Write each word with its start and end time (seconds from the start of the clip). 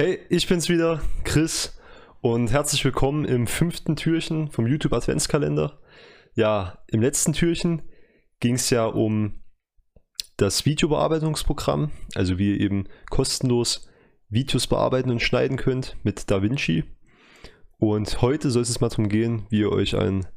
Hey, 0.00 0.20
ich 0.28 0.46
bin's 0.46 0.68
wieder, 0.68 1.02
Chris, 1.24 1.76
und 2.20 2.52
herzlich 2.52 2.84
willkommen 2.84 3.24
im 3.24 3.48
fünften 3.48 3.96
Türchen 3.96 4.48
vom 4.48 4.68
YouTube 4.68 4.92
Adventskalender. 4.92 5.80
Ja, 6.36 6.84
im 6.86 7.02
letzten 7.02 7.32
Türchen 7.32 7.82
ging 8.38 8.54
es 8.54 8.70
ja 8.70 8.86
um 8.86 9.42
das 10.36 10.64
Videobearbeitungsprogramm, 10.64 11.90
also 12.14 12.38
wie 12.38 12.52
ihr 12.52 12.60
eben 12.60 12.84
kostenlos 13.10 13.88
Videos 14.28 14.68
bearbeiten 14.68 15.10
und 15.10 15.20
schneiden 15.20 15.56
könnt 15.56 15.96
mit 16.04 16.30
DaVinci. 16.30 16.84
Und 17.78 18.22
heute 18.22 18.52
soll 18.52 18.62
es 18.62 18.80
mal 18.80 18.90
darum 18.90 19.08
gehen, 19.08 19.46
wie 19.50 19.58
ihr 19.58 19.72
euch 19.72 19.96
ein 19.96 20.28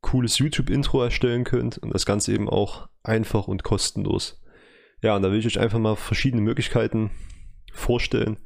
cooles 0.00 0.38
YouTube-Intro 0.38 1.02
erstellen 1.02 1.42
könnt 1.42 1.78
und 1.78 1.92
das 1.92 2.06
Ganze 2.06 2.32
eben 2.32 2.48
auch 2.48 2.88
einfach 3.02 3.48
und 3.48 3.64
kostenlos. 3.64 4.40
Ja, 5.02 5.16
und 5.16 5.22
da 5.22 5.32
will 5.32 5.40
ich 5.40 5.46
euch 5.46 5.58
einfach 5.58 5.80
mal 5.80 5.96
verschiedene 5.96 6.42
Möglichkeiten 6.42 7.10
vorstellen, 7.76 8.38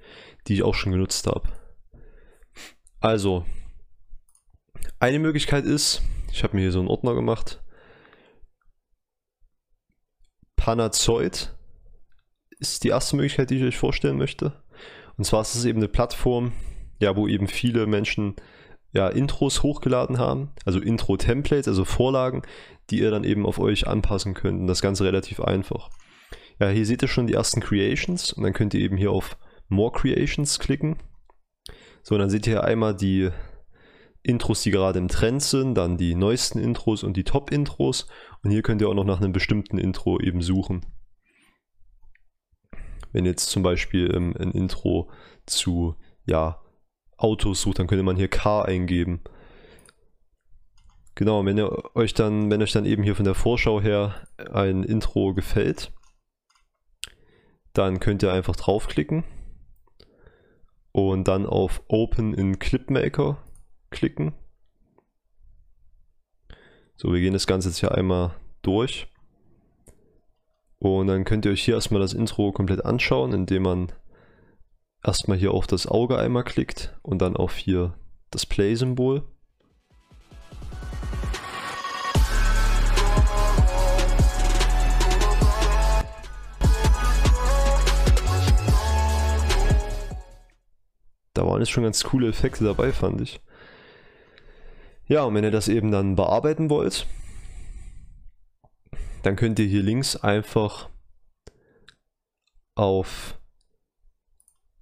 die 0.46 0.54
ich 0.54 0.62
auch 0.62 0.74
schon 0.74 0.92
genutzt 0.92 1.26
habe. 1.26 1.48
Also, 3.00 3.44
eine 4.98 5.18
Möglichkeit 5.18 5.64
ist, 5.64 6.02
ich 6.32 6.42
habe 6.42 6.56
mir 6.56 6.62
hier 6.62 6.72
so 6.72 6.80
einen 6.80 6.88
Ordner 6.88 7.14
gemacht, 7.14 7.62
Panazoid 10.56 11.54
ist 12.58 12.84
die 12.84 12.88
erste 12.88 13.16
Möglichkeit, 13.16 13.48
die 13.48 13.56
ich 13.56 13.64
euch 13.64 13.78
vorstellen 13.78 14.18
möchte. 14.18 14.62
Und 15.16 15.24
zwar 15.24 15.40
ist 15.40 15.54
es 15.54 15.64
eben 15.64 15.78
eine 15.78 15.88
Plattform, 15.88 16.52
ja, 17.00 17.16
wo 17.16 17.26
eben 17.26 17.48
viele 17.48 17.86
Menschen 17.86 18.36
ja, 18.92 19.08
Intros 19.08 19.62
hochgeladen 19.62 20.18
haben, 20.18 20.50
also 20.64 20.80
Intro-Templates, 20.80 21.68
also 21.68 21.84
Vorlagen, 21.84 22.42
die 22.90 22.98
ihr 22.98 23.10
dann 23.10 23.24
eben 23.24 23.46
auf 23.46 23.58
euch 23.58 23.86
anpassen 23.86 24.34
könnt. 24.34 24.60
Und 24.60 24.66
das 24.66 24.82
Ganze 24.82 25.04
relativ 25.04 25.40
einfach. 25.40 25.88
Ja, 26.58 26.68
hier 26.68 26.84
seht 26.84 27.02
ihr 27.02 27.08
schon 27.08 27.26
die 27.26 27.34
ersten 27.34 27.60
Creations 27.60 28.32
und 28.32 28.42
dann 28.42 28.52
könnt 28.52 28.74
ihr 28.74 28.80
eben 28.80 28.96
hier 28.96 29.12
auf 29.12 29.38
More 29.70 29.92
Creations 29.92 30.58
klicken. 30.58 30.96
So, 32.02 32.18
dann 32.18 32.28
seht 32.28 32.46
ihr 32.46 32.64
einmal 32.64 32.94
die 32.94 33.30
Intros, 34.22 34.62
die 34.62 34.70
gerade 34.70 34.98
im 34.98 35.08
Trend 35.08 35.42
sind, 35.42 35.74
dann 35.74 35.96
die 35.96 36.14
neuesten 36.14 36.58
Intros 36.58 37.04
und 37.04 37.16
die 37.16 37.24
Top-Intros. 37.24 38.06
Und 38.42 38.50
hier 38.50 38.62
könnt 38.62 38.82
ihr 38.82 38.88
auch 38.88 38.94
noch 38.94 39.04
nach 39.04 39.20
einem 39.20 39.32
bestimmten 39.32 39.78
Intro 39.78 40.20
eben 40.20 40.42
suchen. 40.42 40.84
Wenn 43.12 43.24
jetzt 43.24 43.46
zum 43.46 43.62
Beispiel 43.62 44.12
ähm, 44.14 44.36
ein 44.38 44.50
Intro 44.50 45.10
zu 45.46 45.94
ja, 46.26 46.60
Autos 47.16 47.62
sucht, 47.62 47.78
dann 47.78 47.86
könnte 47.86 48.02
man 48.02 48.16
hier 48.16 48.28
Car 48.28 48.66
eingeben. 48.66 49.22
Genau, 51.14 51.44
wenn 51.44 51.58
ihr 51.58 51.94
euch 51.94 52.14
dann, 52.14 52.50
wenn 52.50 52.62
euch 52.62 52.72
dann 52.72 52.86
eben 52.86 53.02
hier 53.02 53.16
von 53.16 53.24
der 53.24 53.34
Vorschau 53.34 53.80
her 53.80 54.26
ein 54.52 54.84
Intro 54.84 55.34
gefällt, 55.34 55.92
dann 57.72 58.00
könnt 58.00 58.22
ihr 58.22 58.32
einfach 58.32 58.56
draufklicken 58.56 59.24
und 60.92 61.28
dann 61.28 61.46
auf 61.46 61.82
Open 61.88 62.34
in 62.34 62.58
Clipmaker 62.58 63.38
klicken. 63.90 64.32
So, 66.96 67.12
wir 67.12 67.20
gehen 67.20 67.32
das 67.32 67.46
Ganze 67.46 67.68
jetzt 67.68 67.78
hier 67.78 67.94
einmal 67.94 68.34
durch. 68.62 69.08
Und 70.78 71.08
dann 71.08 71.24
könnt 71.24 71.44
ihr 71.44 71.52
euch 71.52 71.62
hier 71.62 71.74
erstmal 71.74 72.00
das 72.00 72.14
Intro 72.14 72.52
komplett 72.52 72.84
anschauen, 72.84 73.32
indem 73.32 73.62
man 73.64 73.92
erstmal 75.02 75.38
hier 75.38 75.52
auf 75.52 75.66
das 75.66 75.86
Auge 75.86 76.18
einmal 76.18 76.44
klickt 76.44 76.98
und 77.02 77.20
dann 77.20 77.36
auf 77.36 77.56
hier 77.56 77.94
das 78.30 78.46
Play-Symbol. 78.46 79.22
Da 91.40 91.46
waren 91.46 91.60
jetzt 91.62 91.70
schon 91.70 91.84
ganz 91.84 92.04
coole 92.04 92.28
Effekte 92.28 92.64
dabei, 92.64 92.92
fand 92.92 93.22
ich. 93.22 93.40
Ja, 95.06 95.22
und 95.22 95.34
wenn 95.34 95.42
ihr 95.42 95.50
das 95.50 95.68
eben 95.68 95.90
dann 95.90 96.14
bearbeiten 96.14 96.68
wollt, 96.68 97.06
dann 99.22 99.36
könnt 99.36 99.58
ihr 99.58 99.64
hier 99.64 99.82
links 99.82 100.16
einfach 100.16 100.90
auf 102.74 103.40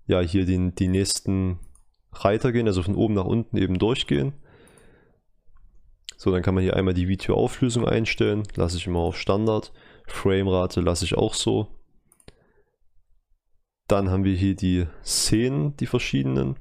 ja, 0.06 0.18
hier 0.18 0.46
den, 0.46 0.74
die 0.74 0.88
nächsten 0.88 1.60
Reiter 2.10 2.50
gehen, 2.50 2.66
also 2.66 2.82
von 2.82 2.96
oben 2.96 3.14
nach 3.14 3.24
unten 3.24 3.56
eben 3.56 3.78
durchgehen. 3.78 4.32
So, 6.16 6.32
dann 6.32 6.42
kann 6.42 6.56
man 6.56 6.64
hier 6.64 6.74
einmal 6.74 6.94
die 6.94 7.06
Videoauflösung 7.06 7.86
einstellen, 7.86 8.42
lasse 8.56 8.78
ich 8.78 8.88
immer 8.88 8.98
auf 8.98 9.16
Standard. 9.16 9.72
Framerate 10.08 10.80
lasse 10.80 11.04
ich 11.04 11.14
auch 11.16 11.34
so. 11.34 11.68
Dann 13.88 14.10
haben 14.10 14.24
wir 14.24 14.36
hier 14.36 14.54
die 14.54 14.86
Szenen, 15.02 15.76
die 15.78 15.86
verschiedenen. 15.86 16.56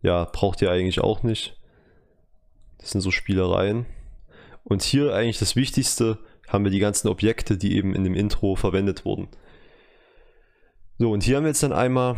Ja, 0.00 0.24
braucht 0.24 0.62
ihr 0.62 0.70
eigentlich 0.70 1.00
auch 1.00 1.22
nicht. 1.22 1.60
Das 2.78 2.90
sind 2.90 3.02
so 3.02 3.10
Spielereien. 3.10 3.86
Und 4.64 4.82
hier 4.82 5.14
eigentlich 5.14 5.38
das 5.38 5.54
Wichtigste, 5.54 6.18
haben 6.48 6.64
wir 6.64 6.70
die 6.70 6.80
ganzen 6.80 7.08
Objekte, 7.08 7.56
die 7.56 7.76
eben 7.76 7.94
in 7.94 8.04
dem 8.04 8.14
Intro 8.14 8.56
verwendet 8.56 9.04
wurden. 9.04 9.28
So, 10.98 11.10
und 11.10 11.22
hier 11.22 11.36
haben 11.36 11.44
wir 11.44 11.50
jetzt 11.50 11.62
dann 11.62 11.72
einmal 11.72 12.16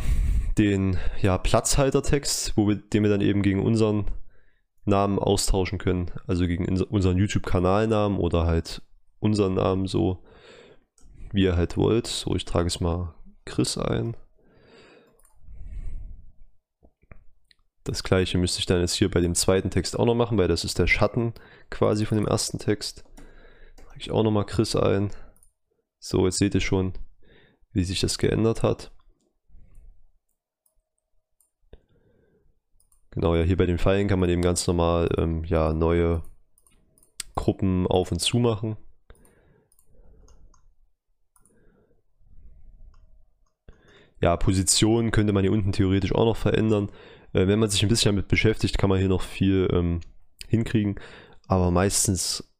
den 0.59 0.99
ja, 1.23 1.39
Platzhaltertext, 1.39 2.56
wo 2.56 2.69
wir, 2.69 2.77
den 2.77 3.03
wir 3.03 3.11
dann 3.11 3.21
eben 3.21 3.43
gegen 3.43 3.62
unseren 3.62 4.06
Namen 4.85 5.19
austauschen 5.19 5.79
können. 5.79 6.11
Also 6.27 6.47
gegen 6.47 6.67
unseren 6.67 7.17
YouTube-Kanalnamen 7.17 8.19
oder 8.19 8.47
halt 8.47 8.83
unseren 9.25 9.55
Namen 9.55 9.87
so, 9.87 10.23
wie 11.33 11.45
ihr 11.45 11.57
halt 11.57 11.77
wollt. 11.77 12.07
So, 12.07 12.37
ich 12.37 12.45
trage 12.45 12.69
es 12.69 12.81
mal 12.81 13.15
Chris 13.47 13.79
ein. 13.79 14.17
Das 17.85 18.03
gleiche 18.03 18.39
müsste 18.39 18.61
ich 18.61 18.67
dann 18.67 18.81
jetzt 18.81 18.95
hier 18.95 19.11
bei 19.11 19.21
dem 19.21 19.35
zweiten 19.35 19.71
Text 19.71 19.99
auch 19.99 20.07
noch 20.07 20.15
machen, 20.15 20.39
weil 20.39 20.49
das 20.49 20.65
ist 20.65 20.79
der 20.79 20.87
Schatten 20.87 21.35
quasi 21.71 22.07
von 22.07 22.17
dem 22.17 22.27
ersten 22.27 22.59
Text. 22.59 23.05
Trage 23.77 23.99
ich 23.99 24.11
auch 24.11 24.23
nochmal 24.23 24.47
Chris 24.47 24.77
ein. 24.77 25.11
So, 25.99 26.27
jetzt 26.27 26.39
seht 26.39 26.55
ihr 26.55 26.61
schon, 26.61 26.93
wie 27.73 27.85
sich 27.85 28.01
das 28.01 28.19
geändert 28.19 28.62
hat. 28.62 28.93
Genau, 33.11 33.37
ja, 33.37 33.43
hier 33.43 33.56
bei 33.56 33.67
den 33.67 33.79
Pfeilen 33.79 34.09
kann 34.09 34.19
man 34.19 34.29
eben 34.29 34.43
ganz 34.43 34.67
normal 34.67 35.09
ähm, 35.19 35.45
ja, 35.45 35.73
neue 35.73 36.23
Gruppen 37.35 37.87
auf 37.87 38.11
und 38.12 38.19
zu 38.19 38.39
machen. 38.39 38.77
Ja, 44.21 44.37
Positionen 44.37 45.11
könnte 45.11 45.33
man 45.33 45.43
hier 45.43 45.53
unten 45.53 45.73
theoretisch 45.73 46.15
auch 46.15 46.25
noch 46.25 46.37
verändern. 46.37 46.91
Äh, 47.33 47.47
wenn 47.47 47.59
man 47.59 47.71
sich 47.71 47.83
ein 47.83 47.89
bisschen 47.89 48.15
damit 48.15 48.29
beschäftigt, 48.29 48.79
kann 48.79 48.91
man 48.91 48.99
hier 48.99 49.09
noch 49.09 49.23
viel 49.23 49.69
ähm, 49.73 50.01
hinkriegen. 50.49 51.01
Aber 51.47 51.71
meistens 51.71 52.51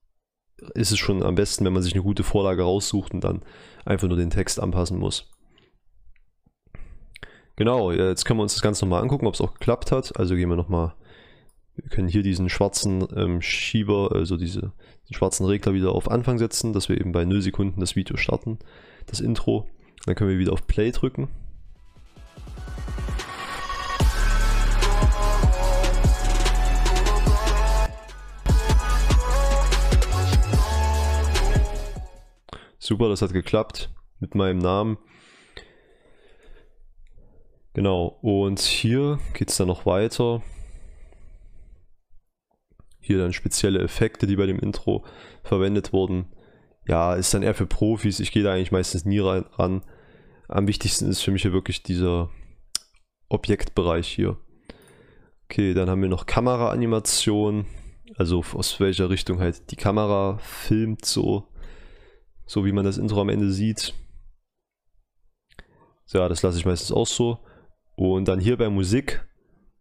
ist 0.75 0.93
es 0.93 0.99
schon 0.99 1.23
am 1.23 1.35
besten, 1.35 1.65
wenn 1.65 1.73
man 1.73 1.83
sich 1.83 1.95
eine 1.95 2.03
gute 2.03 2.23
Vorlage 2.23 2.63
raussucht 2.63 3.13
und 3.13 3.23
dann 3.23 3.43
einfach 3.85 4.09
nur 4.09 4.17
den 4.17 4.31
Text 4.31 4.61
anpassen 4.61 4.99
muss. 4.99 5.31
Genau, 7.57 7.93
jetzt 7.93 8.25
können 8.25 8.41
wir 8.41 8.43
uns 8.43 8.55
das 8.55 8.63
Ganze 8.63 8.85
nochmal 8.85 9.03
angucken, 9.03 9.27
ob 9.27 9.35
es 9.35 9.41
auch 9.41 9.55
geklappt 9.55 9.93
hat. 9.93 10.19
Also 10.19 10.35
gehen 10.35 10.49
wir 10.49 10.57
nochmal, 10.57 10.95
wir 11.77 11.89
können 11.89 12.09
hier 12.09 12.23
diesen 12.23 12.49
schwarzen 12.49 13.07
ähm, 13.17 13.41
Schieber, 13.43 14.11
also 14.13 14.37
diese, 14.37 14.73
den 15.09 15.15
schwarzen 15.15 15.47
Regler 15.47 15.73
wieder 15.73 15.93
auf 15.93 16.11
Anfang 16.11 16.39
setzen, 16.39 16.73
dass 16.73 16.89
wir 16.89 17.01
eben 17.01 17.13
bei 17.13 17.25
0 17.25 17.43
Sekunden 17.43 17.81
das 17.81 17.95
Video 17.95 18.17
starten, 18.17 18.59
das 19.07 19.21
Intro. 19.21 19.69
Dann 20.05 20.17
können 20.17 20.31
wir 20.31 20.39
wieder 20.39 20.53
auf 20.53 20.67
Play 20.67 20.91
drücken. 20.91 21.29
Super, 32.85 33.09
das 33.09 33.23
hat 33.23 33.33
geklappt 33.33 33.89
mit 34.21 34.35
meinem 34.35 34.59
Namen. 34.59 34.99
Genau, 37.73 38.19
und 38.21 38.61
hier 38.61 39.19
geht 39.33 39.49
es 39.49 39.57
dann 39.57 39.69
noch 39.69 39.87
weiter. 39.87 40.43
Hier 43.01 43.17
dann 43.17 43.33
spezielle 43.33 43.81
Effekte, 43.81 44.27
die 44.27 44.37
bei 44.37 44.45
dem 44.45 44.59
Intro 44.59 45.03
verwendet 45.45 45.95
wurden. 45.95 46.27
Ja, 46.87 47.15
ist 47.15 47.33
dann 47.33 47.43
eher 47.43 47.55
für 47.55 47.65
Profis. 47.65 48.21
Ich 48.21 48.33
gehe 48.33 48.43
da 48.43 48.53
eigentlich 48.53 48.71
meistens 48.71 49.07
nie 49.07 49.21
ran. 49.21 49.83
Am 50.49 50.69
wichtigsten 50.69 51.09
ist 51.09 51.23
für 51.23 51.31
mich 51.31 51.41
hier 51.41 51.55
wirklich 51.55 51.83
dieser 51.83 52.29
Objektbereich 53.31 54.09
hier. 54.09 54.37
Okay, 55.45 55.73
dann 55.73 55.89
haben 55.89 56.03
wir 56.03 56.11
noch 56.11 56.27
Kameraanimation. 56.27 57.65
Also 58.19 58.45
aus 58.53 58.79
welcher 58.79 59.09
Richtung 59.09 59.41
halt 59.41 59.71
die 59.71 59.77
Kamera 59.77 60.37
filmt 60.43 61.07
so. 61.07 61.49
So 62.47 62.65
wie 62.65 62.73
man 62.73 62.85
das 62.85 62.99
Intro 62.99 63.21
am 63.21 63.29
Ende 63.29 63.51
sieht. 63.51 63.95
Ja, 66.13 66.29
das 66.29 66.43
lasse 66.43 66.59
ich 66.59 66.67
meistens 66.67 66.93
auch 66.93 67.07
so. 67.07 67.39
Und 67.97 68.29
dann 68.29 68.41
hier 68.41 68.57
bei 68.57 68.69
Musik 68.69 69.27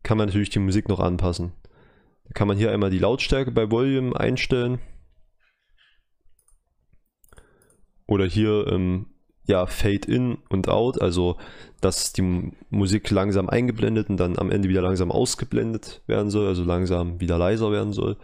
kann 0.03 0.17
man 0.17 0.27
natürlich 0.27 0.49
die 0.49 0.59
Musik 0.59 0.89
noch 0.89 0.99
anpassen. 0.99 1.53
Da 2.25 2.31
kann 2.33 2.47
man 2.47 2.57
hier 2.57 2.71
einmal 2.71 2.89
die 2.89 2.99
Lautstärke 2.99 3.51
bei 3.51 3.69
Volume 3.69 4.17
einstellen. 4.19 4.79
Oder 8.07 8.25
hier 8.25 8.67
ähm, 8.67 9.07
ja 9.45 9.65
Fade 9.65 10.11
in 10.11 10.37
und 10.49 10.69
out, 10.69 11.01
also 11.01 11.37
dass 11.81 12.13
die 12.13 12.51
Musik 12.69 13.09
langsam 13.09 13.49
eingeblendet 13.49 14.09
und 14.09 14.17
dann 14.17 14.37
am 14.37 14.51
Ende 14.51 14.69
wieder 14.69 14.81
langsam 14.81 15.11
ausgeblendet 15.11 16.01
werden 16.07 16.29
soll, 16.29 16.47
also 16.47 16.63
langsam 16.63 17.19
wieder 17.19 17.37
leiser 17.37 17.71
werden 17.71 17.93
soll. 17.93 18.17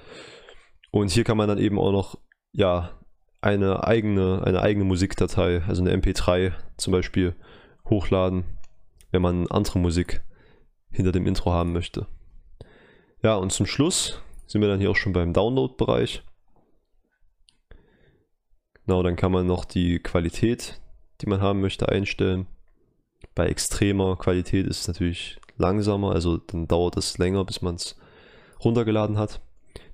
Und 0.92 1.12
hier 1.12 1.24
kann 1.24 1.38
man 1.38 1.48
dann 1.48 1.58
eben 1.58 1.78
auch 1.78 1.92
noch 1.92 2.18
ja 2.52 2.99
eine 3.42 3.86
eigene, 3.86 4.44
eine 4.44 4.62
eigene 4.62 4.86
Musikdatei, 4.86 5.62
also 5.68 5.82
eine 5.82 5.96
MP3 5.96 6.54
zum 6.78 6.92
Beispiel, 6.92 7.36
hochladen, 7.90 8.44
wenn 9.12 9.22
man 9.22 9.48
andere 9.48 9.80
Musik 9.80 10.22
hinter 10.92 11.12
dem 11.12 11.28
Intro 11.28 11.52
haben 11.52 11.74
möchte. 11.74 12.08
Ja, 13.22 13.36
und 13.36 13.52
zum 13.52 13.66
Schluss 13.66 14.22
sind 14.48 14.62
wir 14.62 14.68
dann 14.68 14.80
hier 14.80 14.92
auch 14.92 14.96
schon 14.96 15.14
beim 15.14 15.34
Download-Bereich. 15.34 16.24
Genau, 18.86 19.04
dann 19.04 19.16
kann 19.16 19.32
man 19.32 19.46
noch 19.46 19.66
die 19.66 20.00
Qualität, 20.00 20.82
die 21.22 21.28
man 21.28 21.42
haben 21.42 21.62
möchte, 21.62 21.90
einstellen. 21.90 22.48
Bei 23.36 23.48
extremer 23.48 24.16
Qualität 24.16 24.66
ist 24.66 24.82
es 24.82 24.88
natürlich 24.88 25.40
langsamer, 25.58 26.12
also 26.12 26.38
dann 26.38 26.68
dauert 26.68 26.98
es 26.98 27.18
länger, 27.18 27.46
bis 27.46 27.62
man 27.62 27.76
es 27.76 27.98
runtergeladen 28.64 29.18
hat. 29.18 29.42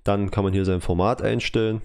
Dann 0.04 0.32
kann 0.32 0.44
man 0.44 0.54
hier 0.54 0.66
sein 0.66 0.82
Format 0.82 1.22
einstellen. 1.22 1.82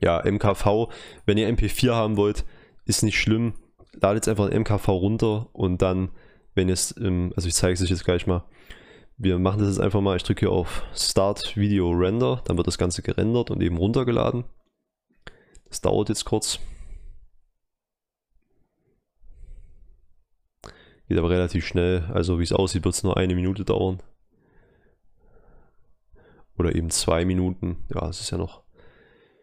Ja, 0.00 0.22
MKV, 0.24 0.88
wenn 1.26 1.38
ihr 1.38 1.48
MP4 1.48 1.92
haben 1.92 2.16
wollt, 2.16 2.44
ist 2.84 3.02
nicht 3.02 3.18
schlimm. 3.18 3.54
Ladet 3.94 4.26
jetzt 4.26 4.28
einfach 4.28 4.48
ein 4.48 4.60
MKV 4.60 4.88
runter 4.88 5.48
und 5.52 5.82
dann, 5.82 6.10
wenn 6.54 6.68
es, 6.68 6.96
also 6.96 7.48
ich 7.48 7.54
zeige 7.54 7.74
es 7.74 7.82
euch 7.82 7.90
jetzt 7.90 8.04
gleich 8.04 8.26
mal, 8.26 8.44
wir 9.16 9.38
machen 9.40 9.58
das 9.58 9.68
jetzt 9.68 9.80
einfach 9.80 10.00
mal, 10.00 10.16
ich 10.16 10.22
drücke 10.22 10.46
hier 10.46 10.52
auf 10.52 10.84
Start 10.94 11.56
Video 11.56 11.90
Render, 11.90 12.40
dann 12.44 12.56
wird 12.56 12.68
das 12.68 12.78
Ganze 12.78 13.02
gerendert 13.02 13.50
und 13.50 13.60
eben 13.60 13.76
runtergeladen. 13.76 14.44
Das 15.68 15.80
dauert 15.80 16.08
jetzt 16.08 16.24
kurz. 16.24 16.60
Geht 21.08 21.18
aber 21.18 21.30
relativ 21.30 21.66
schnell, 21.66 22.08
also 22.12 22.38
wie 22.38 22.44
es 22.44 22.52
aussieht, 22.52 22.84
wird 22.84 22.94
es 22.94 23.02
nur 23.02 23.16
eine 23.16 23.34
Minute 23.34 23.64
dauern. 23.64 24.00
Oder 26.56 26.74
eben 26.74 26.90
zwei 26.90 27.24
Minuten, 27.24 27.84
ja, 27.92 28.08
es 28.08 28.20
ist 28.20 28.30
ja 28.30 28.38
noch 28.38 28.62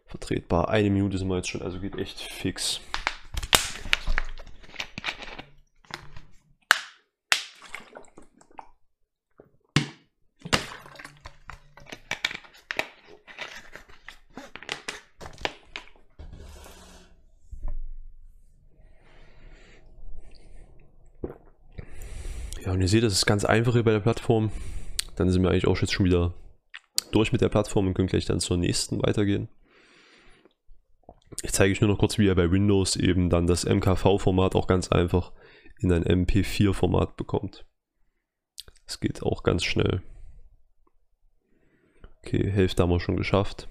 vertretbar. 0.05 0.69
Eine 0.69 0.89
Minute 0.89 1.17
sind 1.17 1.27
wir 1.27 1.37
jetzt 1.37 1.49
schon, 1.49 1.61
also 1.61 1.79
geht 1.79 1.97
echt 1.97 2.19
fix. 2.19 2.81
Ja, 22.63 22.71
und 22.71 22.81
ihr 22.81 22.87
seht, 22.87 23.03
das 23.03 23.13
ist 23.13 23.27
ganz 23.27 23.45
einfach 23.45 23.73
hier 23.73 23.83
bei 23.83 23.91
der 23.91 23.99
Plattform. 23.99 24.51
Dann 25.15 25.29
sind 25.29 25.43
wir 25.43 25.51
eigentlich 25.51 25.67
auch 25.67 25.79
jetzt 25.79 25.93
schon 25.93 26.05
wieder 26.05 26.33
durch 27.11 27.31
mit 27.31 27.41
der 27.41 27.49
Plattform 27.49 27.87
und 27.87 27.93
können 27.93 28.07
gleich 28.07 28.25
dann 28.25 28.39
zur 28.39 28.57
nächsten 28.57 29.01
weitergehen. 29.03 29.47
Ich 31.45 31.53
zeige 31.53 31.71
euch 31.71 31.79
nur 31.79 31.91
noch 31.91 31.99
kurz, 31.99 32.17
wie 32.17 32.25
ihr 32.25 32.33
bei 32.33 32.49
Windows 32.49 32.95
eben 32.95 33.29
dann 33.29 33.45
das 33.45 33.65
MKV-Format 33.65 34.55
auch 34.55 34.65
ganz 34.65 34.91
einfach 34.91 35.31
in 35.77 35.91
ein 35.91 36.03
MP4-Format 36.03 37.17
bekommt. 37.17 37.67
Das 38.87 38.99
geht 38.99 39.21
auch 39.21 39.43
ganz 39.43 39.63
schnell. 39.63 40.01
Okay, 42.23 42.49
Hälfte 42.49 42.81
haben 42.81 42.89
wir 42.89 42.99
schon 42.99 43.15
geschafft. 43.15 43.67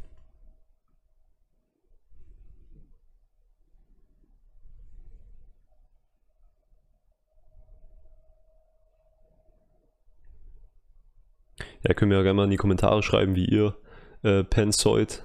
Ja, 11.83 11.93
können 11.95 12.13
wir 12.13 12.19
ja 12.19 12.23
gerne 12.23 12.37
mal 12.37 12.45
in 12.45 12.51
die 12.51 12.57
Kommentare 12.57 13.03
schreiben, 13.03 13.35
wie 13.35 13.47
ihr 13.47 13.77
äh, 14.23 14.45
Pensoid 14.45 15.25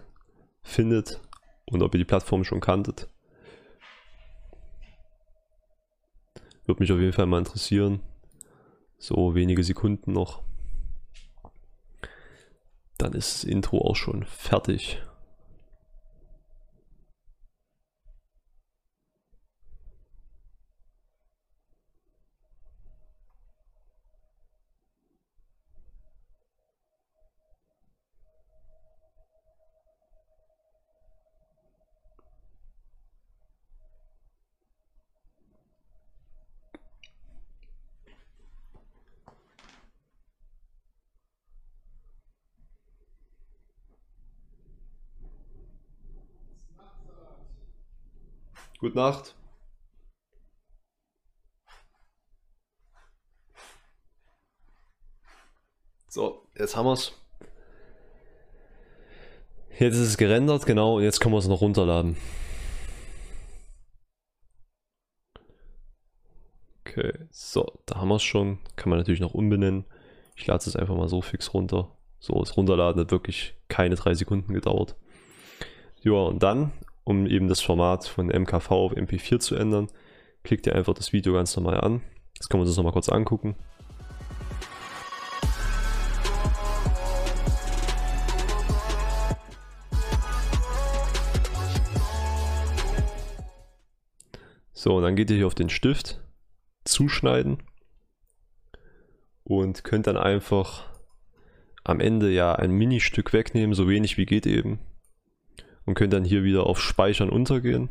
findet 0.63 1.21
und 1.71 1.81
ob 1.81 1.93
ihr 1.93 1.99
die 1.99 2.05
Plattform 2.05 2.43
schon 2.43 2.59
kanntet. 2.59 3.09
Würde 6.65 6.81
mich 6.81 6.91
auf 6.91 6.99
jeden 6.99 7.13
Fall 7.13 7.25
mal 7.25 7.39
interessieren. 7.39 8.01
So 8.97 9.33
wenige 9.33 9.63
Sekunden 9.63 10.13
noch. 10.13 10.43
Dann 12.97 13.13
ist 13.13 13.33
das 13.35 13.43
Intro 13.45 13.79
auch 13.79 13.95
schon 13.95 14.23
fertig. 14.25 15.01
Gute 48.89 48.97
Nacht. 48.97 49.35
So, 56.07 56.47
jetzt 56.57 56.75
haben 56.75 56.87
wir 56.87 56.93
es. 56.93 57.13
Jetzt 59.77 59.93
ist 59.93 60.07
es 60.07 60.17
gerendert, 60.17 60.65
genau, 60.65 60.97
und 60.97 61.03
jetzt 61.03 61.19
können 61.19 61.35
wir 61.35 61.37
es 61.37 61.47
noch 61.47 61.61
runterladen. 61.61 62.17
Okay, 66.79 67.13
so, 67.29 67.79
da 67.85 67.97
haben 67.97 68.07
wir 68.07 68.15
es 68.15 68.23
schon. 68.23 68.57
Kann 68.75 68.89
man 68.89 68.97
natürlich 68.97 69.19
noch 69.19 69.35
umbenennen. 69.35 69.85
Ich 70.35 70.47
lade 70.47 70.63
es 70.65 70.75
einfach 70.75 70.95
mal 70.95 71.07
so 71.07 71.21
fix 71.21 71.53
runter. 71.53 71.95
So, 72.19 72.39
das 72.39 72.57
Runterladen 72.57 72.99
hat 72.99 73.11
wirklich 73.11 73.55
keine 73.67 73.93
drei 73.93 74.15
Sekunden 74.15 74.51
gedauert. 74.51 74.95
Ja, 76.01 76.13
und 76.13 76.41
dann 76.41 76.71
um 77.09 77.25
eben 77.25 77.47
das 77.47 77.59
Format 77.59 78.05
von 78.05 78.27
MKV 78.27 78.69
auf 78.69 78.93
MP4 78.93 79.39
zu 79.39 79.55
ändern, 79.55 79.87
klickt 80.43 80.67
ihr 80.67 80.75
einfach 80.75 80.93
das 80.93 81.11
Video 81.11 81.33
ganz 81.33 81.55
normal 81.57 81.81
an. 81.81 82.01
Jetzt 82.35 82.49
können 82.49 82.59
wir 82.59 82.67
uns 82.67 82.69
das 82.69 82.77
nochmal 82.77 82.93
kurz 82.93 83.09
angucken. 83.09 83.55
So, 94.71 94.95
und 94.95 95.01
dann 95.01 95.15
geht 95.15 95.31
ihr 95.31 95.37
hier 95.37 95.47
auf 95.47 95.55
den 95.55 95.69
Stift, 95.69 96.21
zuschneiden 96.85 97.57
und 99.43 99.83
könnt 99.83 100.05
dann 100.05 100.15
einfach 100.15 100.87
am 101.83 101.99
Ende 101.99 102.29
ja 102.29 102.53
ein 102.53 102.69
Ministück 102.69 103.33
wegnehmen, 103.33 103.73
so 103.73 103.89
wenig 103.89 104.17
wie 104.17 104.27
geht 104.27 104.45
eben 104.45 104.79
und 105.89 105.95
könnt 105.95 106.13
dann 106.13 106.23
hier 106.23 106.43
wieder 106.43 106.67
auf 106.67 106.79
Speichern 106.79 107.31
untergehen. 107.31 107.89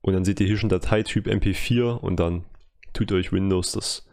Und 0.00 0.14
dann 0.14 0.24
seht 0.24 0.40
ihr 0.40 0.46
hier 0.46 0.56
schon 0.56 0.70
Dateityp 0.70 1.26
MP4 1.26 1.98
und 1.98 2.16
dann 2.18 2.46
tut 2.94 3.12
euch 3.12 3.32
Windows 3.32 3.72
das 3.72 4.08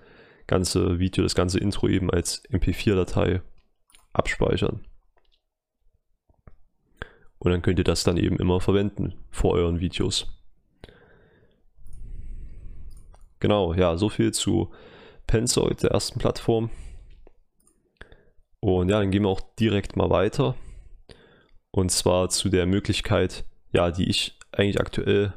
ganze 0.48 1.00
Video, 1.00 1.24
das 1.24 1.36
ganze 1.36 1.58
Intro 1.58 1.88
eben 1.88 2.12
als 2.12 2.43
MP4-Datei 2.50 3.41
abspeichern. 4.12 4.86
Und 7.38 7.51
dann 7.51 7.62
könnt 7.62 7.79
ihr 7.79 7.86
das 7.86 8.03
dann 8.03 8.17
eben 8.17 8.36
immer 8.36 8.60
verwenden 8.60 9.13
vor 9.31 9.53
euren 9.53 9.79
Videos. 9.79 10.27
Genau, 13.39 13.74
ja, 13.74 13.96
so 13.96 14.10
viel 14.10 14.34
zu 14.34 14.74
Pensoid, 15.25 15.84
der 15.84 15.91
ersten 15.91 16.19
Plattform. 16.19 16.69
Und 18.60 18.89
ja, 18.89 19.00
dann 19.00 19.12
gehen 19.12 19.24
wir 19.24 19.29
auch 19.29 19.55
direkt 19.58 19.96
mal 19.96 20.10
weiter. 20.10 20.58
Und 21.72 21.92
zwar 21.92 22.30
zu 22.30 22.50
der 22.50 22.66
Möglichkeit, 22.66 23.46
ja, 23.72 23.92
die 23.92 24.10
ich 24.10 24.38
eigentlich 24.52 24.80
aktuell 24.80 25.34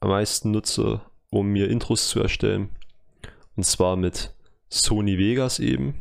am 0.00 0.10
meisten 0.10 0.50
nutze, 0.50 1.00
um 1.30 1.48
mir 1.48 1.68
Intros 1.68 2.08
zu 2.08 2.20
erstellen. 2.20 2.70
Und 3.56 3.64
zwar 3.64 3.96
mit 3.96 4.34
Sony 4.68 5.18
Vegas 5.18 5.58
eben. 5.58 5.94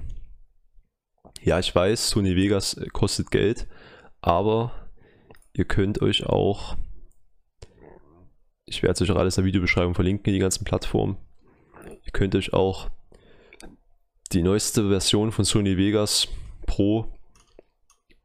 Ja, 1.42 1.60
ich 1.60 1.74
weiß, 1.74 2.10
Sony 2.10 2.36
Vegas 2.36 2.80
kostet 2.94 3.32
Geld, 3.32 3.68
aber 4.22 4.90
ihr 5.54 5.66
könnt 5.66 6.02
euch 6.02 6.26
auch, 6.26 6.76
ich 8.66 8.84
werde 8.84 9.04
euch 9.04 9.12
auch 9.12 9.16
alles 9.16 9.38
in 9.38 9.44
der 9.44 9.48
Videobeschreibung 9.48 9.96
verlinken, 9.96 10.34
die 10.34 10.40
ganzen 10.40 10.66
Plattformen. 10.66 11.18
Ihr 12.06 12.12
könnt 12.12 12.36
euch 12.36 12.54
auch 12.54 12.90
die 14.34 14.44
neueste 14.44 14.90
Version 14.90 15.32
von 15.32 15.46
Sony 15.46 15.78
Vegas 15.78 16.28
Pro 16.66 17.17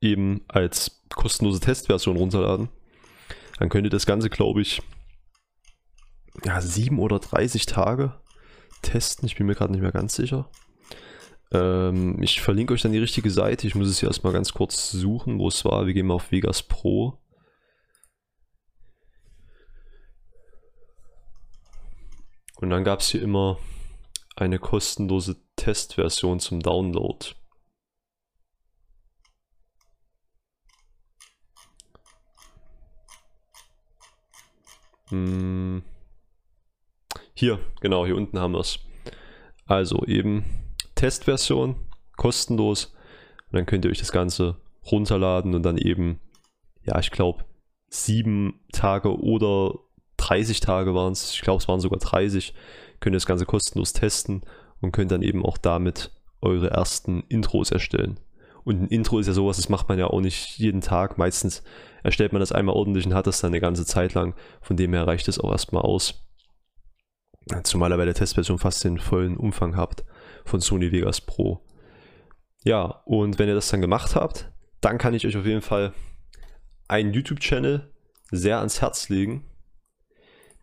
eben 0.03 0.43
als 0.49 1.03
kostenlose 1.15 1.61
Testversion 1.61 2.17
runterladen. 2.17 2.69
Dann 3.59 3.69
könnt 3.69 3.87
ihr 3.87 3.91
das 3.91 4.07
Ganze, 4.07 4.29
glaube 4.29 4.61
ich, 4.61 4.83
ja, 6.45 6.61
7 6.61 6.99
oder 6.99 7.19
30 7.19 7.67
Tage 7.67 8.21
testen. 8.83 9.27
Ich 9.27 9.37
bin 9.37 9.47
mir 9.47 9.55
gerade 9.55 9.73
nicht 9.73 9.83
mehr 9.83 9.93
ganz 9.93 10.15
sicher. 10.17 10.51
Ähm, 11.53 12.21
ich 12.23 12.41
verlinke 12.41 12.75
euch 12.75 12.83
dann 12.83 12.93
die 12.93 12.99
richtige 12.99 13.31
Seite. 13.31 13.67
Ich 13.67 13.75
muss 13.75 13.89
es 13.89 14.01
hier 14.01 14.09
erstmal 14.09 14.33
ganz 14.33 14.53
kurz 14.53 14.91
suchen, 14.91 15.39
wo 15.39 15.49
es 15.49 15.65
war. 15.65 15.87
Wir 15.87 15.95
gehen 15.95 16.07
mal 16.07 16.15
auf 16.15 16.33
Vegas 16.33 16.63
Pro. 16.63 17.19
Und 22.57 22.71
dann 22.71 22.85
gab 22.85 23.01
es 23.01 23.09
hier 23.09 23.23
immer 23.23 23.59
eine 24.37 24.59
kostenlose 24.59 25.37
Testversion 25.57 26.41
zum 26.41 26.61
Download. 26.61 27.27
Hm. 35.12 35.83
Hier, 37.35 37.61
genau, 37.81 38.07
hier 38.07 38.16
unten 38.16 38.38
haben 38.38 38.52
wir 38.52 38.61
es. 38.61 38.78
Also 39.66 40.04
eben 40.07 40.45
Testversion, 40.95 41.76
kostenlos. 42.16 42.87
Und 43.50 43.59
dann 43.59 43.66
könnt 43.66 43.85
ihr 43.85 43.90
euch 43.90 43.99
das 43.99 44.12
Ganze 44.12 44.57
runterladen 44.90 45.54
und 45.54 45.62
dann 45.62 45.76
eben, 45.78 46.19
ja, 46.85 46.99
ich 46.99 47.11
glaube, 47.11 47.45
sieben 47.88 48.61
Tage 48.73 49.16
oder 49.21 49.75
30 50.16 50.61
Tage 50.61 50.95
waren 50.95 51.12
es, 51.12 51.35
ich 51.35 51.42
glaube, 51.42 51.61
es 51.61 51.69
waren 51.69 51.81
sogar 51.81 51.99
30, 51.99 52.54
könnt 53.00 53.14
ihr 53.14 53.19
das 53.19 53.26
Ganze 53.26 53.45
kostenlos 53.45 53.92
testen 53.92 54.42
und 54.81 54.92
könnt 54.92 55.11
dann 55.11 55.23
eben 55.23 55.45
auch 55.45 55.59
damit 55.59 56.11
eure 56.40 56.71
ersten 56.71 57.23
Intros 57.28 57.71
erstellen. 57.71 58.19
Und 58.64 58.83
ein 58.83 58.88
Intro 58.88 59.19
ist 59.19 59.26
ja 59.26 59.33
sowas, 59.33 59.57
das 59.57 59.69
macht 59.69 59.88
man 59.88 59.99
ja 59.99 60.07
auch 60.07 60.21
nicht 60.21 60.59
jeden 60.59 60.81
Tag. 60.81 61.19
Meistens 61.19 61.62
erstellt 62.02 62.33
man 62.33 62.40
das 62.40 62.52
einmal 62.52 62.76
ordentlich 62.76 63.07
und 63.07 63.14
hat 63.14 63.26
das 63.26 63.40
dann 63.40 63.50
eine 63.50 63.61
ganze 63.61 63.85
Zeit 63.85 64.14
lang. 64.14 64.35
Von 64.61 64.76
dem 64.76 64.92
her 64.92 65.07
reicht 65.07 65.28
es 65.28 65.40
auch 65.40 65.50
erstmal 65.50 65.83
aus. 65.83 66.26
Zumal 67.64 67.92
ihr 67.92 67.97
bei 67.97 68.04
der 68.04 68.14
Testversion 68.14 68.59
fast 68.59 68.85
den 68.85 68.99
vollen 68.99 69.37
Umfang 69.37 69.76
habt 69.76 70.04
von 70.45 70.61
Sony 70.61 70.92
Vegas 70.92 71.21
Pro. 71.21 71.64
Ja, 72.64 73.02
und 73.04 73.38
wenn 73.38 73.49
ihr 73.49 73.54
das 73.54 73.69
dann 73.69 73.81
gemacht 73.81 74.14
habt, 74.14 74.52
dann 74.81 74.99
kann 74.99 75.14
ich 75.14 75.26
euch 75.26 75.37
auf 75.37 75.47
jeden 75.47 75.62
Fall 75.62 75.92
einen 76.87 77.12
YouTube-Channel 77.12 77.90
sehr 78.31 78.59
ans 78.59 78.81
Herz 78.81 79.09
legen, 79.09 79.45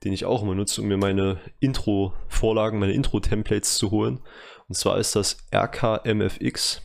den 0.03 0.13
ich 0.13 0.25
auch 0.25 0.41
immer 0.41 0.55
nutze, 0.55 0.81
um 0.81 0.87
mir 0.87 0.97
meine 0.97 1.39
Intro-Vorlagen, 1.59 2.79
meine 2.79 2.93
Intro-Templates 2.93 3.75
zu 3.75 3.91
holen. 3.91 4.21
Und 4.67 4.75
zwar 4.75 4.97
ist 4.97 5.15
das 5.15 5.37
RKMFX. 5.53 6.81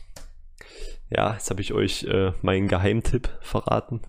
Ja, 1.09 1.33
jetzt 1.33 1.49
habe 1.49 1.61
ich 1.61 1.73
euch 1.73 2.03
äh, 2.03 2.31
meinen 2.41 2.67
Geheimtipp 2.67 3.29
verraten. 3.41 4.01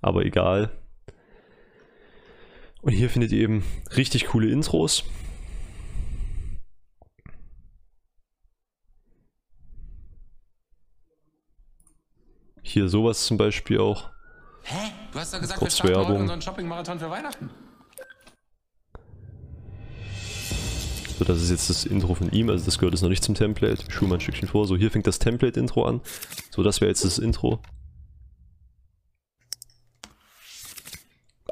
Aber 0.00 0.24
egal. 0.24 0.70
Und 2.80 2.92
hier 2.92 3.10
findet 3.10 3.32
ihr 3.32 3.40
eben 3.40 3.64
richtig 3.96 4.26
coole 4.28 4.48
Intros. 4.50 5.04
Hier 12.62 12.88
sowas 12.88 13.24
zum 13.24 13.36
Beispiel 13.36 13.78
auch. 13.78 14.10
Hä? 14.64 14.92
Du 15.12 15.18
hast 15.18 15.32
doch 15.32 15.40
gesagt, 15.40 15.58
Kurz 15.58 15.74
wir 15.82 15.88
starten 15.90 15.94
Werbung. 15.94 16.12
heute 16.14 16.22
unseren 16.22 16.42
Shopping-Marathon 16.42 16.98
für 16.98 17.10
Weihnachten. 17.10 17.50
So, 21.18 21.24
das 21.24 21.40
ist 21.40 21.50
jetzt 21.50 21.70
das 21.70 21.86
Intro 21.86 22.14
von 22.14 22.30
ihm, 22.30 22.50
also 22.50 22.66
das 22.66 22.78
gehört 22.78 22.92
jetzt 22.92 23.00
noch 23.00 23.08
nicht 23.08 23.24
zum 23.24 23.34
Template. 23.34 23.84
Ich 23.88 23.94
spule 23.94 24.10
mal 24.10 24.16
ein 24.16 24.20
Stückchen 24.20 24.48
vor. 24.48 24.66
So, 24.66 24.76
hier 24.76 24.90
fängt 24.90 25.06
das 25.06 25.18
Template-Intro 25.18 25.84
an. 25.86 26.02
So, 26.50 26.62
das 26.62 26.82
wäre 26.82 26.90
jetzt 26.90 27.06
das 27.06 27.18
Intro. 27.18 27.60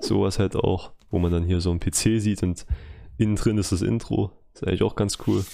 Sowas 0.00 0.38
halt 0.38 0.54
auch, 0.54 0.92
wo 1.10 1.18
man 1.18 1.32
dann 1.32 1.44
hier 1.44 1.62
so 1.62 1.70
einen 1.70 1.80
PC 1.80 2.20
sieht 2.20 2.42
und 2.42 2.66
innen 3.16 3.36
drin 3.36 3.56
ist 3.56 3.72
das 3.72 3.80
Intro. 3.80 4.32
Ist 4.52 4.66
eigentlich 4.66 4.82
auch 4.82 4.96
ganz 4.96 5.16
cool. 5.26 5.46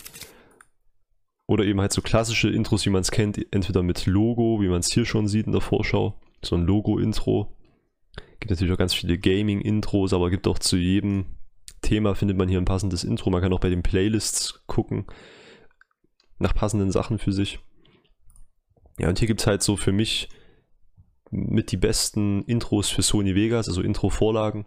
Oder 1.47 1.64
eben 1.64 1.81
halt 1.81 1.93
so 1.93 2.02
klassische 2.02 2.49
Intros, 2.49 2.85
wie 2.87 2.90
man 2.90 3.02
es 3.02 3.12
kennt, 3.12 3.38
entweder 3.52 3.85
mit 3.85 4.07
Logo, 4.07 4.61
wie 4.61 4.69
man 4.69 4.81
es 4.81 4.93
hier 4.93 5.05
schon 5.05 5.29
sieht 5.29 5.47
in 5.47 5.52
der 5.52 5.61
Vorschau. 5.61 6.21
So 6.45 6.57
ein 6.57 6.67
Logo-Intro. 6.67 7.57
Gibt 8.40 8.50
natürlich 8.50 8.73
auch 8.73 8.79
ganz 8.79 8.95
viele 8.95 9.19
Gaming-Intros, 9.19 10.12
aber 10.12 10.31
gibt 10.31 10.49
auch 10.49 10.59
zu 10.59 10.76
jedem 10.76 11.26
Thema 11.82 12.14
findet 12.14 12.37
man 12.37 12.49
hier 12.49 12.58
ein 12.58 12.64
passendes 12.64 13.04
Intro. 13.04 13.30
Man 13.30 13.40
kann 13.40 13.52
auch 13.52 13.60
bei 13.60 13.70
den 13.70 13.82
Playlists 13.82 14.62
gucken 14.66 15.06
nach 16.38 16.54
passenden 16.54 16.90
Sachen 16.90 17.18
für 17.18 17.32
sich. 17.32 17.60
Ja, 18.99 19.08
und 19.08 19.18
hier 19.18 19.28
gibt 19.28 19.40
es 19.40 19.46
halt 19.46 19.62
so 19.62 19.76
für 19.76 19.92
mich 19.92 20.28
mit 21.30 21.70
die 21.70 21.76
besten 21.76 22.42
Intros 22.42 22.88
für 22.88 23.02
Sony 23.02 23.34
Vegas, 23.34 23.68
also 23.68 23.82
Intro-Vorlagen. 23.82 24.66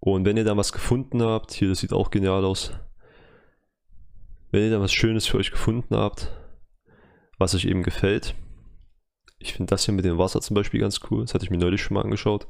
Und 0.00 0.24
wenn 0.24 0.36
ihr 0.36 0.44
da 0.44 0.56
was 0.56 0.72
gefunden 0.72 1.22
habt, 1.22 1.52
hier, 1.52 1.68
das 1.68 1.78
sieht 1.78 1.92
auch 1.92 2.10
genial 2.10 2.44
aus. 2.44 2.72
Wenn 4.50 4.62
ihr 4.62 4.70
da 4.70 4.80
was 4.80 4.92
Schönes 4.92 5.26
für 5.26 5.38
euch 5.38 5.50
gefunden 5.50 5.96
habt, 5.96 6.32
was 7.38 7.54
euch 7.54 7.64
eben 7.64 7.82
gefällt, 7.82 8.34
ich 9.38 9.52
finde 9.52 9.70
das 9.70 9.84
hier 9.84 9.94
mit 9.94 10.04
dem 10.04 10.18
Wasser 10.18 10.40
zum 10.40 10.54
Beispiel 10.54 10.80
ganz 10.80 11.00
cool, 11.10 11.22
das 11.22 11.34
hatte 11.34 11.44
ich 11.44 11.50
mir 11.50 11.58
neulich 11.58 11.82
schon 11.82 11.94
mal 11.94 12.04
angeschaut, 12.04 12.46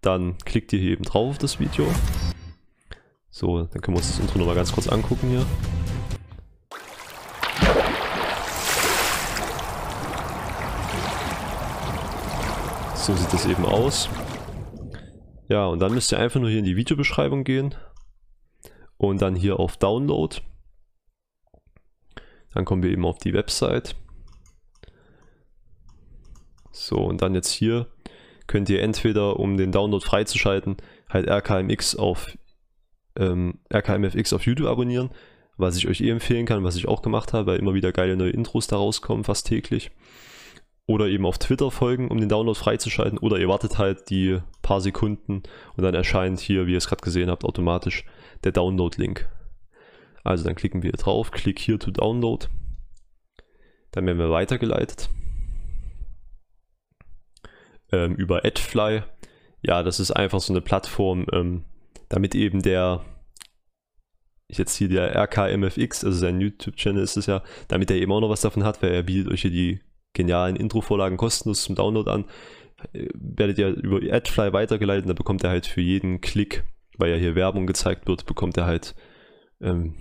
dann 0.00 0.38
klickt 0.38 0.72
ihr 0.72 0.80
hier 0.80 0.92
eben 0.92 1.04
drauf 1.04 1.30
auf 1.30 1.38
das 1.38 1.60
Video. 1.60 1.86
So, 3.36 3.64
dann 3.64 3.80
können 3.80 3.96
wir 3.96 3.98
uns 3.98 4.12
das 4.12 4.20
Intro 4.20 4.38
nochmal 4.38 4.54
ganz 4.54 4.70
kurz 4.72 4.86
angucken 4.86 5.28
hier. 5.28 5.44
So 12.94 13.12
sieht 13.12 13.32
das 13.32 13.44
eben 13.46 13.66
aus. 13.66 14.08
Ja, 15.48 15.66
und 15.66 15.80
dann 15.80 15.94
müsst 15.94 16.12
ihr 16.12 16.20
einfach 16.20 16.38
nur 16.38 16.48
hier 16.48 16.60
in 16.60 16.64
die 16.64 16.76
Videobeschreibung 16.76 17.42
gehen 17.42 17.74
und 18.98 19.20
dann 19.20 19.34
hier 19.34 19.58
auf 19.58 19.78
Download. 19.78 20.36
Dann 22.52 22.64
kommen 22.64 22.84
wir 22.84 22.90
eben 22.92 23.04
auf 23.04 23.18
die 23.18 23.34
Website. 23.34 23.96
So, 26.70 26.98
und 26.98 27.20
dann 27.20 27.34
jetzt 27.34 27.50
hier 27.50 27.88
könnt 28.46 28.70
ihr 28.70 28.80
entweder, 28.80 29.40
um 29.40 29.56
den 29.56 29.72
Download 29.72 30.06
freizuschalten, 30.06 30.76
halt 31.08 31.28
RKMX 31.28 31.96
auf 31.96 32.28
ähm, 33.16 33.58
RKMFX 33.72 34.32
auf 34.32 34.46
YouTube 34.46 34.68
abonnieren, 34.68 35.10
was 35.56 35.76
ich 35.76 35.86
euch 35.86 36.00
eh 36.00 36.10
empfehlen 36.10 36.46
kann, 36.46 36.64
was 36.64 36.76
ich 36.76 36.88
auch 36.88 37.02
gemacht 37.02 37.32
habe, 37.32 37.46
weil 37.52 37.58
immer 37.58 37.74
wieder 37.74 37.92
geile 37.92 38.16
neue 38.16 38.30
Intros 38.30 38.66
da 38.66 38.76
rauskommen, 38.76 39.24
fast 39.24 39.46
täglich. 39.46 39.90
Oder 40.86 41.06
eben 41.06 41.24
auf 41.24 41.38
Twitter 41.38 41.70
folgen, 41.70 42.08
um 42.08 42.18
den 42.18 42.28
Download 42.28 42.58
freizuschalten. 42.58 43.18
Oder 43.18 43.38
ihr 43.38 43.48
wartet 43.48 43.78
halt 43.78 44.10
die 44.10 44.40
paar 44.60 44.82
Sekunden 44.82 45.42
und 45.76 45.82
dann 45.82 45.94
erscheint 45.94 46.40
hier, 46.40 46.66
wie 46.66 46.72
ihr 46.72 46.78
es 46.78 46.88
gerade 46.88 47.02
gesehen 47.02 47.30
habt, 47.30 47.44
automatisch 47.44 48.04
der 48.44 48.52
Download-Link. 48.52 49.26
Also 50.24 50.44
dann 50.44 50.54
klicken 50.54 50.82
wir 50.82 50.90
hier 50.90 50.98
drauf, 50.98 51.30
klick 51.30 51.58
hier 51.58 51.78
to 51.78 51.90
Download. 51.90 52.46
Dann 53.92 54.06
werden 54.06 54.18
wir 54.18 54.30
weitergeleitet. 54.30 55.08
Ähm, 57.92 58.14
über 58.16 58.44
AdFly. 58.44 59.02
Ja, 59.62 59.82
das 59.82 60.00
ist 60.00 60.10
einfach 60.10 60.40
so 60.40 60.52
eine 60.52 60.60
Plattform, 60.60 61.26
ähm, 61.32 61.64
damit 62.08 62.34
eben 62.34 62.62
der, 62.62 63.04
jetzt 64.48 64.76
hier 64.76 64.88
der 64.88 65.14
RKMFX, 65.14 66.04
also 66.04 66.18
sein 66.18 66.40
YouTube-Channel 66.40 67.02
ist 67.02 67.16
es 67.16 67.26
ja, 67.26 67.42
damit 67.68 67.90
er 67.90 67.96
eben 67.96 68.12
auch 68.12 68.20
noch 68.20 68.30
was 68.30 68.42
davon 68.42 68.64
hat, 68.64 68.82
weil 68.82 68.92
er 68.92 69.02
bietet 69.02 69.32
euch 69.32 69.42
hier 69.42 69.50
die 69.50 69.80
genialen 70.12 70.56
Intro-Vorlagen 70.56 71.16
kostenlos 71.16 71.62
zum 71.62 71.74
Download 71.74 72.10
an. 72.10 72.24
Äh, 72.92 73.08
Werdet 73.14 73.58
ihr 73.58 73.68
über 73.68 73.96
AdFly 73.96 74.52
weitergeleitet, 74.52 75.08
dann 75.08 75.16
bekommt 75.16 75.44
er 75.44 75.50
halt 75.50 75.66
für 75.66 75.80
jeden 75.80 76.20
Klick, 76.20 76.64
weil 76.96 77.10
ja 77.10 77.16
hier 77.16 77.34
Werbung 77.34 77.66
gezeigt 77.66 78.06
wird, 78.06 78.26
bekommt 78.26 78.56
er 78.56 78.66
halt 78.66 78.94
ähm, 79.60 79.94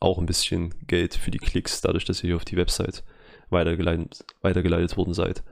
auch 0.00 0.18
ein 0.18 0.26
bisschen 0.26 0.74
Geld 0.86 1.14
für 1.14 1.30
die 1.30 1.38
Klicks, 1.38 1.80
dadurch, 1.80 2.04
dass 2.04 2.22
ihr 2.22 2.28
hier 2.28 2.36
auf 2.36 2.44
die 2.44 2.56
Website 2.56 3.04
weitergeleitet, 3.50 4.24
weitergeleitet 4.42 4.96
worden 4.96 5.14
seid. 5.14 5.42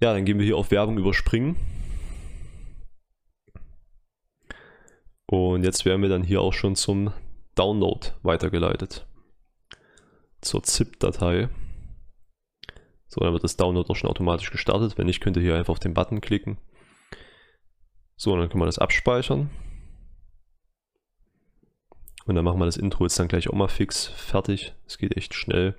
Ja, 0.00 0.12
dann 0.12 0.24
gehen 0.24 0.38
wir 0.38 0.44
hier 0.44 0.56
auf 0.56 0.70
Werbung 0.70 0.98
überspringen. 0.98 1.56
Und 5.32 5.64
jetzt 5.64 5.86
werden 5.86 6.02
wir 6.02 6.10
dann 6.10 6.24
hier 6.24 6.42
auch 6.42 6.52
schon 6.52 6.76
zum 6.76 7.10
Download 7.54 8.06
weitergeleitet. 8.22 9.06
Zur 10.42 10.62
ZIP-Datei. 10.62 11.48
So, 13.08 13.22
dann 13.22 13.32
wird 13.32 13.42
das 13.42 13.56
Download 13.56 13.88
auch 13.88 13.96
schon 13.96 14.10
automatisch 14.10 14.50
gestartet. 14.50 14.98
Wenn 14.98 15.06
nicht, 15.06 15.22
könnt 15.22 15.38
ihr 15.38 15.42
hier 15.42 15.56
einfach 15.56 15.72
auf 15.72 15.78
den 15.78 15.94
Button 15.94 16.20
klicken. 16.20 16.58
So, 18.14 18.36
dann 18.36 18.50
können 18.50 18.60
wir 18.60 18.66
das 18.66 18.78
abspeichern. 18.78 19.48
Und 22.26 22.34
dann 22.34 22.44
machen 22.44 22.58
wir 22.58 22.66
das 22.66 22.76
Intro 22.76 23.04
jetzt 23.04 23.18
dann 23.18 23.28
gleich 23.28 23.48
auch 23.48 23.54
mal 23.54 23.68
fix 23.68 24.08
fertig. 24.08 24.74
Es 24.86 24.98
geht 24.98 25.16
echt 25.16 25.32
schnell. 25.32 25.76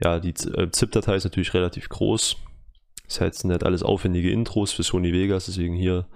Ja, 0.00 0.20
die 0.20 0.30
äh, 0.30 0.70
ZIP-Datei 0.70 1.16
ist 1.16 1.24
natürlich 1.24 1.54
relativ 1.54 1.88
groß. 1.88 2.36
Das 3.08 3.20
heißt, 3.20 3.40
sind 3.40 3.50
halt 3.50 3.64
alles 3.64 3.82
aufwendige 3.82 4.30
Intros 4.30 4.70
für 4.70 4.84
Sony 4.84 5.12
Vegas, 5.12 5.46
deswegen 5.46 5.74
hier 5.74 6.06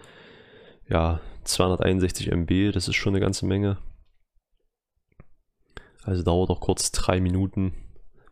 ja 0.88 1.20
261 1.44 2.30
MB, 2.30 2.72
das 2.72 2.88
ist 2.88 2.96
schon 2.96 3.14
eine 3.14 3.20
ganze 3.20 3.46
Menge. 3.46 3.78
Also 6.02 6.22
dauert 6.22 6.50
auch 6.50 6.60
kurz 6.60 6.90
drei 6.92 7.20
Minuten, 7.20 7.74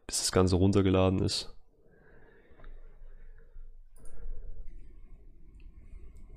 bis 0.06 0.18
das 0.18 0.32
Ganze 0.32 0.56
runtergeladen 0.56 1.20
ist. 1.20 1.54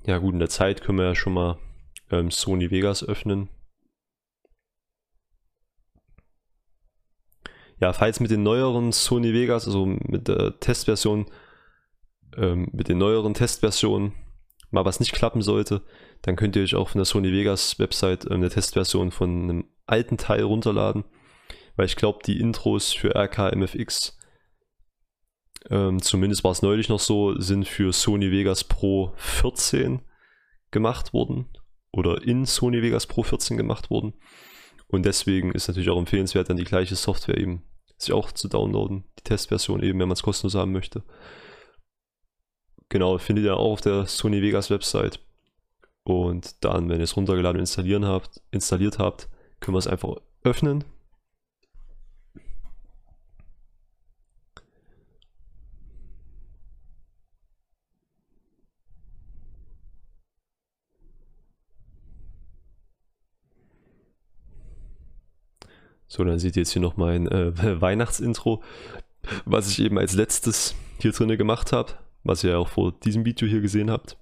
Ja 0.04 0.18
gut, 0.18 0.32
in 0.32 0.38
der 0.38 0.48
Zeit 0.48 0.82
können 0.82 0.98
wir 0.98 1.06
ja 1.06 1.14
schon 1.14 1.34
mal 1.34 1.58
ähm, 2.10 2.30
Sony 2.30 2.70
Vegas 2.70 3.04
öffnen. 3.04 3.48
Ja, 7.78 7.92
falls 7.92 8.20
mit 8.20 8.30
den 8.30 8.42
neueren 8.42 8.92
Sony 8.92 9.32
Vegas, 9.32 9.66
also 9.66 9.86
mit 9.86 10.28
der 10.28 10.58
Testversion, 10.60 11.26
ähm, 12.36 12.68
mit 12.72 12.88
den 12.88 12.98
neueren 12.98 13.32
Testversionen 13.32 14.12
mal 14.70 14.84
was 14.84 15.00
nicht 15.00 15.12
klappen 15.12 15.42
sollte, 15.42 15.82
dann 16.22 16.36
könnt 16.36 16.56
ihr 16.56 16.62
euch 16.62 16.74
auch 16.74 16.90
von 16.90 16.98
der 16.98 17.04
Sony 17.04 17.32
Vegas 17.32 17.78
Website 17.78 18.26
ähm, 18.26 18.34
eine 18.34 18.50
Testversion 18.50 19.10
von 19.10 19.42
einem 19.42 19.64
alten 19.86 20.16
Teil 20.16 20.42
runterladen, 20.42 21.04
weil 21.76 21.86
ich 21.86 21.96
glaube, 21.96 22.20
die 22.24 22.38
Intros 22.38 22.92
für 22.92 23.14
RKMFX, 23.14 24.18
ähm, 25.70 26.00
zumindest 26.00 26.44
war 26.44 26.52
es 26.52 26.62
neulich 26.62 26.88
noch 26.88 27.00
so, 27.00 27.38
sind 27.38 27.66
für 27.66 27.92
Sony 27.92 28.30
Vegas 28.30 28.64
Pro 28.64 29.12
14 29.16 30.02
gemacht 30.70 31.12
worden 31.12 31.48
oder 31.92 32.22
in 32.22 32.46
Sony 32.46 32.82
Vegas 32.82 33.06
Pro 33.06 33.22
14 33.22 33.56
gemacht 33.56 33.90
worden. 33.90 34.14
Und 34.86 35.06
deswegen 35.06 35.52
ist 35.52 35.68
natürlich 35.68 35.90
auch 35.90 35.98
empfehlenswert, 35.98 36.50
dann 36.50 36.56
die 36.56 36.64
gleiche 36.64 36.96
Software 36.96 37.38
eben 37.38 37.62
sich 37.96 38.12
auch 38.12 38.32
zu 38.32 38.48
downloaden, 38.48 39.04
die 39.18 39.24
Testversion 39.24 39.82
eben, 39.82 39.98
wenn 39.98 40.08
man 40.08 40.14
es 40.14 40.22
kostenlos 40.22 40.54
haben 40.54 40.72
möchte. 40.72 41.04
Genau, 42.90 43.18
findet 43.18 43.44
ihr 43.44 43.56
auch 43.56 43.72
auf 43.72 43.80
der 43.80 44.06
Sony 44.06 44.42
Vegas 44.42 44.68
Website. 44.68 45.20
Und 46.02 46.64
dann, 46.64 46.88
wenn 46.88 46.98
ihr 46.98 47.04
es 47.04 47.16
runtergeladen 47.16 47.58
und 47.58 47.62
installieren 47.62 48.04
habt, 48.04 48.42
installiert 48.50 48.98
habt, 48.98 49.28
können 49.60 49.74
wir 49.76 49.78
es 49.78 49.86
einfach 49.86 50.16
öffnen. 50.42 50.84
So, 66.08 66.24
dann 66.24 66.40
seht 66.40 66.56
ihr 66.56 66.62
jetzt 66.62 66.72
hier 66.72 66.82
noch 66.82 66.96
mein 66.96 67.28
äh, 67.28 67.52
Weihnachtsintro, 67.80 68.64
was 69.44 69.70
ich 69.70 69.78
eben 69.80 69.96
als 69.96 70.14
letztes 70.14 70.74
hier 70.98 71.12
drinne 71.12 71.36
gemacht 71.36 71.72
habe, 71.72 71.92
was 72.24 72.44
ihr 72.44 72.58
auch 72.58 72.68
vor 72.68 72.92
diesem 72.92 73.24
Video 73.24 73.48
hier 73.48 73.60
gesehen 73.60 73.90
habt. 73.90 74.16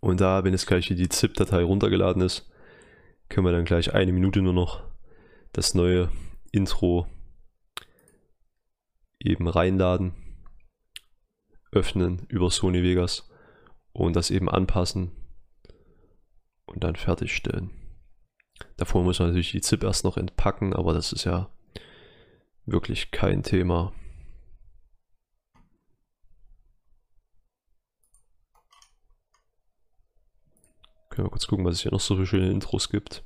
Und 0.00 0.20
da, 0.20 0.44
wenn 0.44 0.52
jetzt 0.52 0.66
gleich 0.66 0.86
hier 0.86 0.96
die 0.96 1.08
ZIP-Datei 1.08 1.62
runtergeladen 1.62 2.22
ist, 2.22 2.48
können 3.28 3.46
wir 3.46 3.52
dann 3.52 3.64
gleich 3.64 3.94
eine 3.94 4.12
Minute 4.12 4.40
nur 4.40 4.52
noch 4.52 4.82
das 5.52 5.74
neue 5.74 6.08
Intro 6.52 7.06
eben 9.20 9.48
reinladen, 9.48 10.12
öffnen 11.72 12.26
über 12.28 12.50
Sony 12.50 12.82
Vegas 12.82 13.28
und 13.92 14.14
das 14.14 14.30
eben 14.30 14.48
anpassen 14.48 15.10
und 16.66 16.84
dann 16.84 16.96
fertigstellen. 16.96 17.70
Davor 18.76 19.02
muss 19.02 19.18
man 19.18 19.28
natürlich 19.28 19.52
die 19.52 19.60
ZIP 19.60 19.82
erst 19.82 20.04
noch 20.04 20.16
entpacken, 20.16 20.74
aber 20.74 20.94
das 20.94 21.12
ist 21.12 21.24
ja 21.24 21.50
wirklich 22.66 23.10
kein 23.10 23.42
Thema. 23.42 23.92
Können 31.18 31.26
wir 31.26 31.32
kurz 31.32 31.48
gucken, 31.48 31.64
was 31.64 31.74
es 31.74 31.82
hier 31.82 31.90
noch 31.90 31.98
so 31.98 32.14
für 32.14 32.26
schöne 32.26 32.48
Intros 32.48 32.90
gibt. 32.90 33.24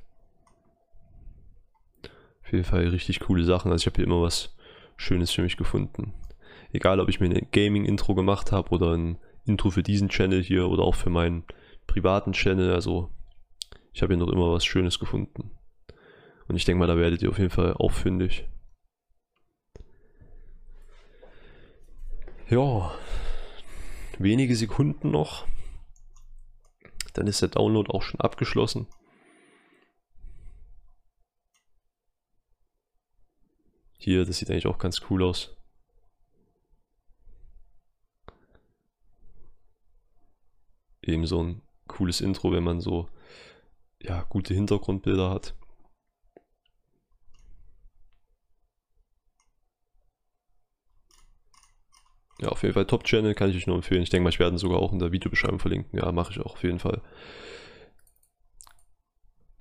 Auf 2.42 2.50
jeden 2.50 2.64
Fall 2.64 2.88
richtig 2.88 3.20
coole 3.20 3.44
Sachen. 3.44 3.70
Also 3.70 3.82
ich 3.82 3.86
habe 3.86 3.96
hier 3.96 4.06
immer 4.06 4.22
was 4.22 4.56
Schönes 4.96 5.30
für 5.30 5.42
mich 5.42 5.58
gefunden. 5.58 6.14
Egal, 6.72 7.00
ob 7.00 7.10
ich 7.10 7.20
mir 7.20 7.28
ein 7.28 7.48
Gaming-Intro 7.52 8.14
gemacht 8.14 8.50
habe 8.50 8.70
oder 8.70 8.96
ein 8.96 9.18
Intro 9.44 9.68
für 9.68 9.82
diesen 9.82 10.08
Channel 10.08 10.42
hier 10.42 10.70
oder 10.70 10.84
auch 10.84 10.94
für 10.94 11.10
meinen 11.10 11.44
privaten 11.86 12.32
Channel. 12.32 12.72
Also 12.72 13.10
ich 13.92 14.00
habe 14.00 14.14
hier 14.14 14.24
noch 14.24 14.32
immer 14.32 14.50
was 14.50 14.64
Schönes 14.64 14.98
gefunden. 14.98 15.50
Und 16.48 16.56
ich 16.56 16.64
denke 16.64 16.78
mal, 16.78 16.86
da 16.86 16.96
werdet 16.96 17.20
ihr 17.20 17.28
auf 17.28 17.38
jeden 17.38 17.50
Fall 17.50 17.74
auch 17.74 17.92
fündig. 17.92 18.48
Ja, 22.48 22.90
wenige 24.18 24.56
Sekunden 24.56 25.10
noch. 25.10 25.46
Dann 27.12 27.26
ist 27.26 27.42
der 27.42 27.48
Download 27.48 27.90
auch 27.90 28.02
schon 28.02 28.20
abgeschlossen. 28.20 28.86
Hier, 33.98 34.24
das 34.24 34.38
sieht 34.38 34.50
eigentlich 34.50 34.66
auch 34.66 34.78
ganz 34.78 35.00
cool 35.10 35.22
aus. 35.22 35.54
Eben 41.02 41.26
so 41.26 41.42
ein 41.42 41.62
cooles 41.86 42.20
Intro, 42.20 42.52
wenn 42.52 42.64
man 42.64 42.80
so 42.80 43.08
ja, 44.00 44.22
gute 44.24 44.54
Hintergrundbilder 44.54 45.30
hat. 45.30 45.54
Ja, 52.42 52.48
auf 52.48 52.62
jeden 52.62 52.74
Fall 52.74 52.86
Top-Channel 52.86 53.34
kann 53.34 53.50
ich 53.50 53.56
euch 53.56 53.68
nur 53.68 53.76
empfehlen. 53.76 54.02
Ich 54.02 54.10
denke 54.10 54.24
mal, 54.24 54.30
ich 54.30 54.40
werde 54.40 54.56
ihn 54.56 54.58
sogar 54.58 54.80
auch 54.80 54.92
in 54.92 54.98
der 54.98 55.12
Videobeschreibung 55.12 55.60
verlinken. 55.60 55.98
Ja, 55.98 56.10
mache 56.10 56.32
ich 56.32 56.40
auch 56.40 56.54
auf 56.54 56.64
jeden 56.64 56.80
Fall. 56.80 57.00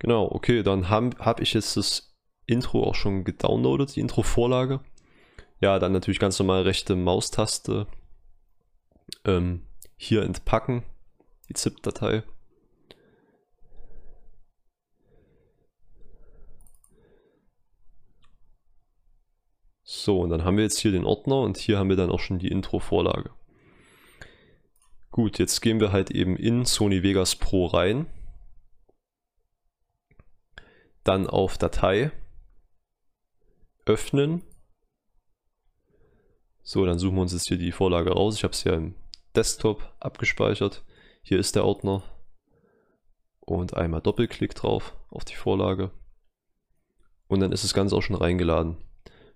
Genau, 0.00 0.28
okay, 0.28 0.64
dann 0.64 0.88
habe 0.88 1.16
hab 1.20 1.40
ich 1.40 1.54
jetzt 1.54 1.76
das 1.76 2.12
Intro 2.44 2.82
auch 2.82 2.96
schon 2.96 3.22
gedownloadet, 3.22 3.94
die 3.94 4.00
Intro-Vorlage. 4.00 4.80
Ja, 5.60 5.78
dann 5.78 5.92
natürlich 5.92 6.18
ganz 6.18 6.40
normal 6.40 6.62
rechte 6.62 6.96
Maustaste. 6.96 7.86
Ähm, 9.24 9.62
hier 9.96 10.24
entpacken, 10.24 10.82
die 11.48 11.54
ZIP-Datei. 11.54 12.24
So, 19.94 20.20
und 20.20 20.30
dann 20.30 20.42
haben 20.42 20.56
wir 20.56 20.64
jetzt 20.64 20.78
hier 20.78 20.90
den 20.90 21.04
Ordner 21.04 21.40
und 21.40 21.58
hier 21.58 21.78
haben 21.78 21.90
wir 21.90 21.96
dann 21.96 22.10
auch 22.10 22.18
schon 22.18 22.38
die 22.38 22.48
Intro-Vorlage. 22.48 23.30
Gut, 25.10 25.38
jetzt 25.38 25.60
gehen 25.60 25.80
wir 25.80 25.92
halt 25.92 26.10
eben 26.10 26.34
in 26.38 26.64
Sony 26.64 27.02
Vegas 27.02 27.36
Pro 27.36 27.66
rein. 27.66 28.06
Dann 31.04 31.26
auf 31.26 31.58
Datei. 31.58 32.10
Öffnen. 33.84 34.40
So, 36.62 36.86
dann 36.86 36.98
suchen 36.98 37.16
wir 37.16 37.22
uns 37.22 37.34
jetzt 37.34 37.48
hier 37.48 37.58
die 37.58 37.70
Vorlage 37.70 38.12
raus. 38.12 38.36
Ich 38.36 38.44
habe 38.44 38.54
es 38.54 38.64
ja 38.64 38.72
im 38.72 38.94
Desktop 39.36 39.94
abgespeichert. 40.00 40.82
Hier 41.22 41.38
ist 41.38 41.54
der 41.54 41.66
Ordner. 41.66 42.02
Und 43.40 43.76
einmal 43.76 44.00
Doppelklick 44.00 44.54
drauf 44.54 44.96
auf 45.10 45.26
die 45.26 45.36
Vorlage. 45.36 45.90
Und 47.28 47.40
dann 47.40 47.52
ist 47.52 47.62
das 47.62 47.74
Ganze 47.74 47.94
auch 47.94 48.02
schon 48.02 48.16
reingeladen 48.16 48.78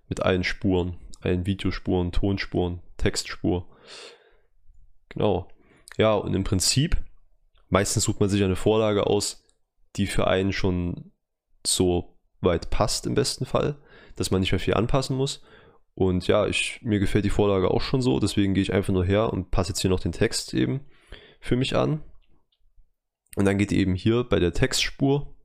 mit 0.07 0.21
allen 0.21 0.43
Spuren, 0.43 0.97
allen 1.21 1.45
Videospuren, 1.45 2.11
Tonspuren, 2.11 2.81
Textspur. 2.97 3.67
Genau. 5.09 5.47
Ja, 5.97 6.13
und 6.13 6.33
im 6.33 6.43
Prinzip, 6.43 6.97
meistens 7.69 8.03
sucht 8.03 8.19
man 8.19 8.29
sich 8.29 8.43
eine 8.43 8.55
Vorlage 8.55 9.07
aus, 9.07 9.43
die 9.95 10.07
für 10.07 10.27
einen 10.27 10.53
schon 10.53 11.11
so 11.65 12.17
weit 12.41 12.69
passt 12.69 13.05
im 13.07 13.15
besten 13.15 13.45
Fall, 13.45 13.81
dass 14.15 14.31
man 14.31 14.41
nicht 14.41 14.51
mehr 14.51 14.59
viel 14.59 14.75
anpassen 14.75 15.17
muss. 15.17 15.41
Und 15.95 16.27
ja, 16.27 16.45
ich, 16.45 16.79
mir 16.83 16.99
gefällt 16.99 17.25
die 17.25 17.31
Vorlage 17.31 17.71
auch 17.71 17.81
schon 17.81 18.01
so, 18.01 18.19
deswegen 18.19 18.53
gehe 18.53 18.61
ich 18.61 18.73
einfach 18.73 18.93
nur 18.93 19.03
her 19.03 19.33
und 19.33 19.49
passe 19.49 19.69
jetzt 19.69 19.81
hier 19.81 19.89
noch 19.89 19.99
den 19.99 20.11
Text 20.11 20.53
eben 20.53 20.81
für 21.39 21.55
mich 21.55 21.75
an. 21.75 22.03
Und 23.35 23.45
dann 23.45 23.57
geht 23.57 23.71
ihr 23.71 23.79
eben 23.79 23.95
hier 23.95 24.23
bei 24.23 24.39
der 24.39 24.53
Textspur, 24.53 25.35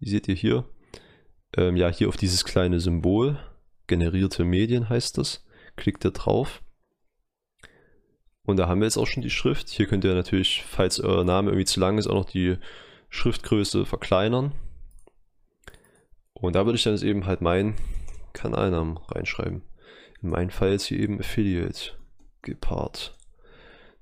die 0.00 0.08
seht 0.08 0.28
ihr 0.28 0.36
hier, 0.36 0.64
ähm, 1.56 1.76
ja, 1.76 1.88
hier 1.88 2.08
auf 2.08 2.16
dieses 2.16 2.44
kleine 2.44 2.78
Symbol 2.78 3.38
generierte 3.88 4.44
Medien 4.44 4.88
heißt 4.88 5.18
das. 5.18 5.44
Klickt 5.76 6.04
ihr 6.04 6.12
drauf. 6.12 6.62
Und 8.42 8.56
da 8.56 8.68
haben 8.68 8.80
wir 8.80 8.86
jetzt 8.86 8.96
auch 8.96 9.06
schon 9.06 9.22
die 9.22 9.30
Schrift. 9.30 9.68
Hier 9.68 9.86
könnt 9.86 10.04
ihr 10.04 10.14
natürlich, 10.14 10.64
falls 10.66 11.00
euer 11.00 11.24
Name 11.24 11.50
irgendwie 11.50 11.66
zu 11.66 11.80
lang 11.80 11.98
ist, 11.98 12.06
auch 12.06 12.14
noch 12.14 12.24
die 12.24 12.56
Schriftgröße 13.10 13.84
verkleinern. 13.84 14.52
Und 16.32 16.54
da 16.54 16.64
würde 16.64 16.76
ich 16.76 16.84
dann 16.84 16.94
jetzt 16.94 17.02
eben 17.02 17.26
halt 17.26 17.40
meinen 17.40 17.74
Kanalnamen 18.32 18.96
reinschreiben. 18.96 19.62
In 20.22 20.30
meinem 20.30 20.50
Fall 20.50 20.70
jetzt 20.70 20.86
hier 20.86 20.98
eben 20.98 21.20
Affiliate 21.20 21.92
gepaart. 22.42 23.18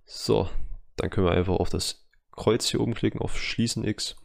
So, 0.05 0.49
dann 0.97 1.11
können 1.11 1.27
wir 1.27 1.33
einfach 1.33 1.55
auf 1.55 1.71
das 1.71 2.07
Kreuz 2.33 2.69
hier 2.69 2.81
oben 2.81 2.95
klicken, 2.95 3.21
auf 3.21 3.39
Schließen 3.39 3.85
X. 3.85 4.17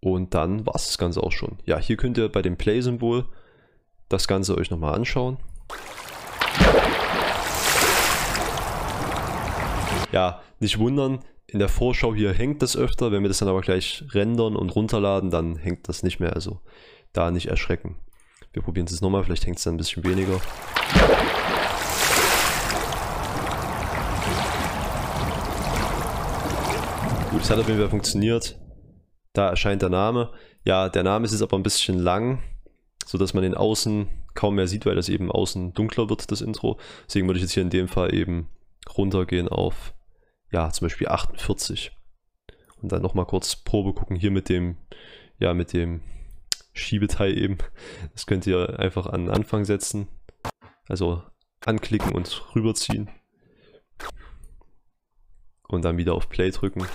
Und 0.00 0.34
dann 0.34 0.66
war 0.66 0.74
es 0.74 0.86
das 0.86 0.98
Ganze 0.98 1.22
auch 1.22 1.32
schon. 1.32 1.58
Ja, 1.64 1.78
hier 1.78 1.96
könnt 1.96 2.18
ihr 2.18 2.28
bei 2.28 2.42
dem 2.42 2.56
Play-Symbol 2.56 3.28
das 4.08 4.28
Ganze 4.28 4.56
euch 4.56 4.70
nochmal 4.70 4.94
anschauen. 4.94 5.38
Ja, 10.12 10.40
nicht 10.60 10.78
wundern, 10.78 11.20
in 11.46 11.58
der 11.58 11.68
Vorschau 11.68 12.14
hier 12.14 12.32
hängt 12.32 12.62
das 12.62 12.76
öfter, 12.76 13.12
wenn 13.12 13.22
wir 13.22 13.28
das 13.28 13.38
dann 13.38 13.48
aber 13.48 13.60
gleich 13.60 14.04
rendern 14.12 14.56
und 14.56 14.70
runterladen, 14.70 15.30
dann 15.30 15.56
hängt 15.56 15.88
das 15.88 16.02
nicht 16.02 16.20
mehr, 16.20 16.32
also 16.32 16.60
da 17.12 17.30
nicht 17.30 17.46
erschrecken. 17.46 17.96
Wir 18.52 18.62
probieren 18.62 18.86
es 18.86 19.00
nochmal, 19.00 19.22
vielleicht 19.22 19.46
hängt 19.46 19.58
es 19.58 19.64
dann 19.64 19.74
ein 19.74 19.76
bisschen 19.76 20.02
weniger. 20.04 20.40
Gut, 27.30 27.42
es 27.42 27.50
hat 27.50 27.58
auf 27.58 27.68
jeden 27.68 27.78
Fall 27.78 27.90
funktioniert. 27.90 28.58
Da 29.34 29.50
erscheint 29.50 29.82
der 29.82 29.90
Name. 29.90 30.32
Ja, 30.64 30.88
der 30.88 31.02
Name 31.02 31.26
ist 31.26 31.32
jetzt 31.32 31.42
aber 31.42 31.58
ein 31.58 31.62
bisschen 31.62 31.98
lang, 31.98 32.42
sodass 33.06 33.32
man 33.32 33.44
den 33.44 33.54
außen 33.54 34.08
kaum 34.34 34.56
mehr 34.56 34.66
sieht, 34.66 34.84
weil 34.84 34.96
das 34.96 35.08
eben 35.08 35.30
außen 35.30 35.72
dunkler 35.72 36.10
wird, 36.10 36.30
das 36.30 36.42
Intro. 36.42 36.78
Deswegen 37.06 37.26
würde 37.26 37.38
ich 37.38 37.44
jetzt 37.44 37.52
hier 37.52 37.62
in 37.62 37.70
dem 37.70 37.88
Fall 37.88 38.12
eben 38.14 38.48
runtergehen 38.96 39.48
auf, 39.48 39.94
ja, 40.50 40.70
zum 40.70 40.86
Beispiel 40.86 41.08
48. 41.08 41.92
Und 42.82 42.92
dann 42.92 43.02
nochmal 43.02 43.24
kurz 43.24 43.56
Probe 43.56 43.94
gucken, 43.94 44.16
hier 44.16 44.30
mit 44.30 44.48
dem, 44.48 44.76
ja, 45.38 45.54
mit 45.54 45.72
dem 45.72 46.02
Schiebeteil 46.74 47.38
eben. 47.38 47.58
Das 48.12 48.26
könnt 48.26 48.46
ihr 48.46 48.78
einfach 48.78 49.06
an 49.06 49.30
Anfang 49.30 49.64
setzen. 49.64 50.08
Also 50.88 51.22
anklicken 51.64 52.12
und 52.12 52.54
rüberziehen. 52.54 53.08
Und 55.68 55.84
dann 55.84 55.96
wieder 55.96 56.14
auf 56.14 56.28
Play 56.28 56.50
drücken. 56.50 56.86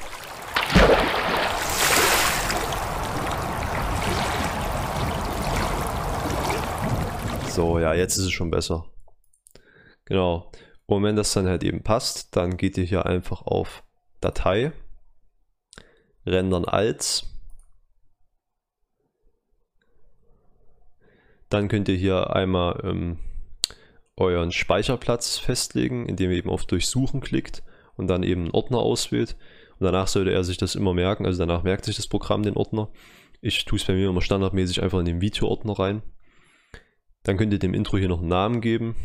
So, 7.62 7.78
ja, 7.78 7.94
jetzt 7.94 8.18
ist 8.18 8.26
es 8.26 8.32
schon 8.32 8.50
besser. 8.50 8.88
Genau. 10.06 10.52
Und 10.88 11.04
wenn 11.04 11.16
das 11.16 11.32
dann 11.32 11.46
halt 11.46 11.64
eben 11.64 11.84
passt, 11.84 12.36
dann 12.36 12.58
geht 12.58 12.76
ihr 12.76 12.86
hier 12.86 13.06
einfach 13.06 13.44
auf 13.44 13.84
Datei, 14.20 14.72
rendern 16.26 16.66
als. 16.66 17.32
Dann 21.50 21.68
könnt 21.68 21.88
ihr 21.88 21.98
hier 21.98 22.36
einmal 22.36 22.82
ähm, 22.84 23.20
euren 24.18 24.52
Speicherplatz 24.52 25.38
festlegen, 25.38 26.08
indem 26.08 26.32
ihr 26.32 26.38
eben 26.38 26.50
auf 26.50 26.66
Durchsuchen 26.66 27.22
klickt 27.22 27.62
und 27.96 28.08
dann 28.08 28.24
eben 28.24 28.46
einen 28.46 28.56
Ordner 28.56 28.80
auswählt. 28.80 29.38
Und 29.78 29.86
danach 29.86 30.08
sollte 30.08 30.32
er 30.32 30.44
sich 30.44 30.58
das 30.58 30.74
immer 30.74 30.96
merken, 30.96 31.28
also 31.28 31.38
danach 31.38 31.62
merkt 31.62 31.86
sich 31.86 31.96
das 31.96 32.08
Programm 32.08 32.42
den 32.42 32.58
Ordner. 32.58 32.90
Ich 33.40 33.66
tue 33.66 33.78
es 33.78 33.86
bei 33.86 33.94
mir 33.94 34.10
immer 34.10 34.24
standardmäßig 34.24 34.82
einfach 34.82 34.98
in 34.98 35.06
den 35.06 35.22
Video-Ordner 35.22 35.78
rein. 35.78 36.02
Dann 37.24 37.38
könnt 37.38 37.54
ihr 37.54 37.60
dem 37.60 37.74
Intro 37.74 37.98
hier 37.98 38.10
noch 38.10 38.20
einen 38.20 38.30
Namen 38.30 38.62
geben. 38.62 38.96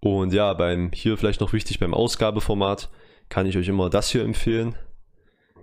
Und 0.00 0.32
ja, 0.32 0.52
beim 0.54 0.90
hier 0.92 1.16
vielleicht 1.16 1.40
noch 1.40 1.52
wichtig 1.52 1.78
beim 1.78 1.94
Ausgabeformat 1.94 2.90
kann 3.28 3.46
ich 3.46 3.56
euch 3.56 3.68
immer 3.68 3.88
das 3.88 4.10
hier 4.10 4.24
empfehlen. 4.24 4.74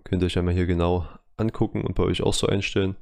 Könnt 0.04 0.24
ihr 0.24 0.28
euch 0.28 0.38
einmal 0.38 0.54
hier 0.54 0.66
genau 0.66 1.08
angucken 1.38 1.84
und 1.84 1.96
bei 1.96 2.04
euch 2.04 2.22
auch 2.22 2.34
so 2.34 2.48
einstellen. 2.48 2.96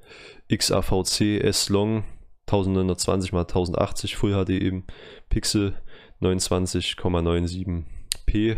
XAVC 0.49 1.43
S-Long 1.43 2.03
1920 2.47 3.33
x 3.33 3.37
1080 3.37 4.15
Full 4.15 4.33
HD 4.33 4.49
eben 4.49 4.85
Pixel 5.29 5.79
29,97p. 6.21 8.57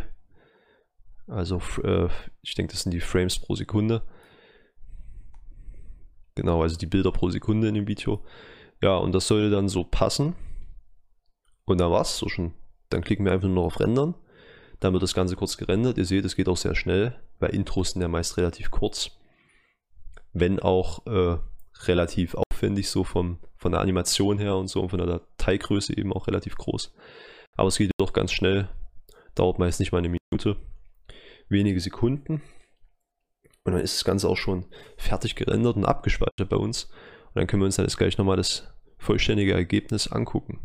Also 1.27 1.61
äh, 1.83 2.07
ich 2.41 2.55
denke, 2.55 2.71
das 2.73 2.83
sind 2.83 2.93
die 2.93 3.01
Frames 3.01 3.39
pro 3.39 3.55
Sekunde. 3.55 4.03
Genau, 6.35 6.61
also 6.61 6.77
die 6.77 6.85
Bilder 6.85 7.11
pro 7.11 7.29
Sekunde 7.29 7.67
in 7.67 7.73
dem 7.75 7.87
Video. 7.87 8.23
Ja, 8.81 8.97
und 8.97 9.13
das 9.13 9.27
sollte 9.27 9.49
dann 9.49 9.69
so 9.69 9.83
passen. 9.83 10.35
Und 11.65 11.79
dann 11.79 11.91
war's 11.91 12.17
so 12.17 12.29
schon. 12.29 12.53
Dann 12.89 13.03
klicken 13.03 13.25
wir 13.25 13.31
einfach 13.31 13.47
nur 13.47 13.55
noch 13.55 13.65
auf 13.65 13.79
Rendern. 13.79 14.15
Dann 14.79 14.93
wird 14.93 15.03
das 15.03 15.13
Ganze 15.13 15.35
kurz 15.35 15.57
gerendert. 15.57 15.97
Ihr 15.97 16.05
seht, 16.05 16.25
es 16.25 16.35
geht 16.35 16.47
auch 16.47 16.57
sehr 16.57 16.75
schnell, 16.75 17.15
weil 17.39 17.53
Intros 17.53 17.91
sind 17.91 18.01
ja 18.01 18.07
meist 18.07 18.37
relativ 18.37 18.71
kurz. 18.71 19.11
Wenn 20.31 20.59
auch 20.59 21.05
äh, 21.05 21.37
relativ 21.85 22.35
aufwendig, 22.35 22.89
so 22.89 23.03
vom, 23.03 23.39
von 23.55 23.71
der 23.71 23.81
Animation 23.81 24.39
her 24.39 24.55
und 24.55 24.67
so 24.67 24.81
und 24.81 24.89
von 24.89 24.99
der 24.99 25.07
Dateigröße 25.07 25.97
eben 25.97 26.13
auch 26.13 26.27
relativ 26.27 26.55
groß. 26.55 26.93
Aber 27.57 27.67
es 27.67 27.77
geht 27.77 27.91
doch 27.97 28.13
ganz 28.13 28.31
schnell. 28.31 28.69
Dauert 29.35 29.59
meist 29.59 29.79
nicht 29.79 29.91
mal 29.91 29.99
eine 29.99 30.09
Minute. 30.31 30.55
Wenige 31.49 31.79
Sekunden. 31.79 32.41
Und 33.65 33.73
dann 33.73 33.81
ist 33.81 33.97
das 33.97 34.05
Ganze 34.05 34.29
auch 34.29 34.37
schon 34.37 34.65
fertig 34.97 35.35
gerendert 35.35 35.75
und 35.75 35.85
abgespeichert 35.85 36.49
bei 36.49 36.55
uns. 36.57 36.89
Und 37.29 37.35
dann 37.35 37.47
können 37.47 37.61
wir 37.61 37.65
uns 37.65 37.75
dann 37.75 37.85
jetzt 37.85 37.97
gleich 37.97 38.17
nochmal 38.17 38.37
das 38.37 38.67
vollständige 38.97 39.53
Ergebnis 39.53 40.07
angucken. 40.07 40.59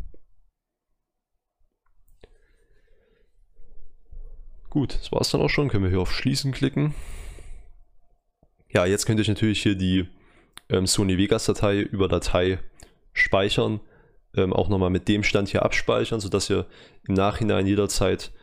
Gut, 4.69 4.95
das 4.99 5.11
war 5.11 5.21
es 5.21 5.29
dann 5.29 5.41
auch 5.41 5.49
schon. 5.49 5.69
Können 5.69 5.83
wir 5.83 5.89
hier 5.89 6.01
auf 6.01 6.11
Schließen 6.11 6.51
klicken. 6.51 6.93
Ja, 8.69 8.85
jetzt 8.85 9.05
könnt 9.05 9.19
ihr 9.21 9.27
natürlich 9.27 9.63
hier 9.63 9.75
die 9.75 10.09
ähm, 10.69 10.85
Sony 10.85 11.17
Vegas 11.17 11.45
Datei 11.45 11.79
über 11.79 12.09
Datei 12.09 12.59
speichern. 13.13 13.79
Ähm, 14.35 14.51
auch 14.51 14.67
nochmal 14.67 14.89
mit 14.89 15.07
dem 15.07 15.23
Stand 15.23 15.47
hier 15.47 15.63
abspeichern, 15.63 16.19
sodass 16.19 16.49
ihr 16.49 16.65
im 17.07 17.13
Nachhinein 17.13 17.67
jederzeit 17.67 18.33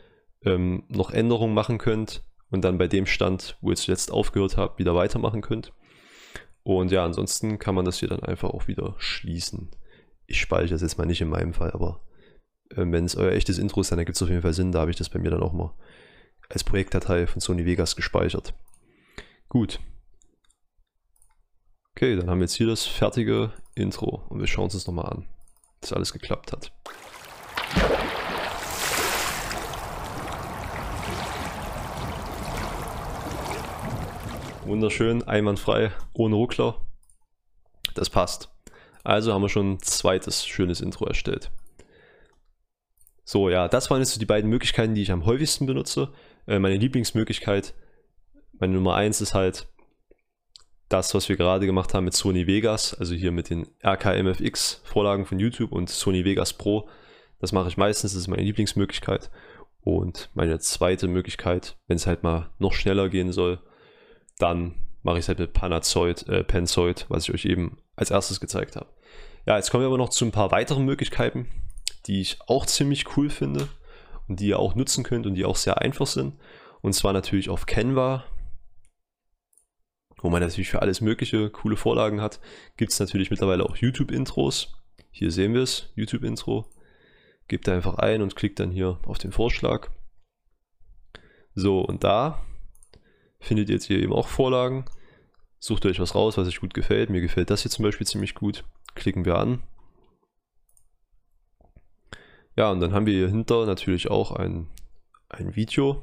ähm, 0.44 0.84
noch 0.88 1.10
Änderungen 1.10 1.52
machen 1.52 1.76
könnt 1.76 2.24
und 2.50 2.62
dann 2.64 2.78
bei 2.78 2.88
dem 2.88 3.04
Stand, 3.04 3.58
wo 3.60 3.70
ihr 3.70 3.76
zuletzt 3.76 4.10
aufgehört 4.10 4.56
habt, 4.56 4.78
wieder 4.78 4.94
weitermachen 4.94 5.42
könnt. 5.42 5.72
Und 6.64 6.92
ja, 6.92 7.04
ansonsten 7.04 7.58
kann 7.58 7.74
man 7.74 7.84
das 7.84 7.98
hier 7.98 8.08
dann 8.08 8.22
einfach 8.22 8.50
auch 8.50 8.68
wieder 8.68 8.94
schließen. 8.98 9.70
Ich 10.26 10.40
speichere 10.40 10.74
das 10.74 10.82
jetzt 10.82 10.98
mal 10.98 11.06
nicht 11.06 11.20
in 11.20 11.28
meinem 11.28 11.54
Fall, 11.54 11.72
aber 11.72 12.00
äh, 12.70 12.84
wenn 12.86 13.04
es 13.04 13.16
euer 13.16 13.32
echtes 13.32 13.58
Intro 13.58 13.80
ist, 13.80 13.90
dann 13.90 13.98
gibt 14.04 14.16
es 14.16 14.22
auf 14.22 14.28
jeden 14.28 14.42
Fall 14.42 14.52
Sinn. 14.52 14.72
Da 14.72 14.80
habe 14.80 14.90
ich 14.90 14.96
das 14.96 15.08
bei 15.08 15.18
mir 15.18 15.30
dann 15.30 15.42
auch 15.42 15.52
mal 15.52 15.74
als 16.48 16.64
Projektdatei 16.64 17.26
von 17.26 17.40
Sony 17.40 17.64
Vegas 17.64 17.96
gespeichert. 17.96 18.54
Gut. 19.48 19.80
Okay, 21.96 22.16
dann 22.16 22.30
haben 22.30 22.38
wir 22.38 22.44
jetzt 22.44 22.54
hier 22.54 22.66
das 22.66 22.86
fertige 22.86 23.52
Intro 23.74 24.22
und 24.28 24.40
wir 24.40 24.46
schauen 24.46 24.64
uns 24.64 24.74
das 24.74 24.86
nochmal 24.86 25.06
an, 25.06 25.26
dass 25.80 25.92
alles 25.92 26.12
geklappt 26.12 26.52
hat. 26.52 26.72
Wunderschön, 34.64 35.24
einwandfrei, 35.24 35.90
ohne 36.12 36.36
Ruckler. 36.36 36.76
Das 37.94 38.08
passt. 38.08 38.48
Also 39.02 39.32
haben 39.32 39.42
wir 39.42 39.48
schon 39.48 39.72
ein 39.72 39.80
zweites 39.80 40.46
schönes 40.46 40.80
Intro 40.80 41.04
erstellt. 41.04 41.50
So, 43.24 43.50
ja, 43.50 43.66
das 43.66 43.90
waren 43.90 44.00
jetzt 44.00 44.20
die 44.20 44.26
beiden 44.26 44.48
Möglichkeiten, 44.48 44.94
die 44.94 45.02
ich 45.02 45.10
am 45.10 45.26
häufigsten 45.26 45.66
benutze. 45.66 46.12
Äh, 46.46 46.60
meine 46.60 46.76
Lieblingsmöglichkeit, 46.76 47.74
meine 48.58 48.74
Nummer 48.74 48.94
1 48.94 49.20
ist 49.20 49.34
halt 49.34 49.66
das, 50.88 51.12
was 51.14 51.28
wir 51.28 51.36
gerade 51.36 51.66
gemacht 51.66 51.92
haben 51.92 52.04
mit 52.04 52.14
Sony 52.14 52.46
Vegas, 52.46 52.94
also 52.94 53.14
hier 53.14 53.32
mit 53.32 53.50
den 53.50 53.66
RKMFX 53.84 54.82
Vorlagen 54.84 55.26
von 55.26 55.40
YouTube 55.40 55.72
und 55.72 55.90
Sony 55.90 56.24
Vegas 56.24 56.52
Pro. 56.52 56.88
Das 57.40 57.50
mache 57.50 57.68
ich 57.68 57.76
meistens, 57.76 58.12
das 58.12 58.20
ist 58.20 58.28
meine 58.28 58.42
Lieblingsmöglichkeit. 58.42 59.30
Und 59.80 60.30
meine 60.34 60.60
zweite 60.60 61.08
Möglichkeit, 61.08 61.76
wenn 61.88 61.96
es 61.96 62.06
halt 62.06 62.22
mal 62.22 62.50
noch 62.58 62.74
schneller 62.74 63.08
gehen 63.08 63.32
soll, 63.32 63.60
dann 64.42 64.74
mache 65.02 65.18
ich 65.18 65.24
es 65.24 65.28
halt 65.28 65.38
mit 65.38 65.52
Panazoid, 65.52 66.28
äh, 66.28 66.44
Panzoid, 66.44 67.06
was 67.08 67.24
ich 67.24 67.34
euch 67.34 67.44
eben 67.44 67.78
als 67.96 68.10
erstes 68.10 68.40
gezeigt 68.40 68.76
habe. 68.76 68.88
Ja, 69.46 69.56
jetzt 69.56 69.70
kommen 69.70 69.82
wir 69.82 69.88
aber 69.88 69.98
noch 69.98 70.10
zu 70.10 70.24
ein 70.24 70.32
paar 70.32 70.50
weiteren 70.50 70.84
Möglichkeiten, 70.84 71.48
die 72.06 72.20
ich 72.20 72.38
auch 72.46 72.66
ziemlich 72.66 73.16
cool 73.16 73.30
finde 73.30 73.68
und 74.28 74.40
die 74.40 74.48
ihr 74.48 74.58
auch 74.58 74.74
nutzen 74.74 75.04
könnt 75.04 75.26
und 75.26 75.34
die 75.34 75.44
auch 75.44 75.56
sehr 75.56 75.80
einfach 75.80 76.06
sind. 76.06 76.38
Und 76.80 76.92
zwar 76.92 77.12
natürlich 77.12 77.48
auf 77.48 77.66
Canva, 77.66 78.24
wo 80.20 80.30
man 80.30 80.40
natürlich 80.40 80.70
für 80.70 80.82
alles 80.82 81.00
mögliche 81.00 81.50
coole 81.50 81.76
Vorlagen 81.76 82.20
hat, 82.20 82.40
gibt 82.76 82.92
es 82.92 83.00
natürlich 83.00 83.30
mittlerweile 83.30 83.64
auch 83.64 83.76
YouTube-Intros. 83.76 84.72
Hier 85.10 85.30
sehen 85.30 85.54
wir 85.54 85.62
es, 85.62 85.92
YouTube-Intro. 85.96 86.70
Gebt 87.48 87.68
einfach 87.68 87.96
ein 87.96 88.22
und 88.22 88.36
klickt 88.36 88.60
dann 88.60 88.70
hier 88.70 88.98
auf 89.04 89.18
den 89.18 89.32
Vorschlag. 89.32 89.90
So, 91.54 91.80
und 91.80 92.04
da 92.04 92.40
findet 93.42 93.68
ihr 93.68 93.74
jetzt 93.74 93.86
hier 93.86 93.98
eben 93.98 94.12
auch 94.12 94.28
Vorlagen. 94.28 94.86
Sucht 95.58 95.84
euch 95.84 96.00
was 96.00 96.14
raus, 96.14 96.38
was 96.38 96.48
euch 96.48 96.60
gut 96.60 96.74
gefällt. 96.74 97.10
Mir 97.10 97.20
gefällt 97.20 97.50
das 97.50 97.62
hier 97.62 97.70
zum 97.70 97.84
Beispiel 97.84 98.06
ziemlich 98.06 98.34
gut. 98.34 98.64
Klicken 98.94 99.24
wir 99.24 99.36
an. 99.36 99.62
Ja, 102.56 102.70
und 102.70 102.80
dann 102.80 102.92
haben 102.92 103.06
wir 103.06 103.14
hier 103.14 103.28
hinter 103.28 103.66
natürlich 103.66 104.10
auch 104.10 104.32
ein, 104.32 104.68
ein 105.28 105.56
Video. 105.56 106.02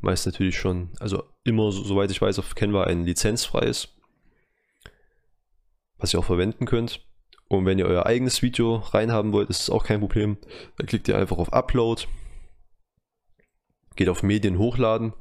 Meist 0.00 0.26
natürlich 0.26 0.56
schon, 0.56 0.90
also 0.98 1.22
immer, 1.44 1.70
soweit 1.72 2.10
ich 2.10 2.20
weiß, 2.20 2.38
auf 2.38 2.54
Canva 2.54 2.84
ein 2.84 3.04
lizenzfreies, 3.04 3.88
was 5.98 6.14
ihr 6.14 6.20
auch 6.20 6.24
verwenden 6.24 6.66
könnt. 6.66 7.06
Und 7.48 7.66
wenn 7.66 7.78
ihr 7.78 7.86
euer 7.86 8.06
eigenes 8.06 8.42
Video 8.42 8.76
reinhaben 8.76 9.32
wollt, 9.32 9.50
ist 9.50 9.60
es 9.60 9.70
auch 9.70 9.84
kein 9.84 10.00
Problem. 10.00 10.38
Dann 10.76 10.86
klickt 10.86 11.08
ihr 11.08 11.18
einfach 11.18 11.38
auf 11.38 11.52
Upload, 11.52 12.04
geht 13.96 14.08
auf 14.08 14.22
Medien 14.22 14.58
hochladen 14.58 15.12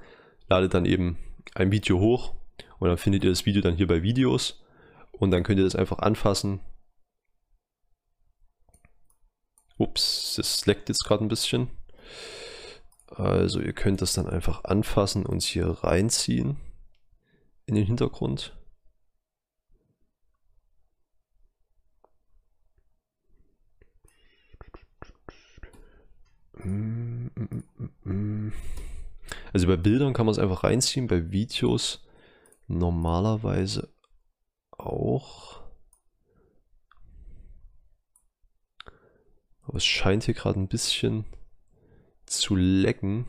ladet 0.50 0.74
dann 0.74 0.86
eben 0.86 1.18
ein 1.56 1.72
Video 1.72 2.00
hoch 2.00 2.34
und 2.80 2.90
dann 2.90 2.98
findet 2.98 3.24
ihr 3.24 3.30
das 3.30 3.46
Video 3.46 3.62
dann 3.62 3.76
hier 3.76 3.88
bei 3.88 4.02
Videos 4.02 4.64
und 5.12 5.32
dann 5.32 5.44
könnt 5.44 5.60
ihr 5.60 5.66
das 5.66 5.76
einfach 5.76 6.00
anfassen. 6.00 6.60
Ups, 9.78 10.36
das 10.36 10.66
leckt 10.66 10.90
jetzt 10.90 11.06
gerade 11.06 11.24
ein 11.24 11.30
bisschen. 11.30 11.70
Also 13.08 13.60
ihr 13.60 13.74
könnt 13.74 14.02
das 14.02 14.14
dann 14.14 14.28
einfach 14.28 14.64
anfassen 14.66 15.26
und 15.26 15.42
hier 15.42 15.68
reinziehen 15.68 16.58
in 17.66 17.76
den 17.76 17.86
Hintergrund. 17.86 18.56
Mm 26.62 27.32
-mm 27.36 27.48
-mm. 27.48 27.64
mm, 28.04 28.12
mm. 28.12 28.54
Also 29.54 29.68
bei 29.68 29.78
Bildern 29.78 30.14
kann 30.14 30.26
man 30.26 30.34
es 30.34 30.40
einfach 30.40 30.64
reinziehen, 30.64 31.08
bei 31.08 31.32
Videos 31.32 32.02
normalerweise 32.68 33.90
auch. 34.72 35.62
Aber 39.64 39.78
es 39.78 39.86
scheint 39.86 40.24
hier 40.24 40.34
gerade 40.34 40.60
ein 40.60 40.68
bisschen 40.68 41.26
zu 42.26 42.56
lecken. 42.56 43.26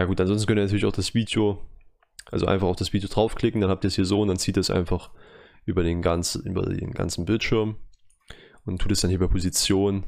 Ja 0.00 0.06
gut, 0.06 0.18
ansonsten 0.18 0.46
könnt 0.46 0.58
ihr 0.58 0.62
natürlich 0.62 0.86
auch 0.86 0.92
das 0.92 1.12
Video, 1.12 1.60
also 2.32 2.46
einfach 2.46 2.68
auf 2.68 2.76
das 2.76 2.94
Video 2.94 3.06
draufklicken, 3.06 3.60
dann 3.60 3.68
habt 3.68 3.84
ihr 3.84 3.88
es 3.88 3.96
hier 3.96 4.06
so 4.06 4.22
und 4.22 4.28
dann 4.28 4.38
zieht 4.38 4.56
es 4.56 4.70
einfach 4.70 5.10
über 5.66 5.82
den 5.82 6.00
ganzen, 6.00 6.42
über 6.46 6.62
den 6.62 6.92
ganzen 6.92 7.26
Bildschirm 7.26 7.76
und 8.64 8.80
tut 8.80 8.92
es 8.92 9.02
dann 9.02 9.10
hier 9.10 9.18
bei 9.18 9.26
Position 9.26 10.06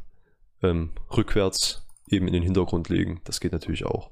ähm, 0.63 0.95
rückwärts 1.15 1.87
eben 2.09 2.27
in 2.27 2.33
den 2.33 2.43
Hintergrund 2.43 2.89
legen. 2.89 3.21
Das 3.25 3.39
geht 3.39 3.53
natürlich 3.53 3.85
auch. 3.85 4.11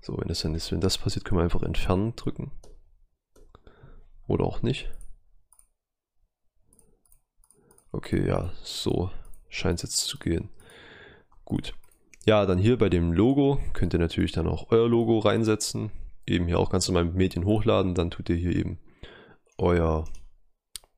So, 0.00 0.16
wenn 0.16 0.28
das 0.28 0.40
dann 0.40 0.54
ist, 0.54 0.72
wenn 0.72 0.80
das 0.80 0.96
passiert, 0.96 1.26
können 1.26 1.40
wir 1.40 1.44
einfach 1.44 1.62
entfernen 1.62 2.16
drücken. 2.16 2.52
Oder 4.26 4.46
auch 4.46 4.62
nicht. 4.62 4.90
Okay, 7.92 8.26
ja, 8.26 8.50
so 8.62 9.10
scheint 9.50 9.80
es 9.80 9.90
jetzt 9.90 10.06
zu 10.06 10.18
gehen. 10.18 10.48
Gut. 11.44 11.74
Ja, 12.30 12.46
dann 12.46 12.58
hier 12.58 12.78
bei 12.78 12.88
dem 12.88 13.12
Logo 13.12 13.58
könnt 13.72 13.92
ihr 13.92 13.98
natürlich 13.98 14.30
dann 14.30 14.46
auch 14.46 14.70
euer 14.70 14.88
Logo 14.88 15.18
reinsetzen. 15.18 15.90
Eben 16.28 16.46
hier 16.46 16.60
auch 16.60 16.70
ganz 16.70 16.86
normal 16.86 17.06
mit 17.06 17.16
Medien 17.16 17.44
hochladen. 17.44 17.96
Dann 17.96 18.12
tut 18.12 18.28
ihr 18.28 18.36
hier 18.36 18.54
eben 18.54 18.78
euer 19.58 20.04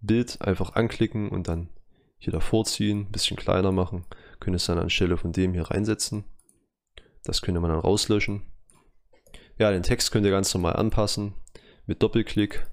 Bild 0.02 0.42
einfach 0.42 0.74
anklicken 0.74 1.30
und 1.30 1.48
dann 1.48 1.70
hier 2.18 2.34
davor 2.34 2.66
ziehen, 2.66 3.06
ein 3.06 3.12
bisschen 3.12 3.38
kleiner 3.38 3.72
machen. 3.72 4.04
Könnt 4.40 4.56
es 4.56 4.66
dann 4.66 4.78
anstelle 4.78 5.16
von 5.16 5.32
dem 5.32 5.54
hier 5.54 5.62
reinsetzen. 5.62 6.24
Das 7.24 7.40
könnte 7.40 7.62
man 7.62 7.70
dann 7.70 7.80
rauslöschen. 7.80 8.42
Ja, 9.56 9.70
den 9.70 9.82
Text 9.82 10.12
könnt 10.12 10.26
ihr 10.26 10.32
ganz 10.32 10.52
normal 10.52 10.76
anpassen 10.76 11.32
mit 11.86 12.02
Doppelklick 12.02 12.66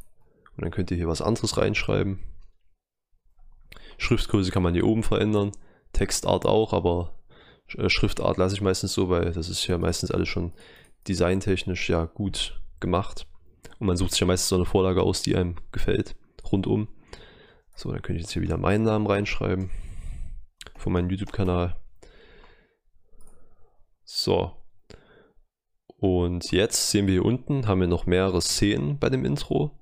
und 0.57 0.65
dann 0.65 0.71
könnt 0.71 0.91
ihr 0.91 0.97
hier 0.97 1.07
was 1.07 1.21
anderes 1.21 1.55
reinschreiben. 1.55 2.19
Schriftgröße 3.97 4.51
kann 4.51 4.63
man 4.63 4.73
hier 4.73 4.85
oben 4.85 5.03
verändern, 5.03 5.53
Textart 5.93 6.45
auch, 6.45 6.73
aber 6.73 7.18
Schriftart 7.87 8.37
lasse 8.37 8.55
ich 8.55 8.61
meistens 8.61 8.93
so, 8.93 9.09
weil 9.09 9.31
das 9.31 9.49
ist 9.49 9.65
ja 9.67 9.77
meistens 9.77 10.11
alles 10.11 10.29
schon 10.29 10.53
designtechnisch 11.07 11.89
ja 11.89 12.05
gut 12.05 12.59
gemacht. 12.79 13.27
Und 13.79 13.87
man 13.87 13.97
sucht 13.97 14.11
sich 14.11 14.19
ja 14.19 14.27
meistens 14.27 14.49
so 14.49 14.55
eine 14.55 14.65
Vorlage 14.65 15.03
aus, 15.03 15.21
die 15.21 15.35
einem 15.35 15.55
gefällt, 15.71 16.15
rundum. 16.51 16.87
So, 17.75 17.91
dann 17.91 18.01
könnte 18.01 18.19
ich 18.19 18.23
jetzt 18.23 18.33
hier 18.33 18.41
wieder 18.41 18.57
meinen 18.57 18.83
Namen 18.83 19.07
reinschreiben. 19.07 19.69
Von 20.75 20.93
meinem 20.93 21.09
YouTube-Kanal. 21.09 21.77
So. 24.03 24.51
Und 25.97 26.51
jetzt 26.51 26.91
sehen 26.91 27.07
wir 27.07 27.13
hier 27.13 27.25
unten, 27.25 27.67
haben 27.67 27.81
wir 27.81 27.87
noch 27.87 28.05
mehrere 28.05 28.41
Szenen 28.41 28.99
bei 28.99 29.09
dem 29.09 29.25
Intro. 29.25 29.77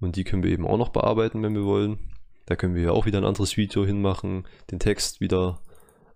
Und 0.00 0.16
die 0.16 0.24
können 0.24 0.42
wir 0.42 0.50
eben 0.50 0.66
auch 0.66 0.78
noch 0.78 0.90
bearbeiten, 0.90 1.42
wenn 1.42 1.54
wir 1.54 1.64
wollen. 1.64 1.98
Da 2.46 2.56
können 2.56 2.74
wir 2.74 2.92
auch 2.92 3.06
wieder 3.06 3.18
ein 3.18 3.24
anderes 3.24 3.56
Video 3.56 3.84
hinmachen, 3.84 4.46
den 4.70 4.78
Text 4.78 5.20
wieder 5.20 5.60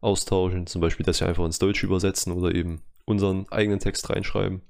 austauschen, 0.00 0.66
zum 0.66 0.80
Beispiel 0.80 1.06
das 1.06 1.18
hier 1.18 1.28
einfach 1.28 1.44
ins 1.44 1.58
Deutsche 1.58 1.86
übersetzen 1.86 2.32
oder 2.32 2.54
eben 2.54 2.82
unseren 3.04 3.48
eigenen 3.50 3.78
Text 3.78 4.10
reinschreiben. 4.10 4.62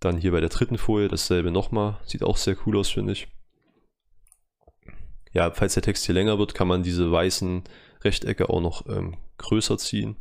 Dann 0.00 0.16
hier 0.16 0.32
bei 0.32 0.40
der 0.40 0.48
dritten 0.48 0.78
Folie 0.78 1.08
dasselbe 1.08 1.50
nochmal, 1.50 2.00
sieht 2.06 2.22
auch 2.22 2.36
sehr 2.36 2.56
cool 2.66 2.78
aus, 2.78 2.88
finde 2.90 3.12
ich. 3.12 3.28
Ja, 5.32 5.50
falls 5.52 5.74
der 5.74 5.82
Text 5.82 6.06
hier 6.06 6.14
länger 6.14 6.38
wird, 6.38 6.54
kann 6.54 6.66
man 6.66 6.82
diese 6.82 7.12
weißen 7.12 7.64
Rechtecke 8.02 8.48
auch 8.48 8.60
noch 8.60 8.86
ähm, 8.86 9.16
größer 9.38 9.78
ziehen. 9.78 10.16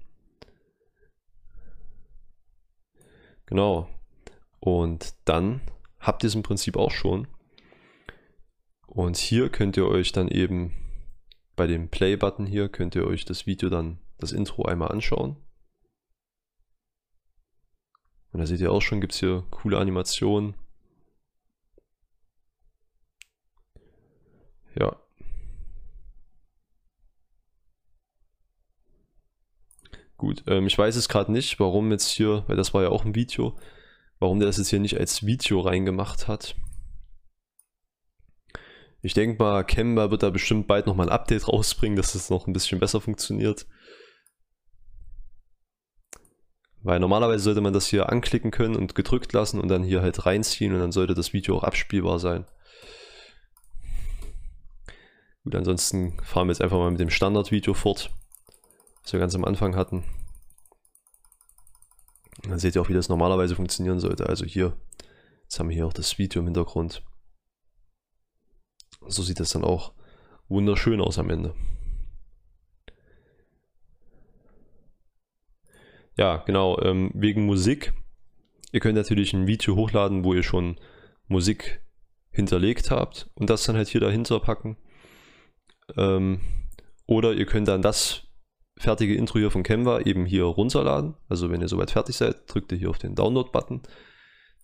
Genau. 3.45 3.89
Und 4.59 5.15
dann 5.25 5.61
habt 5.99 6.23
ihr 6.23 6.27
es 6.27 6.35
im 6.35 6.43
Prinzip 6.43 6.77
auch 6.77 6.91
schon. 6.91 7.27
Und 8.85 9.17
hier 9.17 9.49
könnt 9.49 9.77
ihr 9.77 9.87
euch 9.87 10.11
dann 10.11 10.27
eben 10.27 10.73
bei 11.59 11.67
dem 11.67 11.89
Play-Button 11.89 12.45
hier 12.45 12.69
könnt 12.69 12.95
ihr 12.95 13.05
euch 13.05 13.25
das 13.25 13.45
Video 13.45 13.69
dann, 13.69 13.99
das 14.17 14.31
Intro 14.31 14.63
einmal 14.63 14.93
anschauen. 14.93 15.35
Und 18.31 18.39
da 18.39 18.45
seht 18.45 18.61
ihr 18.61 18.71
auch 18.71 18.81
schon, 18.81 19.01
gibt 19.01 19.11
es 19.11 19.19
hier 19.19 19.43
coole 19.51 19.77
Animationen. 19.77 20.53
Ja. 24.79 24.95
Gut, 30.15 30.45
ähm, 30.47 30.65
ich 30.65 30.77
weiß 30.77 30.95
es 30.95 31.09
gerade 31.09 31.29
nicht, 31.33 31.59
warum 31.59 31.91
jetzt 31.91 32.07
hier, 32.07 32.45
weil 32.47 32.55
das 32.55 32.73
war 32.73 32.83
ja 32.83 32.89
auch 32.89 33.03
ein 33.03 33.15
Video, 33.15 33.59
warum 34.19 34.39
der 34.39 34.47
das 34.47 34.55
jetzt 34.55 34.69
hier 34.69 34.79
nicht 34.79 34.97
als 34.97 35.25
Video 35.25 35.59
reingemacht 35.59 36.29
hat. 36.29 36.55
Ich 39.01 39.13
denke 39.13 39.41
mal, 39.41 39.63
Kemba 39.63 40.11
wird 40.11 40.23
da 40.23 40.29
bestimmt 40.29 40.67
bald 40.67 40.85
nochmal 40.85 41.07
ein 41.07 41.13
Update 41.13 41.47
rausbringen, 41.47 41.95
dass 41.95 42.15
es 42.15 42.29
noch 42.29 42.47
ein 42.47 42.53
bisschen 42.53 42.79
besser 42.79 42.99
funktioniert. 42.99 43.65
Weil 46.81 46.99
normalerweise 46.99 47.43
sollte 47.43 47.61
man 47.61 47.73
das 47.73 47.87
hier 47.87 48.09
anklicken 48.09 48.51
können 48.51 48.75
und 48.75 48.95
gedrückt 48.95 49.33
lassen 49.33 49.59
und 49.59 49.69
dann 49.69 49.83
hier 49.83 50.01
halt 50.01 50.25
reinziehen 50.25 50.73
und 50.73 50.79
dann 50.79 50.91
sollte 50.91 51.13
das 51.13 51.33
Video 51.33 51.57
auch 51.57 51.63
abspielbar 51.63 52.19
sein. 52.19 52.45
Gut, 55.43 55.55
ansonsten 55.55 56.19
fahren 56.21 56.47
wir 56.47 56.51
jetzt 56.51 56.61
einfach 56.61 56.77
mal 56.77 56.91
mit 56.91 56.99
dem 56.99 57.09
Standardvideo 57.09 57.73
fort, 57.73 58.11
was 59.03 59.13
wir 59.13 59.19
ganz 59.19 59.35
am 59.35 59.45
Anfang 59.45 59.75
hatten. 59.75 60.03
dann 62.43 62.59
seht 62.59 62.75
ihr 62.75 62.81
auch, 62.81 62.89
wie 62.89 62.93
das 62.93 63.09
normalerweise 63.09 63.55
funktionieren 63.55 63.99
sollte. 63.99 64.27
Also 64.27 64.45
hier, 64.45 64.77
jetzt 65.43 65.59
haben 65.59 65.69
wir 65.69 65.75
hier 65.75 65.87
auch 65.87 65.93
das 65.93 66.17
Video 66.17 66.41
im 66.41 66.47
Hintergrund. 66.47 67.03
So 69.09 69.23
sieht 69.23 69.39
das 69.39 69.49
dann 69.49 69.63
auch 69.63 69.93
wunderschön 70.47 71.01
aus 71.01 71.17
am 71.17 71.29
Ende. 71.29 71.55
Ja, 76.17 76.37
genau, 76.37 76.79
ähm, 76.81 77.11
wegen 77.13 77.45
Musik. 77.45 77.93
Ihr 78.71 78.79
könnt 78.81 78.95
natürlich 78.95 79.33
ein 79.33 79.47
Video 79.47 79.75
hochladen, 79.75 80.23
wo 80.23 80.33
ihr 80.33 80.43
schon 80.43 80.79
Musik 81.27 81.81
hinterlegt 82.31 82.91
habt 82.91 83.29
und 83.35 83.49
das 83.49 83.63
dann 83.63 83.75
halt 83.75 83.87
hier 83.87 84.01
dahinter 84.01 84.39
packen. 84.39 84.77
Ähm, 85.97 86.41
oder 87.07 87.33
ihr 87.33 87.45
könnt 87.45 87.67
dann 87.67 87.81
das 87.81 88.27
fertige 88.77 89.15
Intro 89.15 89.39
hier 89.39 89.49
von 89.49 89.63
Canva 89.63 90.01
eben 90.01 90.25
hier 90.25 90.43
runterladen. 90.43 91.15
Also 91.27 91.49
wenn 91.49 91.61
ihr 91.61 91.67
soweit 91.67 91.91
fertig 91.91 92.15
seid, 92.15 92.35
drückt 92.47 92.71
ihr 92.71 92.77
hier 92.77 92.89
auf 92.89 92.99
den 92.99 93.15
Download-Button. 93.15 93.81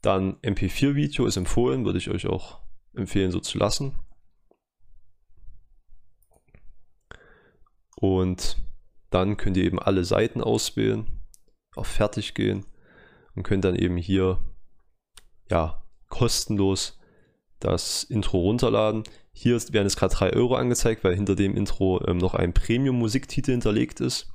Dann 0.02 0.36
MP4-Video 0.42 1.26
ist 1.26 1.38
empfohlen, 1.38 1.86
würde 1.86 1.98
ich 1.98 2.10
euch 2.10 2.28
auch 2.28 2.60
empfehlen, 2.96 3.32
so 3.32 3.40
zu 3.40 3.58
lassen. 3.58 3.96
Und 7.96 8.58
dann 9.10 9.38
könnt 9.38 9.58
ihr 9.58 9.64
eben 9.64 9.80
alle 9.80 10.04
Seiten 10.04 10.42
auswählen, 10.42 11.08
auf 11.76 11.88
Fertig 11.88 12.34
gehen 12.34 12.66
und 13.36 13.44
könnt 13.44 13.66
dann 13.66 13.76
eben 13.76 13.98
hier 13.98 14.40
ja 15.50 15.84
kostenlos 16.10 17.00
das 17.60 18.04
Intro 18.04 18.40
runterladen. 18.40 19.04
Hier 19.32 19.56
werden 19.72 19.88
es 19.88 19.96
gerade 19.96 20.14
3 20.14 20.34
Euro 20.34 20.56
angezeigt, 20.56 21.04
weil 21.04 21.16
hinter 21.16 21.36
dem 21.36 21.56
Intro 21.56 22.06
ähm, 22.08 22.18
noch 22.18 22.34
ein 22.34 22.54
Premium-Musiktitel 22.54 23.52
hinterlegt 23.52 24.00
ist. 24.02 24.30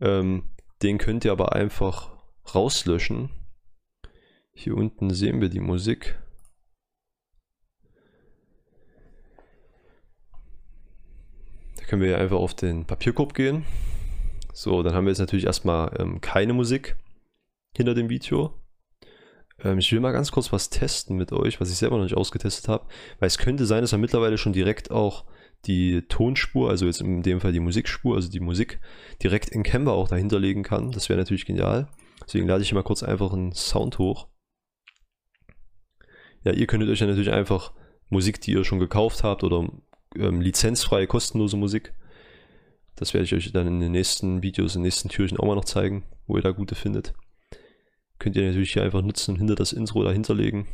Ähm, 0.00 0.50
den 0.82 0.98
könnt 0.98 1.24
ihr 1.24 1.32
aber 1.32 1.52
einfach 1.52 2.10
rauslöschen. 2.54 3.30
Hier 4.52 4.76
unten 4.76 5.10
sehen 5.10 5.40
wir 5.40 5.48
die 5.48 5.60
Musik. 5.60 6.18
Können 11.92 12.00
wir 12.00 12.16
einfach 12.16 12.38
auf 12.38 12.54
den 12.54 12.86
Papierkorb 12.86 13.34
gehen. 13.34 13.66
So, 14.54 14.82
dann 14.82 14.94
haben 14.94 15.04
wir 15.04 15.10
jetzt 15.10 15.18
natürlich 15.18 15.44
erstmal 15.44 15.94
ähm, 16.00 16.22
keine 16.22 16.54
Musik 16.54 16.96
hinter 17.76 17.92
dem 17.92 18.08
Video. 18.08 18.54
Ähm, 19.62 19.76
ich 19.76 19.92
will 19.92 20.00
mal 20.00 20.12
ganz 20.12 20.32
kurz 20.32 20.54
was 20.54 20.70
testen 20.70 21.18
mit 21.18 21.32
euch, 21.32 21.60
was 21.60 21.70
ich 21.70 21.76
selber 21.76 21.98
noch 21.98 22.04
nicht 22.04 22.16
ausgetestet 22.16 22.66
habe, 22.68 22.86
weil 23.18 23.26
es 23.26 23.36
könnte 23.36 23.66
sein, 23.66 23.82
dass 23.82 23.92
er 23.92 23.98
mittlerweile 23.98 24.38
schon 24.38 24.54
direkt 24.54 24.90
auch 24.90 25.26
die 25.66 26.00
Tonspur, 26.08 26.70
also 26.70 26.86
jetzt 26.86 27.02
in 27.02 27.22
dem 27.22 27.42
Fall 27.42 27.52
die 27.52 27.60
Musikspur, 27.60 28.16
also 28.16 28.30
die 28.30 28.40
Musik, 28.40 28.80
direkt 29.22 29.50
in 29.50 29.62
Canva 29.62 29.90
auch 29.90 30.08
dahinter 30.08 30.40
legen 30.40 30.62
kann. 30.62 30.92
Das 30.92 31.10
wäre 31.10 31.18
natürlich 31.18 31.44
genial. 31.44 31.88
Deswegen 32.24 32.48
lade 32.48 32.62
ich 32.62 32.72
mal 32.72 32.82
kurz 32.82 33.02
einfach 33.02 33.34
einen 33.34 33.52
Sound 33.52 33.98
hoch. 33.98 34.28
ja, 36.42 36.54
ihr 36.54 36.66
könntet 36.66 36.88
euch 36.88 37.00
ja 37.00 37.06
natürlich 37.06 37.32
einfach 37.32 37.74
Musik, 38.08 38.40
die 38.40 38.52
ihr 38.52 38.64
schon 38.64 38.78
gekauft 38.78 39.22
habt 39.24 39.44
oder 39.44 39.68
ähm, 40.16 40.40
lizenzfreie, 40.40 41.06
kostenlose 41.06 41.56
Musik. 41.56 41.92
Das 42.96 43.14
werde 43.14 43.24
ich 43.24 43.34
euch 43.34 43.52
dann 43.52 43.66
in 43.66 43.80
den 43.80 43.92
nächsten 43.92 44.42
Videos, 44.42 44.74
in 44.74 44.80
den 44.80 44.86
nächsten 44.86 45.08
Türchen 45.08 45.38
auch 45.38 45.46
mal 45.46 45.54
noch 45.54 45.64
zeigen, 45.64 46.04
wo 46.26 46.36
ihr 46.36 46.42
da 46.42 46.50
gute 46.50 46.74
findet. 46.74 47.14
Könnt 48.18 48.36
ihr 48.36 48.46
natürlich 48.46 48.72
hier 48.72 48.82
einfach 48.82 49.02
nutzen 49.02 49.32
und 49.32 49.38
hinter 49.38 49.54
das 49.54 49.72
Intro 49.72 50.04
dahinter 50.04 50.34
legen. 50.34 50.68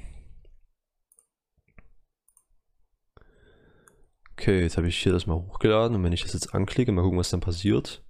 Okay, 4.33 4.61
jetzt 4.61 4.77
habe 4.77 4.89
ich 4.89 4.99
hier 4.99 5.13
das 5.13 5.27
mal 5.27 5.35
hochgeladen 5.35 5.97
und 5.97 6.05
wenn 6.05 6.13
ich 6.13 6.23
das 6.23 6.33
jetzt 6.33 6.55
anklicke, 6.55 6.93
mal 6.93 7.03
gucken, 7.03 7.19
was 7.19 7.31
dann 7.31 7.41
passiert. 7.41 8.05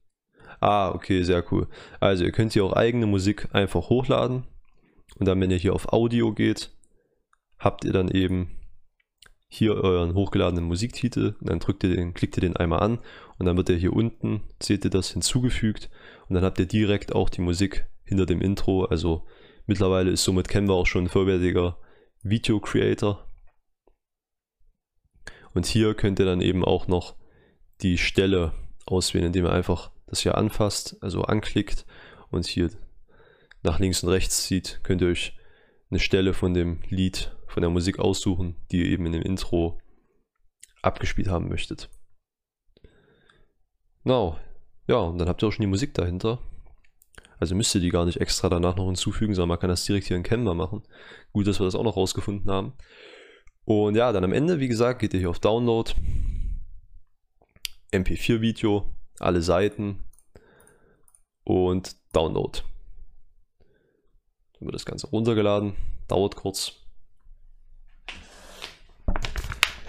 Ah, 0.61 0.91
okay, 0.91 1.23
sehr 1.23 1.45
cool. 1.53 1.69
Also 2.01 2.25
ihr 2.25 2.33
könnt 2.33 2.53
hier 2.53 2.65
auch 2.65 2.73
eigene 2.73 3.07
Musik 3.07 3.49
einfach 3.55 3.89
hochladen 3.89 4.47
und 5.19 5.27
dann, 5.27 5.41
wenn 5.41 5.51
ihr 5.51 5.57
hier 5.57 5.75
auf 5.75 5.93
Audio 5.93 6.33
geht, 6.33 6.71
habt 7.59 7.85
ihr 7.85 7.93
dann 7.93 8.09
eben 8.09 8.58
hier 9.49 9.75
euren 9.75 10.15
hochgeladenen 10.15 10.65
Musiktitel 10.65 11.35
und 11.41 11.49
dann 11.49 11.59
drückt 11.59 11.83
ihr 11.83 11.97
den, 11.97 12.13
klickt 12.15 12.37
ihr 12.37 12.43
den 12.43 12.57
einmal 12.57 12.81
an 12.81 12.99
und 13.39 13.47
dann 13.47 13.57
wird 13.57 13.71
er 13.71 13.77
hier 13.77 13.95
unten, 13.95 14.43
seht 14.63 14.85
ihr 14.85 14.91
das, 14.91 15.11
hinzugefügt 15.11 15.91
und 16.29 16.35
dann 16.35 16.45
habt 16.45 16.59
ihr 16.59 16.67
direkt 16.67 17.15
auch 17.15 17.31
die 17.31 17.41
Musik 17.41 17.87
hinter 18.05 18.27
dem 18.27 18.43
Intro. 18.43 18.85
Also 18.85 19.27
mittlerweile 19.67 20.11
ist 20.11 20.25
somit 20.25 20.49
Canva 20.49 20.75
auch 20.75 20.87
schon 20.87 21.05
ein 21.05 21.09
vollwertiger 21.09 21.79
Video 22.23 22.61
Creator. 22.61 23.27
Und 25.55 25.67
hier 25.67 25.95
könnt 25.95 26.19
ihr 26.19 26.27
dann 26.27 26.43
eben 26.43 26.65
auch 26.65 26.87
noch 26.87 27.17
die 27.81 27.97
Stelle 27.97 28.53
auswählen, 28.87 29.27
indem 29.27 29.47
ihr 29.47 29.53
einfach 29.53 29.91
das 30.07 30.21
hier 30.21 30.37
anfasst, 30.37 30.97
also 31.01 31.23
anklickt 31.23 31.87
und 32.31 32.47
hier 32.47 32.71
nach 33.63 33.79
links 33.79 34.03
und 34.03 34.11
rechts 34.11 34.45
zieht, 34.45 34.81
könnt 34.83 35.03
ihr 35.03 35.09
euch 35.09 35.37
eine 35.91 36.01
Stelle 36.01 36.35
von 36.35 36.55
dem 36.55 36.81
Lied, 36.89 37.35
von 37.49 37.63
der 37.63 37.71
Musik 37.71 37.99
aussuchen, 37.99 38.57
die 38.71 38.79
ihr 38.79 38.87
eben 38.87 39.07
in 39.07 39.13
dem 39.13 39.23
Intro 39.23 39.81
abgespielt 40.83 41.29
haben 41.29 41.49
möchtet. 41.49 41.91
Genau, 44.05 44.39
ja, 44.87 44.97
und 44.97 45.19
dann 45.19 45.29
habt 45.29 45.43
ihr 45.43 45.49
auch 45.49 45.53
schon 45.53 45.63
die 45.63 45.69
Musik 45.69 45.93
dahinter. 45.95 46.39
Also 47.39 47.55
müsst 47.55 47.75
ihr 47.75 47.81
die 47.81 47.91
gar 47.91 48.05
nicht 48.05 48.21
extra 48.21 48.49
danach 48.49 48.77
noch 48.77 48.87
hinzufügen, 48.87 49.35
sondern 49.35 49.51
man 49.51 49.59
kann 49.61 49.69
das 49.69 49.85
direkt 49.85 50.07
hier 50.07 50.17
in 50.17 50.23
Canva 50.23 50.55
machen. 50.55 50.83
Gut, 51.33 51.47
dass 51.47 51.61
wir 51.61 51.65
das 51.65 51.75
auch 51.75 51.85
noch 51.85 51.97
rausgefunden 51.97 52.51
haben. 52.51 52.73
Und 53.65 53.97
ja, 53.97 54.13
dann 54.13 54.25
am 54.25 54.33
Ende, 54.33 54.61
wie 54.61 54.69
gesagt, 54.69 55.01
geht 55.01 55.13
ihr 55.13 55.21
hier 55.21 55.31
auf 55.31 55.39
Download, 55.39 55.93
MP4-Video, 57.93 58.95
alle 59.19 59.43
Seiten 59.43 60.05
und 61.45 61.97
Download. 62.15 62.61
Dann 64.55 64.67
wird 64.67 64.75
das 64.75 64.87
Ganze 64.87 65.09
runtergeladen, 65.09 65.75
dauert 66.09 66.35
kurz. 66.35 66.78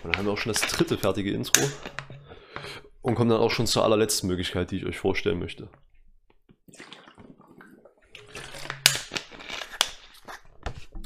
Und 0.04 0.12
dann 0.12 0.18
haben 0.18 0.26
wir 0.26 0.34
auch 0.34 0.38
schon 0.38 0.54
das 0.54 0.62
dritte 0.62 0.98
fertige 0.98 1.32
Intro 1.32 1.62
und 3.02 3.16
kommen 3.16 3.30
dann 3.30 3.40
auch 3.40 3.52
schon 3.52 3.68
zur 3.68 3.84
allerletzten 3.84 4.28
Möglichkeit, 4.28 4.72
die 4.72 4.78
ich 4.78 4.86
euch 4.86 4.98
vorstellen 4.98 5.40
möchte. 5.40 5.70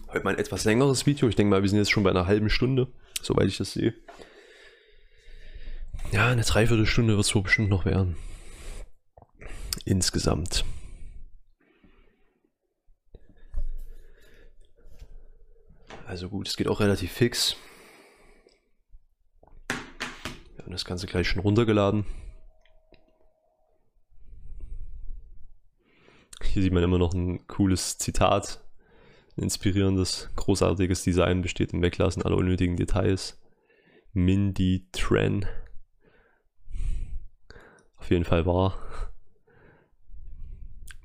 Heute 0.10 0.24
mal 0.24 0.34
ein 0.34 0.40
etwas 0.40 0.64
längeres 0.64 1.08
Video. 1.08 1.28
Ich 1.28 1.36
denke 1.36 1.50
mal, 1.50 1.64
wir 1.64 1.70
sind 1.70 1.80
jetzt 1.80 1.92
schon 1.92 2.04
bei 2.04 2.12
einer 2.12 2.28
halben 2.28 2.50
Stunde, 2.50 2.88
soweit 3.22 3.48
ich 3.48 3.58
das 3.58 3.74
sehe. 3.74 3.96
Ja, 6.12 6.28
eine 6.28 6.44
Dreiviertelstunde 6.44 7.16
wird 7.16 7.26
es 7.26 7.34
wohl 7.34 7.42
bestimmt 7.42 7.70
noch 7.70 7.86
werden. 7.86 8.16
Insgesamt. 9.86 10.64
Also 16.06 16.30
gut, 16.30 16.48
es 16.48 16.58
geht 16.58 16.68
auch 16.68 16.80
relativ 16.80 17.12
fix. 17.12 17.56
Haben 20.63 20.71
das 20.71 20.86
Ganze 20.86 21.08
gleich 21.08 21.28
schon 21.28 21.41
runtergeladen. 21.41 22.06
Hier 26.41 26.62
sieht 26.62 26.71
man 26.71 26.84
immer 26.84 26.97
noch 26.97 27.13
ein 27.13 27.45
cooles 27.47 27.97
Zitat. 27.97 28.63
Ein 29.36 29.43
inspirierendes, 29.43 30.30
großartiges 30.38 31.04
Design 31.04 31.41
besteht 31.41 31.73
im 31.73 31.82
Weglassen 31.82 32.23
aller 32.23 32.38
unnötigen 32.38 32.78
Details. 32.78 33.41
Mindy 34.13 34.88
Tren. 34.93 35.45
Auf 37.97 38.10
jeden 38.10 38.23
Fall 38.23 38.45
wahr. 38.45 38.78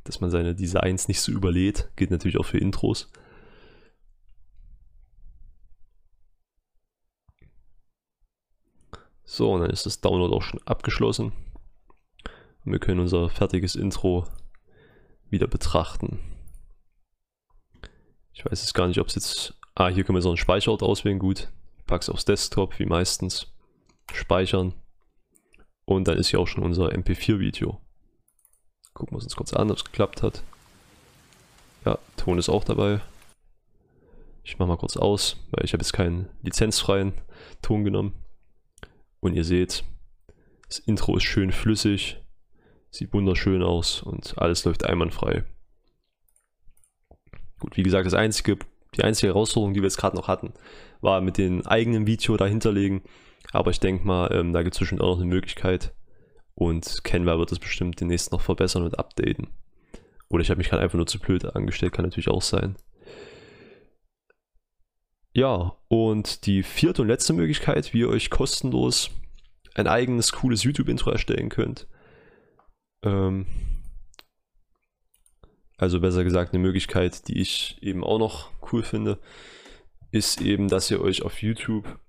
Dass 0.04 0.20
man 0.20 0.30
seine 0.30 0.54
Designs 0.54 1.08
nicht 1.08 1.20
so 1.20 1.32
überlädt, 1.32 1.90
gilt 1.96 2.12
natürlich 2.12 2.38
auch 2.38 2.46
für 2.46 2.58
Intros. 2.58 3.10
So, 9.30 9.52
und 9.52 9.60
dann 9.60 9.68
ist 9.68 9.84
das 9.84 10.00
Download 10.00 10.34
auch 10.34 10.40
schon 10.40 10.58
abgeschlossen. 10.64 11.32
Und 12.64 12.72
wir 12.72 12.78
können 12.78 13.00
unser 13.00 13.28
fertiges 13.28 13.74
Intro 13.74 14.26
wieder 15.28 15.46
betrachten. 15.46 16.18
Ich 18.32 18.42
weiß 18.42 18.62
jetzt 18.62 18.72
gar 18.72 18.88
nicht, 18.88 18.98
ob 18.98 19.08
es 19.08 19.16
jetzt... 19.16 19.54
Ah, 19.74 19.88
hier 19.88 20.04
können 20.04 20.16
wir 20.16 20.22
so 20.22 20.30
einen 20.30 20.38
Speicherort 20.38 20.82
auswählen. 20.82 21.18
Gut, 21.18 21.48
pack's 21.86 22.08
aufs 22.08 22.24
Desktop, 22.24 22.78
wie 22.78 22.86
meistens. 22.86 23.52
Speichern. 24.14 24.72
Und 25.84 26.08
dann 26.08 26.16
ist 26.16 26.28
hier 26.28 26.40
auch 26.40 26.48
schon 26.48 26.64
unser 26.64 26.88
MP4-Video. 26.88 27.78
Gucken 28.94 29.14
wir 29.14 29.22
uns 29.22 29.36
kurz 29.36 29.52
an, 29.52 29.70
ob 29.70 29.76
es 29.76 29.84
geklappt 29.84 30.22
hat. 30.22 30.42
Ja, 31.84 31.98
Ton 32.16 32.38
ist 32.38 32.48
auch 32.48 32.64
dabei. 32.64 33.02
Ich 34.42 34.58
mache 34.58 34.68
mal 34.68 34.78
kurz 34.78 34.96
aus, 34.96 35.36
weil 35.50 35.66
ich 35.66 35.74
habe 35.74 35.82
jetzt 35.82 35.92
keinen 35.92 36.30
lizenzfreien 36.40 37.12
Ton 37.60 37.84
genommen. 37.84 38.14
Und 39.20 39.34
ihr 39.34 39.44
seht, 39.44 39.84
das 40.68 40.78
Intro 40.78 41.16
ist 41.16 41.24
schön 41.24 41.52
flüssig, 41.52 42.22
sieht 42.90 43.12
wunderschön 43.12 43.62
aus 43.62 44.02
und 44.02 44.36
alles 44.38 44.64
läuft 44.64 44.84
einwandfrei. 44.84 45.44
Gut, 47.58 47.76
wie 47.76 47.82
gesagt, 47.82 48.06
das 48.06 48.14
einzige, 48.14 48.58
die 48.96 49.02
einzige 49.02 49.28
Herausforderung, 49.28 49.74
die 49.74 49.80
wir 49.80 49.88
jetzt 49.88 49.98
gerade 49.98 50.16
noch 50.16 50.28
hatten, 50.28 50.52
war 51.00 51.20
mit 51.20 51.38
dem 51.38 51.66
eigenen 51.66 52.06
Video 52.06 52.36
dahinterlegen. 52.36 53.02
Aber 53.52 53.70
ich 53.70 53.80
denke 53.80 54.06
mal, 54.06 54.32
ähm, 54.32 54.52
da 54.52 54.62
gibt 54.62 54.74
es 54.74 54.78
bestimmt 54.78 55.00
auch 55.00 55.14
noch 55.14 55.22
eine 55.22 55.26
Möglichkeit. 55.26 55.94
Und 56.54 57.02
Canva 57.04 57.38
wird 57.38 57.50
das 57.50 57.58
bestimmt 57.58 58.00
demnächst 58.00 58.32
noch 58.32 58.40
verbessern 58.40 58.84
und 58.84 58.98
updaten. 58.98 59.48
Oder 60.28 60.42
ich 60.42 60.50
habe 60.50 60.58
mich 60.58 60.68
gerade 60.68 60.82
einfach 60.82 60.96
nur 60.96 61.06
zu 61.06 61.18
blöd 61.18 61.44
angestellt, 61.44 61.92
kann 61.92 62.04
natürlich 62.04 62.28
auch 62.28 62.42
sein. 62.42 62.76
Ja, 65.38 65.76
und 65.86 66.46
die 66.46 66.64
vierte 66.64 67.02
und 67.02 67.06
letzte 67.06 67.32
Möglichkeit, 67.32 67.94
wie 67.94 68.00
ihr 68.00 68.08
euch 68.08 68.28
kostenlos 68.28 69.10
ein 69.76 69.86
eigenes 69.86 70.32
cooles 70.32 70.64
YouTube-Intro 70.64 71.12
erstellen 71.12 71.48
könnt. 71.48 71.86
Ähm, 73.04 73.46
also 75.76 76.00
besser 76.00 76.24
gesagt 76.24 76.52
eine 76.52 76.60
Möglichkeit, 76.60 77.28
die 77.28 77.40
ich 77.40 77.80
eben 77.80 78.02
auch 78.02 78.18
noch 78.18 78.50
cool 78.72 78.82
finde, 78.82 79.20
ist 80.10 80.40
eben, 80.40 80.66
dass 80.66 80.90
ihr 80.90 81.00
euch 81.00 81.22
auf 81.22 81.40
YouTube 81.40 82.00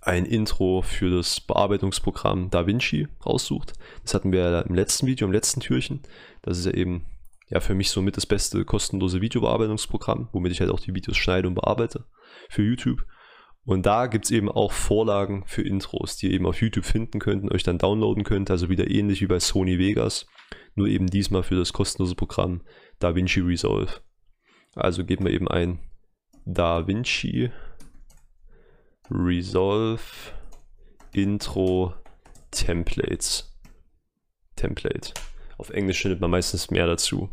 ein 0.00 0.26
Intro 0.26 0.82
für 0.82 1.08
das 1.08 1.40
Bearbeitungsprogramm 1.40 2.50
DaVinci 2.50 3.06
raussucht. 3.24 3.74
Das 4.02 4.12
hatten 4.12 4.32
wir 4.32 4.40
ja 4.40 4.60
im 4.62 4.74
letzten 4.74 5.06
Video, 5.06 5.28
im 5.28 5.32
letzten 5.32 5.60
Türchen. 5.60 6.00
Das 6.42 6.58
ist 6.58 6.66
ja 6.66 6.72
eben 6.72 7.06
ja 7.48 7.60
für 7.60 7.74
mich 7.74 7.90
somit 7.90 8.16
das 8.16 8.26
beste 8.26 8.64
kostenlose 8.64 9.20
Videobearbeitungsprogramm, 9.20 10.28
womit 10.32 10.52
ich 10.52 10.60
halt 10.60 10.70
auch 10.70 10.80
die 10.80 10.94
Videos 10.94 11.16
schneide 11.16 11.48
und 11.48 11.54
bearbeite 11.54 12.04
für 12.48 12.62
YouTube. 12.62 13.04
Und 13.64 13.84
da 13.84 14.06
gibt 14.06 14.26
es 14.26 14.30
eben 14.30 14.48
auch 14.48 14.72
Vorlagen 14.72 15.44
für 15.46 15.62
Intros, 15.62 16.16
die 16.16 16.28
ihr 16.28 16.34
eben 16.34 16.46
auf 16.46 16.60
YouTube 16.60 16.84
finden 16.84 17.18
könnt 17.18 17.42
und 17.42 17.52
euch 17.52 17.64
dann 17.64 17.78
downloaden 17.78 18.22
könnt. 18.22 18.50
Also 18.50 18.68
wieder 18.68 18.88
ähnlich 18.88 19.20
wie 19.22 19.26
bei 19.26 19.40
Sony 19.40 19.78
Vegas, 19.78 20.26
nur 20.76 20.86
eben 20.86 21.08
diesmal 21.08 21.42
für 21.42 21.56
das 21.56 21.72
kostenlose 21.72 22.14
Programm 22.14 22.62
DaVinci 23.00 23.40
Resolve. 23.40 23.90
Also 24.76 25.04
geben 25.04 25.24
wir 25.24 25.32
eben 25.32 25.48
ein 25.48 25.80
DaVinci 26.44 27.50
Resolve 29.10 30.02
Intro 31.12 31.94
Templates. 32.52 33.52
Template. 34.54 35.12
Auf 35.58 35.70
Englisch 35.70 36.02
findet 36.02 36.20
man 36.20 36.30
meistens 36.30 36.70
mehr 36.70 36.86
dazu. 36.86 37.30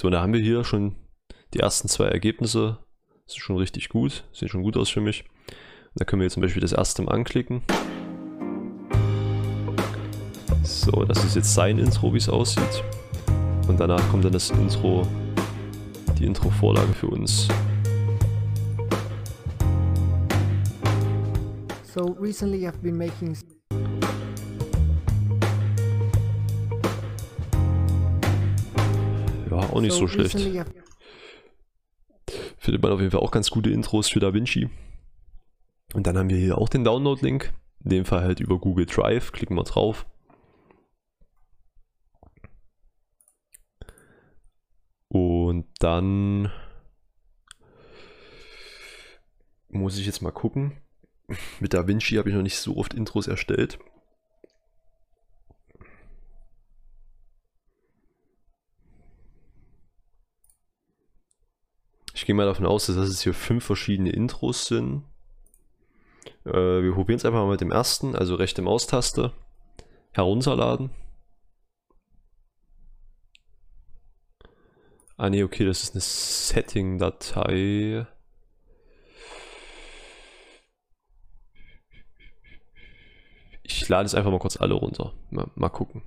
So, 0.00 0.10
da 0.10 0.22
haben 0.22 0.32
wir 0.32 0.40
hier 0.40 0.62
schon 0.62 0.94
die 1.54 1.58
ersten 1.58 1.88
zwei 1.88 2.06
Ergebnisse. 2.06 2.78
Das 3.26 3.34
ist 3.34 3.42
schon 3.42 3.56
richtig 3.56 3.88
gut. 3.88 4.22
Sieht 4.32 4.48
schon 4.48 4.62
gut 4.62 4.76
aus 4.76 4.90
für 4.90 5.00
mich. 5.00 5.24
Da 5.96 6.04
können 6.04 6.20
wir 6.20 6.26
jetzt 6.26 6.34
zum 6.34 6.40
Beispiel 6.40 6.60
das 6.60 6.70
erste 6.70 7.02
mal 7.02 7.16
anklicken. 7.16 7.62
So, 10.62 11.04
das 11.04 11.24
ist 11.24 11.34
jetzt 11.34 11.52
sein 11.52 11.80
Intro, 11.80 12.14
wie 12.14 12.18
es 12.18 12.28
aussieht. 12.28 12.84
Und 13.66 13.80
danach 13.80 14.08
kommt 14.08 14.24
dann 14.24 14.32
das 14.32 14.50
Intro, 14.50 15.04
die 16.16 16.26
Intro-Vorlage 16.26 16.92
für 16.92 17.08
uns. 17.08 17.48
So 21.82 22.16
recently 22.20 22.68
I've 22.68 22.80
been 22.80 22.96
making 22.96 23.36
auch 29.70 29.80
nicht 29.80 29.92
so, 29.92 30.06
schlecht. 30.08 30.34
recently 30.34 30.60
I've- 30.60 30.72
Findet 32.58 32.82
man 32.82 32.92
auf 32.92 33.00
jeden 33.00 33.10
Fall 33.10 33.20
auch 33.20 33.30
ganz 33.30 33.50
gute 33.50 33.70
Intros 33.70 34.08
für 34.10 34.20
DaVinci. 34.20 34.68
Und 35.94 36.06
dann 36.06 36.18
haben 36.18 36.28
wir 36.28 36.36
hier 36.36 36.58
auch 36.58 36.68
den 36.68 36.84
Download-Link. 36.84 37.54
In 37.84 37.90
dem 37.90 38.04
Fall 38.04 38.22
halt 38.22 38.40
über 38.40 38.58
Google 38.58 38.84
Drive. 38.86 39.32
Klicken 39.32 39.56
wir 39.56 39.64
drauf. 39.64 40.04
Und 45.08 45.66
dann 45.78 46.52
muss 49.68 49.98
ich 49.98 50.06
jetzt 50.06 50.20
mal 50.22 50.32
gucken. 50.32 50.76
Mit 51.60 51.74
DaVinci 51.74 52.16
habe 52.16 52.28
ich 52.30 52.34
noch 52.34 52.42
nicht 52.42 52.58
so 52.58 52.76
oft 52.76 52.94
Intros 52.94 53.26
erstellt. 53.26 53.78
Gehe 62.28 62.34
mal 62.34 62.44
davon 62.44 62.66
aus, 62.66 62.84
dass 62.84 62.96
es 62.96 63.22
hier 63.22 63.32
fünf 63.32 63.64
verschiedene 63.64 64.10
Intros 64.10 64.66
sind. 64.66 65.02
Äh, 66.44 66.52
wir 66.52 66.92
probieren 66.92 67.16
es 67.16 67.24
einfach 67.24 67.38
mal 67.38 67.52
mit 67.52 67.62
dem 67.62 67.72
ersten, 67.72 68.14
also 68.14 68.34
rechte 68.34 68.60
Maustaste, 68.60 69.32
herunterladen. 70.12 70.90
Ah 75.16 75.30
ne, 75.30 75.42
okay, 75.42 75.64
das 75.64 75.84
ist 75.84 75.94
eine 75.94 76.02
Setting-Datei. 76.02 78.06
Ich 83.62 83.88
lade 83.88 84.04
es 84.04 84.14
einfach 84.14 84.30
mal 84.30 84.38
kurz 84.38 84.58
alle 84.58 84.74
runter. 84.74 85.14
Mal, 85.30 85.50
mal 85.54 85.70
gucken. 85.70 86.02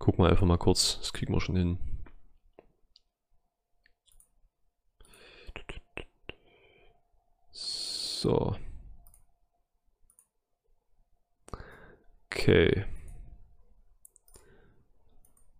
Gucken 0.00 0.24
wir 0.24 0.30
einfach 0.30 0.46
mal 0.46 0.58
kurz, 0.58 0.98
das 0.98 1.12
kriegen 1.12 1.32
wir 1.32 1.40
schon 1.40 1.54
hin. 1.54 1.78
So. 8.20 8.56
Okay. 12.26 12.84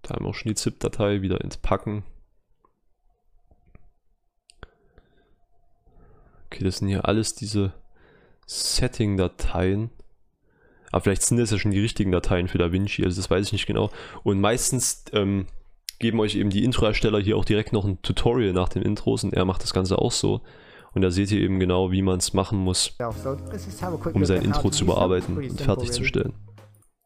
Da 0.02 0.14
haben 0.14 0.24
wir 0.24 0.30
auch 0.30 0.34
schon 0.34 0.48
die 0.48 0.56
ZIP-Datei 0.56 1.22
wieder 1.22 1.40
entpacken. 1.40 2.02
Okay, 6.46 6.64
das 6.64 6.78
sind 6.78 6.88
hier 6.88 7.06
alles 7.06 7.36
diese 7.36 7.74
Setting-Dateien. 8.46 9.90
Aber 10.90 11.02
vielleicht 11.02 11.22
sind 11.22 11.36
das 11.36 11.52
ja 11.52 11.59
schon 11.59 11.70
die 11.70 11.80
richtigen 11.80 12.11
Dateien 12.11 12.48
für 12.48 12.59
DaVinci, 12.59 13.04
also 13.04 13.20
das 13.20 13.30
weiß 13.30 13.46
ich 13.46 13.52
nicht 13.52 13.66
genau. 13.66 13.90
Und 14.24 14.40
meistens 14.40 15.04
ähm, 15.12 15.46
geben 16.00 16.18
euch 16.18 16.34
eben 16.34 16.50
die 16.50 16.64
Intro-Ersteller 16.64 17.20
hier 17.20 17.36
auch 17.36 17.44
direkt 17.44 17.72
noch 17.72 17.84
ein 17.84 18.02
Tutorial 18.02 18.52
nach 18.52 18.70
den 18.70 18.82
Intros 18.82 19.22
und 19.22 19.32
er 19.32 19.44
macht 19.44 19.62
das 19.62 19.74
Ganze 19.74 19.98
auch 19.98 20.12
so. 20.12 20.42
Und 20.95 21.03
da 21.03 21.11
seht 21.11 21.30
ihr 21.30 21.41
eben 21.41 21.61
genau, 21.61 21.91
wie 21.93 22.03
man 22.03 22.18
es 22.18 22.32
machen 22.32 22.59
muss, 22.59 22.97
um 24.12 24.24
sein 24.24 24.43
Intro 24.43 24.70
zu 24.70 24.86
bearbeiten 24.86 25.36
und 25.36 25.61
fertigzustellen. 25.61 26.32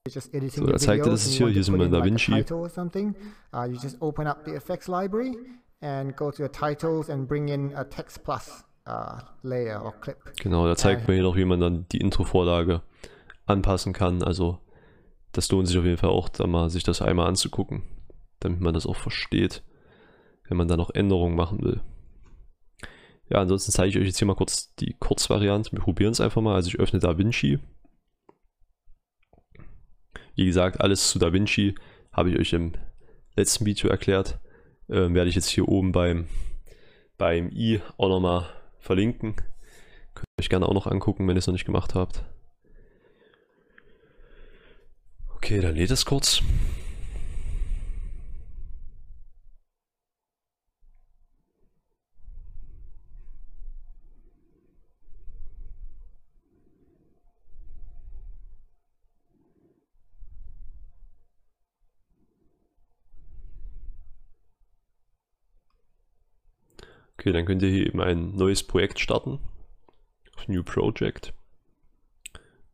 So, 0.09 0.67
da 0.67 0.79
zeigt 0.79 1.07
er 1.07 1.13
das 1.13 1.27
hier, 1.27 1.49
hier 1.49 1.63
sind 1.63 1.79
wir 1.79 1.87
in 1.87 1.93
DaVinci. 1.93 2.45
Uh, 8.85 9.19
uh. 9.85 9.93
Genau, 10.43 10.67
da 10.67 10.77
zeigt 10.77 11.07
mir 11.07 11.15
hier 11.15 11.23
noch, 11.23 11.37
wie 11.37 11.45
man 11.45 11.61
dann 11.61 11.87
die 11.93 11.99
Intro-Vorlage 11.99 12.83
anpassen 13.47 13.93
kann. 13.93 14.23
Also 14.23 14.59
das 15.33 15.51
lohnt 15.51 15.69
sich 15.69 15.79
auf 15.79 15.85
jeden 15.85 15.99
Fall 15.99 16.11
auch, 16.11 16.29
da 16.29 16.47
mal 16.47 16.69
sich 16.69 16.83
das 16.83 17.01
einmal 17.01 17.29
anzugucken, 17.29 17.83
damit 18.41 18.61
man 18.61 18.75
das 18.75 18.87
auch 18.87 18.97
versteht, 18.97 19.63
wenn 20.49 20.57
man 20.57 20.69
da 20.69 20.77
noch 20.77 20.91
Änderungen 20.91 21.37
machen 21.37 21.63
will. 21.63 21.81
Ja, 23.29 23.39
ansonsten 23.39 23.73
zeige 23.73 23.91
ich 23.91 23.99
euch 23.99 24.07
jetzt 24.07 24.19
hier 24.19 24.27
mal 24.27 24.35
kurz 24.35 24.75
die 24.75 24.95
Kurzvariante. 24.99 25.73
Wir 25.73 25.81
probieren 25.81 26.13
es 26.13 26.21
einfach 26.21 26.43
mal. 26.43 26.55
Also 26.55 26.69
ich 26.69 26.79
öffne 26.79 26.99
DaVinci. 26.99 27.59
Wie 30.35 30.47
gesagt, 30.47 30.81
alles 30.81 31.11
zu 31.11 31.19
DaVinci 31.19 31.75
habe 32.13 32.31
ich 32.31 32.39
euch 32.39 32.53
im 32.53 32.73
letzten 33.37 33.65
Video 33.65 33.89
erklärt. 33.89 34.41
Ähm, 34.89 35.15
werde 35.15 35.31
ich 35.31 35.37
jetzt 35.37 35.49
hier 35.49 35.69
oben 35.69 35.93
beim, 35.93 36.27
beim 37.17 37.51
i 37.51 37.81
auch 37.97 38.09
nochmal 38.09 38.47
verlinken. 38.79 39.37
Könnt 40.15 40.27
ihr 40.37 40.43
euch 40.43 40.51
gerne 40.51 40.67
auch 40.67 40.75
noch 40.75 40.87
angucken, 40.87 41.27
wenn 41.27 41.37
ihr 41.37 41.39
es 41.39 41.47
noch 41.47 41.53
nicht 41.53 41.65
gemacht 41.65 41.95
habt. 41.95 42.25
Okay, 45.37 45.61
dann 45.61 45.75
lädt 45.75 45.91
es 45.91 46.05
kurz. 46.05 46.43
Okay, 67.23 67.31
dann 67.31 67.47
könnt 67.47 67.63
ihr 67.63 67.69
hier 67.69 67.87
eben 67.87 68.01
ein 68.01 68.35
neues 68.35 68.65
Projekt 68.65 68.99
starten. 68.99 69.39
Auf 70.35 70.49
New 70.49 70.65
Project. 70.65 71.33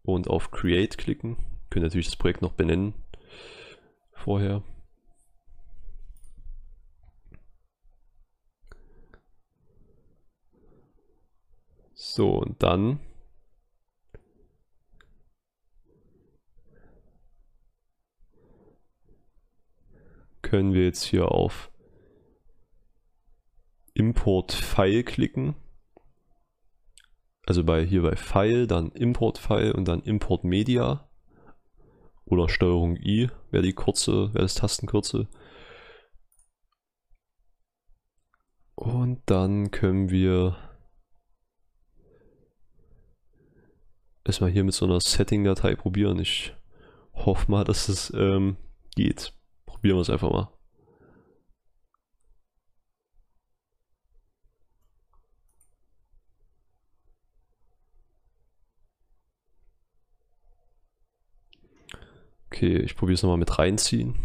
Und 0.02 0.30
auf 0.30 0.50
Create 0.50 0.96
klicken. 0.96 1.36
Könnt 1.68 1.82
natürlich 1.82 2.06
das 2.06 2.16
Projekt 2.16 2.40
noch 2.40 2.54
benennen. 2.54 2.94
Vorher. 4.14 4.62
So, 11.92 12.38
und 12.38 12.62
dann 12.62 13.00
können 20.40 20.72
wir 20.72 20.84
jetzt 20.84 21.02
hier 21.02 21.32
auf 21.32 21.70
Import 23.98 24.52
File 24.52 25.02
klicken. 25.02 25.56
Also 27.44 27.64
bei 27.64 27.84
hier 27.84 28.02
bei 28.02 28.14
File, 28.14 28.68
dann 28.68 28.92
Import 28.92 29.38
File 29.38 29.72
und 29.74 29.88
dann 29.88 30.02
Import 30.02 30.44
Media. 30.44 31.10
Oder 32.24 32.48
Steuerung 32.48 32.96
I 32.96 33.28
wäre 33.50 33.64
die 33.64 33.72
kurze, 33.72 34.32
wäre 34.34 34.44
das 34.44 34.54
Tastenkürzel. 34.54 35.26
Und 38.76 39.20
dann 39.26 39.72
können 39.72 40.10
wir 40.10 40.56
erstmal 44.24 44.50
hier 44.50 44.62
mit 44.62 44.74
so 44.74 44.84
einer 44.84 45.00
Setting-Datei 45.00 45.74
probieren. 45.74 46.20
Ich 46.20 46.54
hoffe 47.14 47.50
mal, 47.50 47.64
dass 47.64 47.88
es 47.88 48.12
ähm, 48.14 48.58
geht. 48.94 49.32
Probieren 49.66 49.96
wir 49.96 50.02
es 50.02 50.10
einfach 50.10 50.30
mal. 50.30 50.57
Okay, 62.58 62.78
ich 62.78 62.96
probiere 62.96 63.14
es 63.14 63.22
nochmal 63.22 63.38
mit 63.38 63.56
reinziehen. 63.56 64.16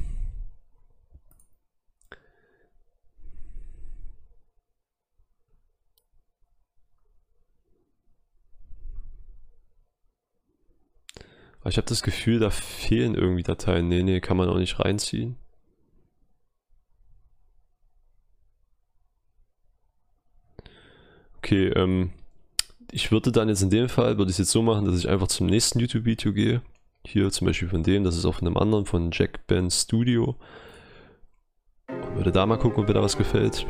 Ich 11.66 11.78
habe 11.78 11.86
das 11.88 12.02
Gefühl, 12.02 12.40
da 12.40 12.50
fehlen 12.50 13.14
irgendwie 13.14 13.44
Dateien. 13.44 13.88
Nee, 13.88 14.02
nee, 14.02 14.20
kann 14.20 14.38
man 14.38 14.50
auch 14.50 14.58
nicht 14.58 14.80
reinziehen. 14.80 15.38
Okay, 21.38 21.68
ähm, 21.68 22.12
ich 22.92 23.12
würde 23.12 23.32
dann 23.32 23.50
jetzt 23.50 23.62
in 23.62 23.70
dem 23.70 23.90
Fall, 23.90 24.18
würde 24.18 24.32
ich 24.32 24.36
es 24.36 24.40
jetzt 24.40 24.52
so 24.52 24.64
machen, 24.64 24.86
dass 24.86 24.98
ich 24.98 25.08
einfach 25.08 25.28
zum 25.28 25.46
nächsten 25.46 25.80
YouTube-Video 25.80 26.34
gehe. 26.34 26.64
Hier 27.06 27.30
zum 27.32 27.48
Beispiel 27.48 27.68
von 27.68 27.84
dem, 27.84 28.06
das 28.06 28.16
ist 28.16 28.26
auf 28.26 28.42
einem 28.42 28.56
anderen 28.56 28.86
von 28.86 29.10
Jack 29.12 29.46
Ben 29.46 29.70
Studio. 29.70 30.38
Und 31.88 32.16
würde 32.16 32.32
da 32.32 32.46
mal 32.46 32.58
gucken, 32.58 32.82
ob 32.82 32.88
mir 32.88 32.94
da 32.94 33.02
was 33.02 33.18
gefällt. 33.18 33.68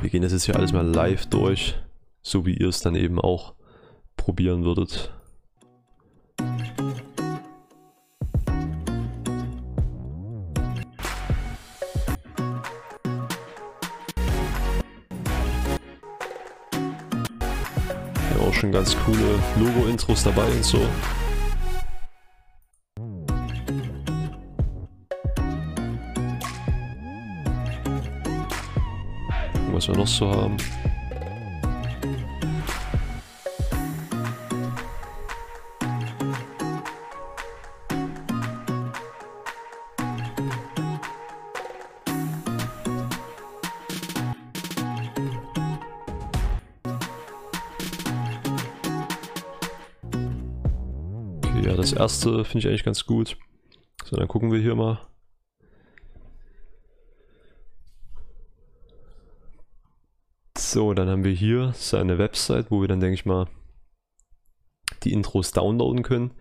Wir 0.00 0.10
gehen 0.10 0.22
das 0.22 0.32
jetzt 0.32 0.44
hier 0.44 0.56
alles 0.56 0.72
mal 0.72 0.86
live 0.86 1.26
durch, 1.26 1.76
so 2.22 2.46
wie 2.46 2.54
ihr 2.54 2.68
es 2.68 2.80
dann 2.80 2.94
eben 2.94 3.20
auch 3.20 3.54
probieren 4.16 4.64
würdet. 4.64 5.12
schon 18.64 18.72
ganz 18.72 18.96
coole 19.04 19.38
Logo-Intros 19.58 20.24
dabei 20.24 20.46
und 20.46 20.64
so. 20.64 20.78
Was 29.72 29.88
wir 29.88 29.96
noch 29.96 30.06
so 30.06 30.30
haben. 30.30 30.56
Das 51.76 51.92
erste 51.92 52.44
finde 52.44 52.58
ich 52.58 52.68
eigentlich 52.68 52.84
ganz 52.84 53.06
gut. 53.06 53.36
So, 54.04 54.16
dann 54.16 54.28
gucken 54.28 54.52
wir 54.52 54.60
hier 54.60 54.74
mal. 54.74 55.00
So, 60.56 60.94
dann 60.94 61.08
haben 61.08 61.24
wir 61.24 61.32
hier 61.32 61.72
seine 61.76 62.18
Website, 62.18 62.70
wo 62.70 62.80
wir 62.80 62.88
dann, 62.88 63.00
denke 63.00 63.14
ich 63.14 63.26
mal, 63.26 63.48
die 65.02 65.12
Intros 65.12 65.52
downloaden 65.52 66.02
können. 66.02 66.32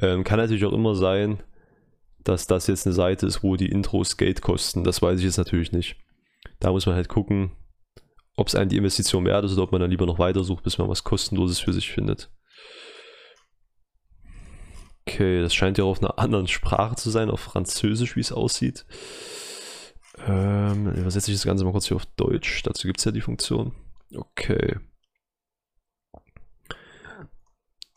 Ähm, 0.00 0.24
kann 0.24 0.38
natürlich 0.38 0.64
auch 0.64 0.72
immer 0.72 0.94
sein, 0.94 1.42
dass 2.24 2.46
das 2.46 2.66
jetzt 2.66 2.86
eine 2.86 2.94
Seite 2.94 3.26
ist, 3.26 3.42
wo 3.42 3.56
die 3.56 3.70
Intros 3.70 4.16
Geld 4.16 4.42
kosten. 4.42 4.84
Das 4.84 5.02
weiß 5.02 5.18
ich 5.18 5.24
jetzt 5.24 5.38
natürlich 5.38 5.72
nicht. 5.72 5.96
Da 6.60 6.70
muss 6.70 6.86
man 6.86 6.94
halt 6.94 7.08
gucken, 7.08 7.52
ob 8.36 8.48
es 8.48 8.54
einem 8.54 8.68
die 8.68 8.76
Investition 8.76 9.24
wert 9.24 9.44
ist 9.44 9.52
oder 9.52 9.64
ob 9.64 9.72
man 9.72 9.80
dann 9.80 9.90
lieber 9.90 10.06
noch 10.06 10.18
weitersucht, 10.18 10.64
bis 10.64 10.78
man 10.78 10.88
was 10.88 11.04
kostenloses 11.04 11.60
für 11.60 11.72
sich 11.72 11.90
findet. 11.90 12.30
Okay, 15.06 15.40
das 15.42 15.54
scheint 15.54 15.78
ja 15.78 15.84
auf 15.84 15.98
einer 15.98 16.18
anderen 16.18 16.46
Sprache 16.46 16.94
zu 16.96 17.10
sein, 17.10 17.30
auf 17.30 17.40
Französisch, 17.40 18.16
wie 18.16 18.20
es 18.20 18.32
aussieht. 18.32 18.86
Ähm, 20.26 20.92
übersetze 20.92 21.30
ich 21.30 21.36
das 21.38 21.46
Ganze 21.46 21.64
mal 21.64 21.72
kurz 21.72 21.88
hier 21.88 21.96
auf 21.96 22.06
Deutsch. 22.06 22.62
Dazu 22.62 22.86
gibt 22.86 22.98
es 22.98 23.04
ja 23.04 23.12
die 23.12 23.20
Funktion. 23.20 23.74
Okay. 24.14 24.78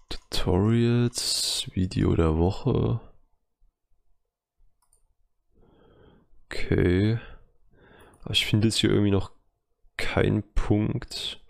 Tutorials, 0.09 1.69
Video 1.73 2.15
der 2.15 2.37
Woche. 2.37 2.99
Okay. 6.45 7.19
Ich 8.29 8.45
finde 8.45 8.67
jetzt 8.67 8.77
hier 8.77 8.89
irgendwie 8.89 9.11
noch 9.11 9.31
keinen 9.97 10.43
Punkt, 10.53 11.43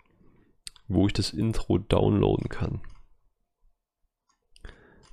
wo 0.88 1.06
ich 1.06 1.12
das 1.12 1.32
Intro 1.32 1.78
downloaden 1.78 2.48
kann. 2.48 2.82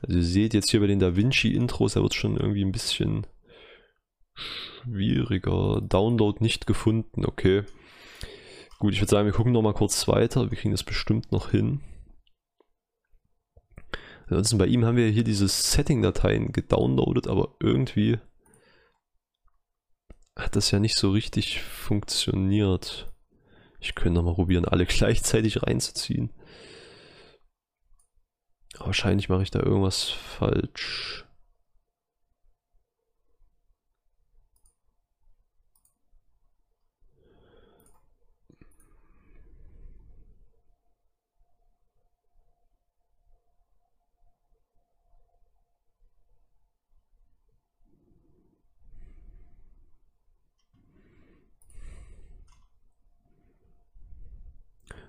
Also 0.05 0.17
ihr 0.17 0.23
seht 0.23 0.53
jetzt 0.53 0.69
hier 0.69 0.81
bei 0.81 0.87
den 0.87 0.99
DaVinci 0.99 1.53
Intros, 1.53 1.93
da 1.93 2.01
wird 2.01 2.11
es 2.11 2.17
schon 2.17 2.37
irgendwie 2.37 2.63
ein 2.63 2.71
bisschen 2.71 3.25
schwieriger. 4.35 5.81
Download 5.81 6.43
nicht 6.43 6.67
gefunden, 6.67 7.25
okay. 7.25 7.63
Gut, 8.79 8.93
ich 8.93 8.99
würde 8.99 9.11
sagen, 9.11 9.25
wir 9.25 9.33
gucken 9.33 9.53
noch 9.53 9.61
mal 9.61 9.73
kurz 9.73 10.07
weiter. 10.07 10.51
Wir 10.51 10.57
kriegen 10.57 10.73
das 10.73 10.83
bestimmt 10.83 11.31
noch 11.31 11.51
hin. 11.51 11.81
Ansonsten 14.27 14.57
bei 14.57 14.65
ihm 14.67 14.83
haben 14.83 14.97
wir 14.97 15.07
hier 15.07 15.23
diese 15.23 15.47
Setting-Dateien 15.47 16.51
gedownloadet, 16.51 17.27
aber 17.27 17.55
irgendwie 17.61 18.17
hat 20.35 20.55
das 20.55 20.71
ja 20.71 20.79
nicht 20.79 20.95
so 20.95 21.11
richtig 21.11 21.61
funktioniert. 21.61 23.13
Ich 23.79 23.95
könnte 23.95 24.15
noch 24.15 24.23
mal 24.23 24.35
probieren, 24.35 24.65
alle 24.65 24.85
gleichzeitig 24.85 25.63
reinzuziehen. 25.63 26.31
Wahrscheinlich 28.85 29.29
mache 29.29 29.43
ich 29.43 29.49
da 29.49 29.59
irgendwas 29.59 30.09
falsch. 30.09 31.25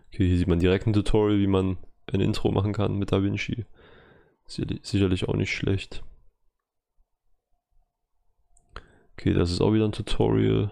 Okay, 0.09 0.29
hier 0.29 0.39
sieht 0.39 0.47
man 0.47 0.61
direkt 0.61 0.87
ein 0.87 0.93
Tutorial, 0.93 1.41
wie 1.41 1.49
man 1.49 1.77
ein 2.15 2.21
Intro 2.21 2.51
machen 2.51 2.73
kann 2.73 2.99
mit 2.99 3.13
DaVinci. 3.13 3.67
Sicherlich 4.47 5.29
auch 5.29 5.35
nicht 5.35 5.53
schlecht. 5.53 6.03
Okay, 9.13 9.33
das 9.33 9.51
ist 9.51 9.61
auch 9.61 9.73
wieder 9.73 9.85
ein 9.85 9.93
Tutorial. 9.93 10.71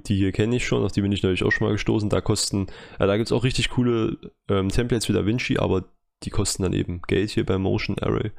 Gut, 0.00 0.08
die 0.08 0.16
hier 0.16 0.32
kenne 0.32 0.56
ich 0.56 0.66
schon, 0.66 0.82
auf 0.82 0.92
die 0.92 1.02
bin 1.02 1.12
ich 1.12 1.22
natürlich 1.22 1.44
auch 1.44 1.52
schon 1.52 1.66
mal 1.66 1.72
gestoßen. 1.72 2.08
Da 2.08 2.22
kosten, 2.22 2.68
ja, 2.98 3.06
da 3.06 3.18
gibt 3.18 3.28
es 3.28 3.32
auch 3.32 3.44
richtig 3.44 3.68
coole 3.68 4.16
ähm, 4.48 4.70
Templates 4.70 5.04
für 5.04 5.12
DaVinci, 5.12 5.58
aber 5.58 5.84
die 6.22 6.30
kosten 6.30 6.62
dann 6.62 6.72
eben 6.72 7.02
Geld 7.02 7.30
hier 7.30 7.44
bei 7.44 7.58
Motion 7.58 7.98
Array. 7.98 8.32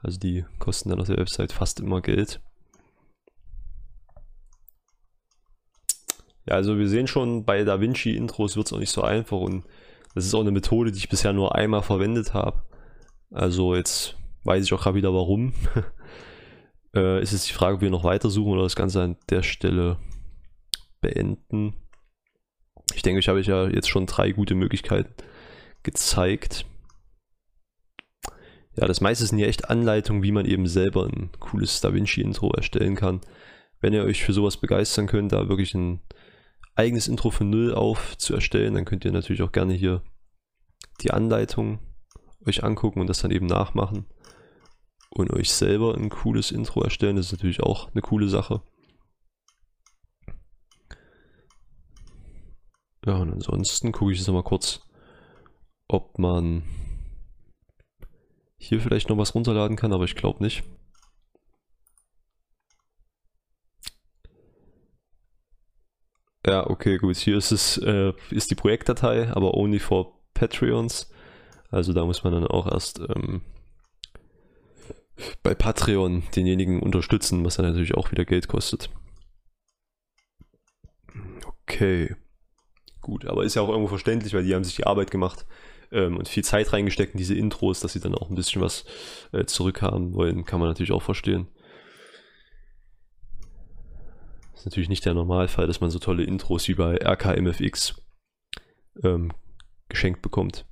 Also 0.00 0.20
die 0.20 0.44
kosten 0.60 0.90
dann 0.90 1.00
auf 1.00 1.08
der 1.08 1.16
Website 1.16 1.50
fast 1.50 1.80
immer 1.80 2.00
Geld. 2.02 2.40
Ja, 6.46 6.54
also 6.54 6.78
wir 6.78 6.88
sehen 6.88 7.08
schon, 7.08 7.44
bei 7.44 7.64
DaVinci 7.64 8.14
Intros 8.14 8.56
wird 8.56 8.66
es 8.66 8.72
auch 8.72 8.78
nicht 8.78 8.92
so 8.92 9.02
einfach 9.02 9.38
und 9.38 9.64
das 10.14 10.24
ist 10.24 10.34
auch 10.34 10.40
eine 10.40 10.52
Methode, 10.52 10.92
die 10.92 10.98
ich 10.98 11.08
bisher 11.08 11.32
nur 11.32 11.56
einmal 11.56 11.82
verwendet 11.82 12.32
habe. 12.32 12.62
Also 13.32 13.74
jetzt 13.74 14.16
weiß 14.44 14.64
ich 14.64 14.72
auch 14.72 14.82
gerade 14.82 14.96
wieder 14.96 15.12
warum. 15.12 15.52
äh, 16.94 17.20
ist 17.20 17.32
es 17.32 17.46
die 17.46 17.54
Frage, 17.54 17.76
ob 17.76 17.80
wir 17.80 17.90
noch 17.90 18.04
weitersuchen 18.04 18.52
oder 18.52 18.62
das 18.62 18.76
Ganze 18.76 19.02
an 19.02 19.16
der 19.30 19.42
Stelle 19.42 19.96
beenden. 21.02 21.74
Ich 22.94 23.02
denke, 23.02 23.20
ich 23.20 23.28
habe 23.28 23.42
ja 23.42 23.68
jetzt 23.68 23.90
schon 23.90 24.06
drei 24.06 24.32
gute 24.32 24.54
Möglichkeiten 24.54 25.12
gezeigt. 25.82 26.64
Ja, 28.74 28.86
das 28.86 29.02
meiste 29.02 29.26
sind 29.26 29.38
ja 29.38 29.46
echt 29.46 29.68
Anleitungen, 29.68 30.22
wie 30.22 30.32
man 30.32 30.46
eben 30.46 30.66
selber 30.66 31.04
ein 31.04 31.30
cooles 31.38 31.82
DaVinci-Intro 31.82 32.52
erstellen 32.52 32.96
kann. 32.96 33.20
Wenn 33.80 33.92
ihr 33.92 34.04
euch 34.04 34.24
für 34.24 34.32
sowas 34.32 34.56
begeistern 34.56 35.06
könnt, 35.06 35.32
da 35.32 35.48
wirklich 35.48 35.74
ein 35.74 36.00
eigenes 36.74 37.08
Intro 37.08 37.30
von 37.30 37.50
Null 37.50 37.74
auf 37.74 38.16
zu 38.16 38.34
erstellen, 38.34 38.74
dann 38.74 38.86
könnt 38.86 39.04
ihr 39.04 39.12
natürlich 39.12 39.42
auch 39.42 39.52
gerne 39.52 39.74
hier 39.74 40.02
die 41.02 41.10
Anleitung 41.10 41.80
euch 42.46 42.64
angucken 42.64 43.00
und 43.00 43.08
das 43.08 43.20
dann 43.20 43.30
eben 43.30 43.46
nachmachen 43.46 44.06
und 45.10 45.32
euch 45.32 45.52
selber 45.52 45.94
ein 45.94 46.08
cooles 46.08 46.50
Intro 46.50 46.82
erstellen. 46.82 47.16
Das 47.16 47.26
ist 47.26 47.32
natürlich 47.32 47.62
auch 47.62 47.90
eine 47.92 48.00
coole 48.00 48.28
Sache. 48.28 48.62
Ja, 53.04 53.16
und 53.16 53.32
ansonsten 53.32 53.92
gucke 53.92 54.12
ich 54.12 54.18
jetzt 54.18 54.28
mal 54.28 54.42
kurz, 54.42 54.80
ob 55.88 56.18
man 56.18 56.62
hier 58.58 58.80
vielleicht 58.80 59.08
noch 59.08 59.18
was 59.18 59.34
runterladen 59.34 59.76
kann, 59.76 59.92
aber 59.92 60.04
ich 60.04 60.14
glaube 60.14 60.42
nicht. 60.42 60.62
Ja, 66.46 66.68
okay, 66.68 66.98
gut. 66.98 67.16
Hier 67.16 67.36
ist 67.36 67.52
es, 67.52 67.78
äh, 67.78 68.12
ist 68.30 68.50
die 68.50 68.54
Projektdatei, 68.56 69.30
aber 69.32 69.54
only 69.54 69.78
for 69.78 70.18
Patreons. 70.34 71.10
Also 71.70 71.92
da 71.92 72.04
muss 72.04 72.24
man 72.24 72.32
dann 72.32 72.46
auch 72.46 72.66
erst 72.70 72.98
ähm, 73.00 73.42
bei 75.42 75.54
Patreon 75.54 76.24
denjenigen 76.34 76.80
unterstützen, 76.82 77.44
was 77.44 77.56
dann 77.56 77.66
natürlich 77.66 77.94
auch 77.94 78.10
wieder 78.12 78.24
Geld 78.24 78.48
kostet. 78.48 78.90
Okay. 81.68 82.14
Gut, 83.02 83.26
aber 83.26 83.44
ist 83.44 83.56
ja 83.56 83.62
auch 83.62 83.68
irgendwo 83.68 83.88
verständlich, 83.88 84.32
weil 84.32 84.44
die 84.44 84.54
haben 84.54 84.64
sich 84.64 84.76
die 84.76 84.86
Arbeit 84.86 85.10
gemacht 85.10 85.44
ähm, 85.90 86.16
und 86.16 86.28
viel 86.28 86.44
Zeit 86.44 86.72
reingesteckt 86.72 87.14
in 87.14 87.18
diese 87.18 87.34
Intros, 87.34 87.80
dass 87.80 87.92
sie 87.92 88.00
dann 88.00 88.14
auch 88.14 88.30
ein 88.30 88.36
bisschen 88.36 88.62
was 88.62 88.84
äh, 89.32 89.44
zurückhaben 89.44 90.14
wollen, 90.14 90.44
kann 90.44 90.60
man 90.60 90.68
natürlich 90.68 90.92
auch 90.92 91.02
verstehen. 91.02 91.48
Ist 94.54 94.66
natürlich 94.66 94.88
nicht 94.88 95.04
der 95.04 95.14
Normalfall, 95.14 95.66
dass 95.66 95.80
man 95.80 95.90
so 95.90 95.98
tolle 95.98 96.22
Intros 96.22 96.68
wie 96.68 96.74
bei 96.74 96.96
RKMFX 96.96 98.00
ähm, 99.02 99.32
geschenkt 99.88 100.22
bekommt. 100.22 100.64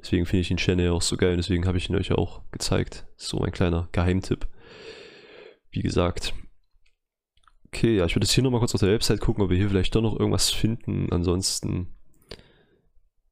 Deswegen 0.00 0.26
finde 0.26 0.40
ich 0.40 0.48
den 0.48 0.56
Channel 0.56 0.90
auch 0.90 1.02
so 1.02 1.16
geil, 1.16 1.36
deswegen 1.36 1.66
habe 1.66 1.78
ich 1.78 1.88
ihn 1.88 1.96
euch 1.96 2.10
auch 2.10 2.42
gezeigt. 2.50 3.06
So 3.16 3.38
mein 3.38 3.52
kleiner 3.52 3.88
Geheimtipp. 3.92 4.48
Wie 5.70 5.82
gesagt, 5.82 6.34
Okay, 7.76 7.98
ja, 7.98 8.06
ich 8.06 8.16
würde 8.16 8.24
jetzt 8.24 8.32
hier 8.32 8.42
nochmal 8.42 8.60
kurz 8.60 8.74
auf 8.74 8.80
der 8.80 8.90
Website 8.90 9.20
gucken, 9.20 9.44
ob 9.44 9.50
wir 9.50 9.58
hier 9.58 9.68
vielleicht 9.68 9.94
doch 9.94 10.00
noch 10.00 10.18
irgendwas 10.18 10.50
finden. 10.50 11.12
Ansonsten. 11.12 11.94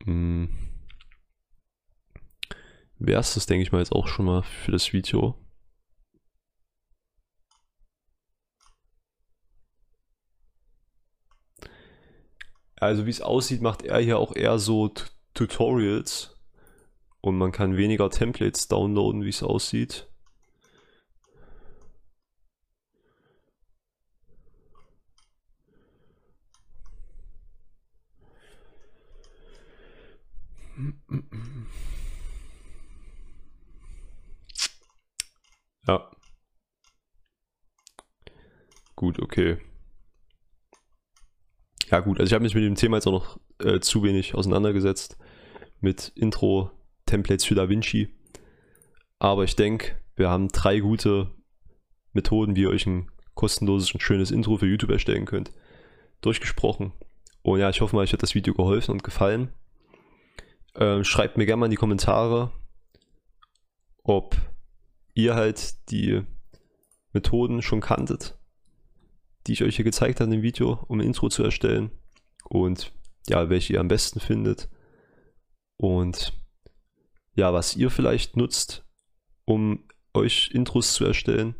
Hm, 0.04 0.50
wäre 2.98 3.20
es 3.20 3.32
das, 3.32 3.46
denke 3.46 3.62
ich 3.62 3.72
mal, 3.72 3.78
jetzt 3.78 3.92
auch 3.92 4.06
schon 4.06 4.26
mal 4.26 4.42
für 4.42 4.70
das 4.72 4.92
Video. 4.92 5.34
Also 12.76 13.06
wie 13.06 13.10
es 13.10 13.22
aussieht, 13.22 13.62
macht 13.62 13.82
er 13.82 13.98
hier 14.00 14.18
auch 14.18 14.36
eher 14.36 14.58
so 14.58 14.88
T 14.88 15.04
Tutorials 15.32 16.36
und 17.22 17.38
man 17.38 17.50
kann 17.50 17.78
weniger 17.78 18.10
Templates 18.10 18.68
downloaden, 18.68 19.24
wie 19.24 19.30
es 19.30 19.42
aussieht. 19.42 20.06
Ja. 35.86 36.10
Gut, 38.96 39.20
okay. 39.20 39.58
Ja 41.90 42.00
gut, 42.00 42.18
also 42.18 42.28
ich 42.28 42.32
habe 42.34 42.42
mich 42.42 42.54
mit 42.54 42.64
dem 42.64 42.74
Thema 42.74 42.96
jetzt 42.96 43.06
auch 43.06 43.12
noch 43.12 43.40
äh, 43.58 43.80
zu 43.80 44.02
wenig 44.02 44.34
auseinandergesetzt 44.34 45.18
mit 45.80 46.12
Intro, 46.14 46.70
Templates 47.06 47.44
für 47.44 47.54
DaVinci. 47.54 48.08
Aber 49.18 49.44
ich 49.44 49.56
denke, 49.56 50.00
wir 50.16 50.30
haben 50.30 50.48
drei 50.48 50.80
gute 50.80 51.30
Methoden, 52.12 52.56
wie 52.56 52.62
ihr 52.62 52.70
euch 52.70 52.86
ein 52.86 53.10
kostenloses 53.34 53.92
und 53.92 54.00
schönes 54.00 54.30
Intro 54.30 54.56
für 54.56 54.66
YouTube 54.66 54.90
erstellen 54.90 55.26
könnt, 55.26 55.52
durchgesprochen. 56.20 56.92
Und 57.42 57.60
ja, 57.60 57.68
ich 57.68 57.80
hoffe 57.80 57.94
mal, 57.94 58.02
euch 58.02 58.12
hat 58.12 58.22
das 58.22 58.34
Video 58.34 58.54
geholfen 58.54 58.92
und 58.92 59.04
gefallen. 59.04 59.52
Ähm, 60.76 61.04
schreibt 61.04 61.36
mir 61.36 61.46
gerne 61.46 61.60
mal 61.60 61.66
in 61.66 61.70
die 61.70 61.76
Kommentare, 61.76 62.52
ob 64.02 64.36
ihr 65.14 65.34
halt 65.34 65.90
die 65.90 66.22
Methoden 67.12 67.62
schon 67.62 67.80
kanntet, 67.80 68.36
die 69.46 69.52
ich 69.52 69.62
euch 69.62 69.76
hier 69.76 69.84
gezeigt 69.84 70.20
habe 70.20 70.34
im 70.34 70.42
Video, 70.42 70.84
um 70.88 70.98
ein 70.98 71.06
Intro 71.06 71.28
zu 71.28 71.44
erstellen. 71.44 71.90
Und 72.48 72.92
ja, 73.28 73.48
welche 73.48 73.74
ihr 73.74 73.80
am 73.80 73.88
besten 73.88 74.20
findet. 74.20 74.68
Und 75.76 76.32
ja, 77.34 77.52
was 77.52 77.76
ihr 77.76 77.90
vielleicht 77.90 78.36
nutzt, 78.36 78.84
um 79.44 79.84
euch 80.14 80.50
Intros 80.52 80.94
zu 80.94 81.04
erstellen. 81.04 81.54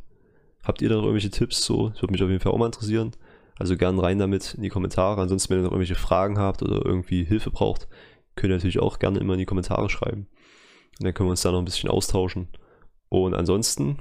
Habt 0.62 0.81
ihr 0.81 0.89
da 0.89 0.95
noch 0.97 1.03
irgendwelche 1.03 1.31
Tipps? 1.31 1.65
So, 1.65 1.91
das 1.91 2.01
würde 2.01 2.12
mich 2.12 2.23
auf 2.23 2.31
jeden 2.31 2.41
Fall 2.41 2.53
auch 2.53 2.59
mal 2.59 2.67
interessieren. 2.67 3.12
Also 3.59 3.77
gern 3.77 3.99
rein 3.99 4.19
damit 4.19 4.55
in 4.55 4.62
die 4.62 4.69
Kommentare. 4.69 5.21
Ansonsten, 5.21 5.51
wenn 5.51 5.59
ihr 5.59 5.65
noch 5.65 5.73
irgendwelche 5.73 5.95
Fragen 5.95 6.39
habt 6.39 6.62
oder 6.62 6.85
irgendwie 6.85 7.25
Hilfe 7.25 7.51
braucht, 7.51 7.89
könnt 8.37 8.51
ihr 8.51 8.57
natürlich 8.57 8.80
auch 8.80 8.99
gerne 8.99 9.18
immer 9.18 9.35
in 9.35 9.39
die 9.39 9.47
Kommentare 9.47 9.89
schreiben. 9.89 10.28
Und 10.99 11.05
dann 11.05 11.14
können 11.14 11.28
wir 11.28 11.32
uns 11.32 11.43
da 11.43 11.53
noch 11.53 11.59
ein 11.59 11.64
bisschen 11.64 11.91
austauschen. 11.91 12.49
Und 13.09 13.35
ansonsten 13.35 13.99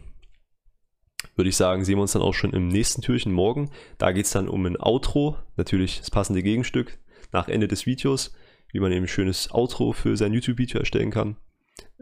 würde 1.35 1.49
ich 1.49 1.55
sagen, 1.55 1.83
sehen 1.83 1.97
wir 1.97 2.01
uns 2.01 2.13
dann 2.13 2.21
auch 2.21 2.33
schon 2.33 2.53
im 2.53 2.67
nächsten 2.67 3.01
Türchen 3.01 3.31
morgen. 3.31 3.71
Da 3.97 4.11
geht 4.11 4.25
es 4.25 4.31
dann 4.31 4.47
um 4.47 4.65
ein 4.65 4.79
Outro, 4.79 5.37
natürlich 5.55 5.99
das 5.99 6.11
passende 6.11 6.43
Gegenstück 6.43 6.99
nach 7.31 7.47
Ende 7.47 7.67
des 7.67 7.85
Videos, 7.85 8.35
wie 8.71 8.79
man 8.79 8.91
eben 8.91 9.05
ein 9.05 9.07
schönes 9.07 9.51
Outro 9.51 9.93
für 9.93 10.17
sein 10.17 10.33
YouTube-Video 10.33 10.79
erstellen 10.79 11.11
kann. 11.11 11.37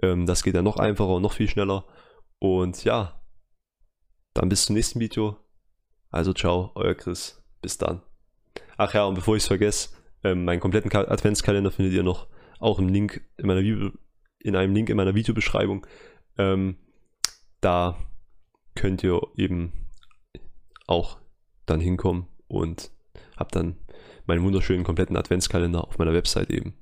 Ähm, 0.01 0.25
das 0.25 0.43
geht 0.43 0.55
dann 0.55 0.65
noch 0.65 0.77
einfacher 0.77 1.15
und 1.15 1.21
noch 1.21 1.33
viel 1.33 1.49
schneller. 1.49 1.85
Und 2.39 2.83
ja, 2.83 3.21
dann 4.33 4.49
bis 4.49 4.65
zum 4.65 4.75
nächsten 4.75 4.99
Video. 4.99 5.37
Also 6.09 6.33
ciao, 6.33 6.71
euer 6.75 6.95
Chris. 6.95 7.41
Bis 7.61 7.77
dann. 7.77 8.01
Ach 8.77 8.93
ja, 8.93 9.05
und 9.05 9.15
bevor 9.15 9.35
ich 9.35 9.43
es 9.43 9.47
vergesse, 9.47 9.89
ähm, 10.23 10.45
meinen 10.45 10.59
kompletten 10.59 10.91
Adventskalender 10.93 11.71
findet 11.71 11.93
ihr 11.93 12.03
noch 12.03 12.27
auch 12.59 12.79
im 12.79 12.89
Link 12.89 13.21
in 13.37 13.47
meiner 13.47 13.61
Video, 13.61 13.91
in 14.39 14.55
einem 14.55 14.73
Link 14.73 14.89
in 14.89 14.97
meiner 14.97 15.15
Videobeschreibung. 15.15 15.85
Ähm, 16.37 16.77
da 17.59 17.97
könnt 18.75 19.03
ihr 19.03 19.21
eben 19.35 19.73
auch 20.87 21.17
dann 21.65 21.79
hinkommen 21.79 22.27
und 22.47 22.91
habt 23.37 23.55
dann 23.55 23.77
meinen 24.25 24.43
wunderschönen 24.43 24.83
kompletten 24.83 25.17
Adventskalender 25.17 25.87
auf 25.87 25.97
meiner 25.97 26.13
Website 26.13 26.49
eben. 26.49 26.73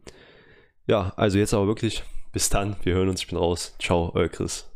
Ja, 0.88 1.14
also 1.16 1.38
jetzt 1.38 1.54
aber 1.54 1.68
wirklich 1.68 2.04
bis 2.32 2.50
dann. 2.50 2.76
Wir 2.84 2.96
hören 2.96 3.10
uns. 3.10 3.22
Ich 3.22 3.28
bin 3.28 3.38
raus. 3.38 3.76
Ciao, 3.80 4.12
euer 4.14 4.30
Chris. 4.30 4.70